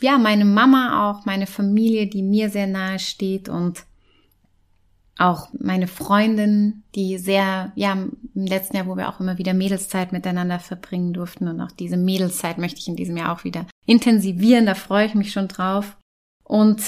Ja, 0.00 0.16
meine 0.16 0.44
Mama 0.44 1.10
auch, 1.10 1.24
meine 1.26 1.48
Familie, 1.48 2.06
die 2.06 2.22
mir 2.22 2.48
sehr 2.48 2.68
nahe 2.68 3.00
steht 3.00 3.48
und 3.48 3.84
auch 5.18 5.48
meine 5.58 5.86
Freundin, 5.86 6.82
die 6.94 7.16
sehr, 7.18 7.72
ja, 7.74 7.92
im 7.92 8.46
letzten 8.46 8.76
Jahr, 8.76 8.86
wo 8.86 8.96
wir 8.96 9.08
auch 9.08 9.18
immer 9.18 9.38
wieder 9.38 9.54
Mädelszeit 9.54 10.12
miteinander 10.12 10.58
verbringen 10.58 11.14
durften 11.14 11.48
und 11.48 11.60
auch 11.60 11.70
diese 11.70 11.96
Mädelszeit 11.96 12.58
möchte 12.58 12.80
ich 12.80 12.88
in 12.88 12.96
diesem 12.96 13.16
Jahr 13.16 13.32
auch 13.32 13.44
wieder 13.44 13.66
intensivieren, 13.86 14.66
da 14.66 14.74
freue 14.74 15.06
ich 15.06 15.14
mich 15.14 15.32
schon 15.32 15.48
drauf. 15.48 15.96
Und 16.44 16.82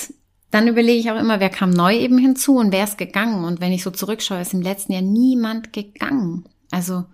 dann 0.51 0.69
überlege 0.69 0.99
ich 0.99 1.11
auch 1.11 1.19
immer, 1.19 1.41
wer 1.41 1.51
kam 1.51 1.71
neu 1.71 1.97
eben 1.97 2.19
hinzu 2.19 2.57
und 2.57 2.73
wer 2.73 2.85
ist 2.85 2.99
gegangen. 2.99 3.45
Und 3.45 3.61
wenn 3.61 3.73
ich 3.73 3.83
so 3.83 3.91
zurückschaue, 3.91 4.41
ist 4.41 4.55
im 4.55 4.63
letzten 4.63 4.93
Jahr 4.93 5.03
niemand 5.03 5.73
gegangen. 5.73 6.45
Also 6.71 7.05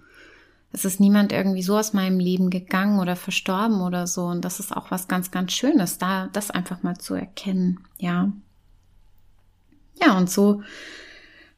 es 0.73 0.85
ist 0.85 1.01
niemand 1.01 1.33
irgendwie 1.33 1.63
so 1.63 1.77
aus 1.77 1.93
meinem 1.93 2.19
Leben 2.19 2.51
gegangen 2.51 2.99
oder 2.99 3.17
verstorben 3.17 3.81
oder 3.81 4.07
so. 4.07 4.27
Und 4.27 4.45
das 4.45 4.61
ist 4.61 4.77
auch 4.77 4.91
was 4.91 5.09
ganz, 5.09 5.31
ganz 5.31 5.53
Schönes, 5.53 5.99
da 5.99 6.29
das 6.33 6.51
einfach 6.51 6.83
mal 6.83 6.97
zu 6.97 7.15
erkennen. 7.15 7.81
Ja. 7.99 8.33
Ja, 10.01 10.19
und 10.19 10.29
so 10.29 10.63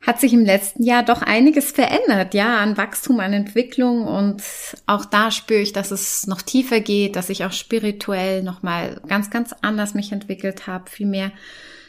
hat 0.07 0.21
sich 0.21 0.33
im 0.33 0.45
letzten 0.45 0.85
Jahr 0.85 1.03
doch 1.03 1.21
einiges 1.21 1.73
verändert, 1.73 2.33
ja, 2.33 2.59
an 2.59 2.77
Wachstum, 2.77 3.19
an 3.19 3.33
Entwicklung. 3.33 4.07
Und 4.07 4.41
auch 4.87 5.05
da 5.05 5.33
spüre 5.33 5.61
ich, 5.61 5.73
dass 5.73 5.91
es 5.91 6.29
noch 6.29 6.43
tiefer 6.43 6.79
geht, 6.79 7.17
dass 7.17 7.29
ich 7.29 7.45
auch 7.45 7.53
spirituell 7.53 8.45
nochmal 8.45 9.01
ganz, 9.09 9.31
ganz 9.31 9.53
anders 9.63 9.95
mich 9.95 10.13
entwickelt 10.13 10.69
habe, 10.69 10.89
viel 10.89 11.07
mehr, 11.07 11.33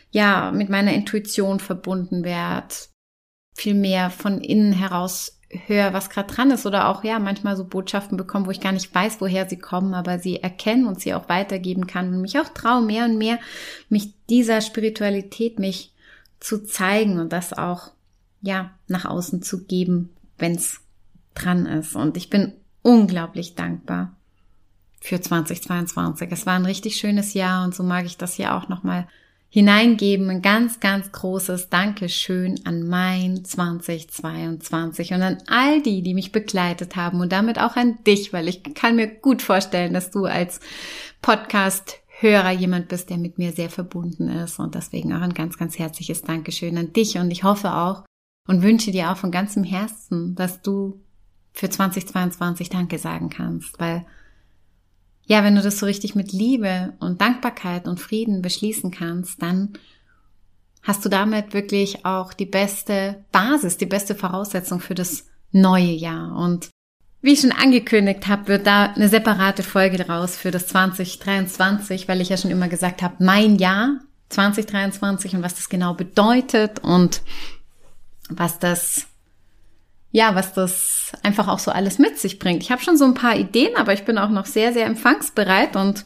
ja, 0.10 0.52
mit 0.52 0.68
meiner 0.68 0.94
Intuition 0.94 1.60
verbunden 1.60 2.24
werde, 2.24 2.74
viel 3.56 3.76
mehr 3.76 4.10
von 4.10 4.42
innen 4.42 4.74
heraus 4.74 5.40
höre, 5.50 5.94
was 5.94 6.10
gerade 6.10 6.34
dran 6.34 6.50
ist. 6.50 6.66
Oder 6.66 6.90
auch, 6.90 7.04
ja, 7.04 7.20
manchmal 7.20 7.56
so 7.56 7.66
Botschaften 7.66 8.18
bekommen, 8.18 8.48
wo 8.48 8.52
ich 8.52 8.62
gar 8.62 8.72
nicht 8.72 8.94
weiß, 8.96 9.22
woher 9.22 9.48
sie 9.48 9.60
kommen, 9.60 9.94
aber 9.94 10.18
sie 10.18 10.42
erkennen 10.42 10.88
und 10.88 11.00
sie 11.00 11.14
auch 11.14 11.30
weitergeben 11.30 11.86
kann 11.86 12.12
und 12.12 12.22
mich 12.22 12.40
auch 12.40 12.50
traue, 12.50 12.82
mehr 12.82 13.06
und 13.06 13.20
mehr 13.20 13.38
mich 13.90 14.14
dieser 14.28 14.62
Spiritualität 14.62 15.60
mich 15.60 15.94
zu 16.40 16.64
zeigen 16.64 17.20
und 17.20 17.32
das 17.32 17.54
auch 17.54 17.92
ja, 18.42 18.72
nach 18.88 19.06
außen 19.06 19.42
zu 19.42 19.66
geben, 19.66 20.10
wenn 20.38 20.56
es 20.56 20.82
dran 21.34 21.66
ist. 21.66 21.96
Und 21.96 22.18
ich 22.18 22.30
bin 22.30 22.54
unglaublich 22.82 23.56
dankbar 23.56 24.16
für 25.00 25.22
2022. 25.22 26.32
Es 26.32 26.46
war 26.46 26.54
ein 26.54 26.66
richtig 26.66 26.98
schönes 26.98 27.34
Jahr 27.34 27.64
und 27.64 27.76
so 27.76 27.84
mag 27.84 28.06
ich 28.06 28.18
das 28.18 28.34
hier 28.34 28.56
auch 28.56 28.70
nochmal 28.70 29.08
hineingeben. 29.50 30.30
Ein 30.30 30.42
ganz, 30.42 30.80
ganz 30.80 31.12
großes 31.12 31.70
Dankeschön 31.70 32.60
an 32.66 32.88
mein 32.88 33.46
2022 33.46 35.14
und 35.14 35.22
an 35.22 35.38
all 35.48 35.82
die, 35.82 36.02
die 36.02 36.14
mich 36.14 36.32
begleitet 36.32 36.96
haben 36.96 37.22
und 37.22 37.32
damit 37.32 37.60
auch 37.60 37.76
an 37.76 38.04
dich, 38.06 38.34
weil 38.34 38.48
ich 38.48 38.64
kann 38.74 38.96
mir 38.96 39.08
gut 39.08 39.42
vorstellen, 39.42 39.94
dass 39.94 40.12
du 40.12 40.26
als 40.26 40.60
Podcast 41.22 42.00
Hörer 42.20 42.52
jemand 42.52 42.88
bist, 42.88 43.12
der 43.12 43.18
mit 43.18 43.38
mir 43.38 43.52
sehr 43.52 43.70
verbunden 43.70 44.28
ist 44.28 44.58
und 44.58 44.74
deswegen 44.74 45.14
auch 45.14 45.22
ein 45.22 45.36
ganz, 45.36 45.58
ganz 45.58 45.78
herzliches 45.78 46.24
Dankeschön 46.24 46.76
an 46.78 46.92
dich 46.92 47.18
und 47.18 47.30
ich 47.30 47.44
hoffe 47.44 47.74
auch, 47.74 48.04
und 48.48 48.64
wünsche 48.64 48.92
dir 48.92 49.12
auch 49.12 49.18
von 49.18 49.32
ganzem 49.32 49.64
Herzen, 49.64 50.36
dass 50.36 50.62
du 50.62 51.00
für 51.54 51.70
2022 51.70 52.70
Danke 52.70 52.98
sagen 52.98 53.30
kannst, 53.30 53.80
weil 53.80 54.06
ja, 55.26 55.44
wenn 55.44 55.56
du 55.56 55.62
das 55.62 55.80
so 55.80 55.86
richtig 55.86 56.16
mit 56.16 56.32
Liebe 56.32 56.94
und 57.00 57.20
Dankbarkeit 57.20 57.86
und 57.86 58.00
Frieden 58.00 58.42
beschließen 58.42 58.92
kannst, 58.92 59.42
dann 59.42 59.74
hast 60.84 61.04
du 61.04 61.10
damit 61.10 61.54
wirklich 61.54 62.06
auch 62.06 62.34
die 62.34 62.46
beste 62.46 63.26
Basis, 63.34 63.76
die 63.76 63.86
beste 63.86 64.16
Voraussetzung 64.16 64.80
für 64.80 64.96
das 64.96 65.26
neue 65.52 65.92
Jahr. 65.92 66.38
Und 66.38 66.70
wie 67.22 67.34
ich 67.34 67.42
schon 67.42 67.52
angekündigt 67.52 68.28
habe, 68.28 68.48
wird 68.48 68.66
da 68.66 68.94
eine 68.94 69.10
separate 69.10 69.64
Folge 69.64 69.98
draus 69.98 70.38
für 70.38 70.52
das 70.52 70.68
2023, 70.68 72.08
weil 72.08 72.22
ich 72.22 72.30
ja 72.30 72.38
schon 72.38 72.52
immer 72.52 72.70
gesagt 72.70 73.02
habe, 73.02 73.16
mein 73.20 73.58
Jahr 73.58 74.00
2023 74.30 75.36
und 75.36 75.44
was 75.44 75.56
das 75.56 75.68
genau 75.68 75.94
bedeutet 75.94 76.80
und 76.80 77.22
was 78.30 78.60
das, 78.60 79.08
ja, 80.12 80.36
was 80.36 80.54
das 80.54 81.12
einfach 81.24 81.48
auch 81.48 81.60
so 81.60 81.72
alles 81.72 82.00
mit 82.00 82.20
sich 82.20 82.40
bringt. 82.40 82.64
Ich 82.64 82.72
habe 82.72 82.82
schon 82.82 82.98
so 82.98 83.06
ein 83.06 83.14
paar 83.14 83.36
Ideen, 83.36 83.76
aber 83.76 83.94
ich 83.94 84.06
bin 84.06 84.18
auch 84.18 84.30
noch 84.30 84.46
sehr, 84.46 84.74
sehr 84.74 84.86
empfangsbereit 84.86 85.76
und 85.76 86.06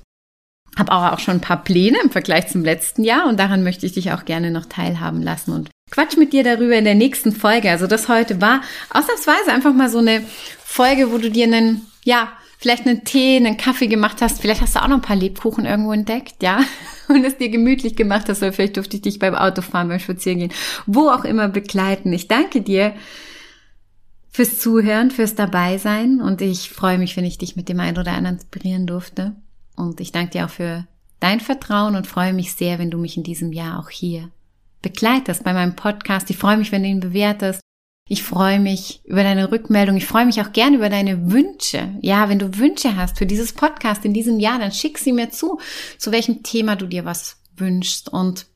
habe 0.78 0.92
auch, 0.92 1.12
auch 1.12 1.20
schon 1.20 1.36
ein 1.36 1.42
paar 1.42 1.64
Pläne 1.64 2.00
im 2.04 2.12
Vergleich 2.12 2.48
zum 2.48 2.64
letzten 2.64 3.04
Jahr 3.04 3.28
und 3.28 3.40
daran 3.40 3.64
möchte 3.64 3.86
ich 3.86 3.94
dich 3.94 4.12
auch 4.12 4.26
gerne 4.26 4.52
noch 4.52 4.66
teilhaben 4.66 5.22
lassen. 5.22 5.52
Und 5.52 5.70
quatsch 5.92 6.18
mit 6.18 6.34
dir 6.34 6.44
darüber 6.44 6.76
in 6.76 6.86
der 6.86 6.96
nächsten 6.96 7.34
Folge. 7.34 7.70
Also 7.70 7.88
das 7.88 8.08
heute 8.08 8.42
war 8.42 8.62
ausnahmsweise 8.90 9.52
einfach 9.52 9.74
mal 9.74 9.90
so 9.90 10.00
eine 10.00 10.24
Folge, 10.64 11.12
wo 11.12 11.18
du 11.18 11.30
dir 11.30 11.46
einen, 11.46 11.88
ja, 12.04 12.32
vielleicht 12.62 12.86
einen 12.86 13.04
Tee, 13.04 13.38
einen 13.38 13.58
Kaffee 13.58 13.88
gemacht 13.88 14.22
hast. 14.22 14.40
Vielleicht 14.40 14.62
hast 14.62 14.76
du 14.76 14.82
auch 14.82 14.88
noch 14.88 14.98
ein 14.98 15.02
paar 15.02 15.16
Lebkuchen 15.16 15.66
irgendwo 15.66 15.92
entdeckt, 15.92 16.44
ja, 16.44 16.64
und 17.08 17.26
es 17.26 17.38
dir 17.38 17.50
gemütlich 17.50 17.96
gemacht 17.96 18.30
hast. 18.30 18.44
Oder 18.44 18.54
vielleicht 18.54 18.78
durfte 18.78 18.98
ich 18.98 19.02
dich 19.02 19.20
beim 19.20 19.36
Autofahren, 19.36 19.88
beim 19.88 20.00
Spazierengehen, 20.00 20.54
wo 20.86 21.10
auch 21.10 21.26
immer 21.26 21.50
begleiten. 21.50 22.14
Ich 22.14 22.28
danke 22.28 22.62
dir 22.62 22.94
fürs 24.30 24.60
Zuhören, 24.60 25.12
fürs 25.12 25.36
Dabeisein 25.36 26.22
und 26.22 26.42
ich 26.42 26.70
freue 26.70 27.00
mich, 27.00 27.18
wenn 27.18 27.26
ich 27.26 27.40
dich 27.40 27.56
mit 27.56 27.68
dem 27.68 27.80
einen 27.80 27.98
oder 27.98 28.14
anderen 28.14 28.38
inspirieren 28.38 28.86
durfte. 28.86 29.36
Und 29.76 30.00
ich 30.00 30.12
danke 30.12 30.32
dir 30.32 30.46
auch 30.46 30.52
für 30.52 30.86
dein 31.20 31.40
Vertrauen 31.40 31.96
und 31.96 32.08
freue 32.08 32.32
mich 32.32 32.54
sehr, 32.54 32.78
wenn 32.78 32.92
du 32.92 33.00
mich 33.00 33.18
in 33.18 33.24
diesem 33.24 33.52
Jahr 33.52 33.80
auch 33.80 33.90
hier 33.90 34.30
begleitest 34.84 35.44
bei 35.44 35.54
meinem 35.54 35.76
Podcast. 35.76 36.30
Ich 36.30 36.38
freue 36.38 36.58
mich, 36.58 36.72
wenn 36.72 36.84
du 36.84 36.90
ihn 36.90 37.00
bewertest. 37.00 37.62
Ich 38.12 38.24
freue 38.24 38.60
mich 38.60 39.00
über 39.06 39.24
deine 39.24 39.54
Rückmeldung. 39.54 39.96
Ich 39.96 40.06
freue 40.06 40.26
mich 40.26 40.42
auch 40.42 40.52
gerne 40.52 40.76
über 40.76 40.90
deine 40.90 41.32
Wünsche. 41.32 41.94
Ja, 42.02 42.28
wenn 42.28 42.40
du 42.40 42.58
Wünsche 42.58 42.98
hast 42.98 43.18
für 43.18 43.26
dieses 43.26 43.54
Podcast 43.54 44.04
in 44.04 44.14
diesem 44.14 44.38
Jahr, 44.38 44.60
dann 44.60 44.74
schick 44.74 44.98
sie 44.98 45.14
mir 45.14 45.30
zu, 45.30 45.62
zu 45.98 46.12
welchem 46.12 46.44
Thema 46.44 46.76
du 46.76 46.88
dir 46.88 47.06
was 47.06 47.38
wünschst. 47.56 48.10
Und 48.10 48.48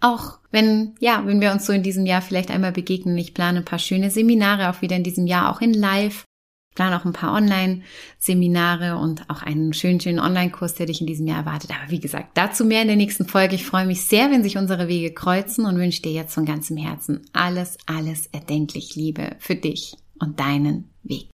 auch 0.00 0.40
wenn, 0.50 0.96
ja, 0.98 1.22
wenn 1.24 1.40
wir 1.40 1.52
uns 1.52 1.64
so 1.64 1.72
in 1.72 1.84
diesem 1.84 2.06
Jahr 2.06 2.22
vielleicht 2.22 2.50
einmal 2.50 2.72
begegnen. 2.72 3.16
Ich 3.18 3.34
plane 3.34 3.58
ein 3.60 3.64
paar 3.64 3.78
schöne 3.78 4.10
Seminare 4.10 4.68
auch 4.68 4.82
wieder 4.82 4.96
in 4.96 5.04
diesem 5.04 5.28
Jahr, 5.28 5.54
auch 5.54 5.60
in 5.60 5.74
Live. 5.74 6.24
Ich 6.72 6.76
plane 6.76 6.98
auch 6.98 7.04
ein 7.04 7.12
paar 7.12 7.34
Online-Seminare 7.34 8.96
und 8.96 9.28
auch 9.28 9.42
einen 9.42 9.74
schönen, 9.74 10.00
schönen 10.00 10.18
Online-Kurs, 10.18 10.74
der 10.74 10.86
dich 10.86 11.02
in 11.02 11.06
diesem 11.06 11.26
Jahr 11.26 11.40
erwartet. 11.40 11.70
Aber 11.70 11.90
wie 11.90 12.00
gesagt, 12.00 12.30
dazu 12.32 12.64
mehr 12.64 12.80
in 12.80 12.88
der 12.88 12.96
nächsten 12.96 13.26
Folge. 13.26 13.56
Ich 13.56 13.66
freue 13.66 13.84
mich 13.84 14.06
sehr, 14.06 14.30
wenn 14.30 14.42
sich 14.42 14.56
unsere 14.56 14.88
Wege 14.88 15.12
kreuzen 15.12 15.66
und 15.66 15.76
wünsche 15.76 16.00
dir 16.00 16.12
jetzt 16.12 16.32
von 16.32 16.46
ganzem 16.46 16.78
Herzen 16.78 17.26
alles, 17.34 17.76
alles 17.84 18.24
erdenklich 18.28 18.96
Liebe 18.96 19.36
für 19.38 19.54
dich 19.54 19.96
und 20.18 20.40
deinen 20.40 20.88
Weg. 21.02 21.28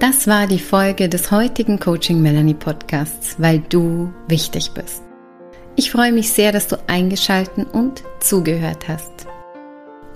Das 0.00 0.26
war 0.26 0.46
die 0.46 0.60
Folge 0.60 1.10
des 1.10 1.30
heutigen 1.30 1.78
Coaching 1.78 2.22
Melanie 2.22 2.54
Podcasts, 2.54 3.36
weil 3.38 3.58
du 3.68 4.10
wichtig 4.28 4.70
bist. 4.70 5.02
Ich 5.76 5.90
freue 5.90 6.12
mich 6.12 6.30
sehr, 6.30 6.52
dass 6.52 6.68
du 6.68 6.76
eingeschalten 6.88 7.66
und 7.66 8.02
zugehört 8.20 8.88
hast. 8.88 9.26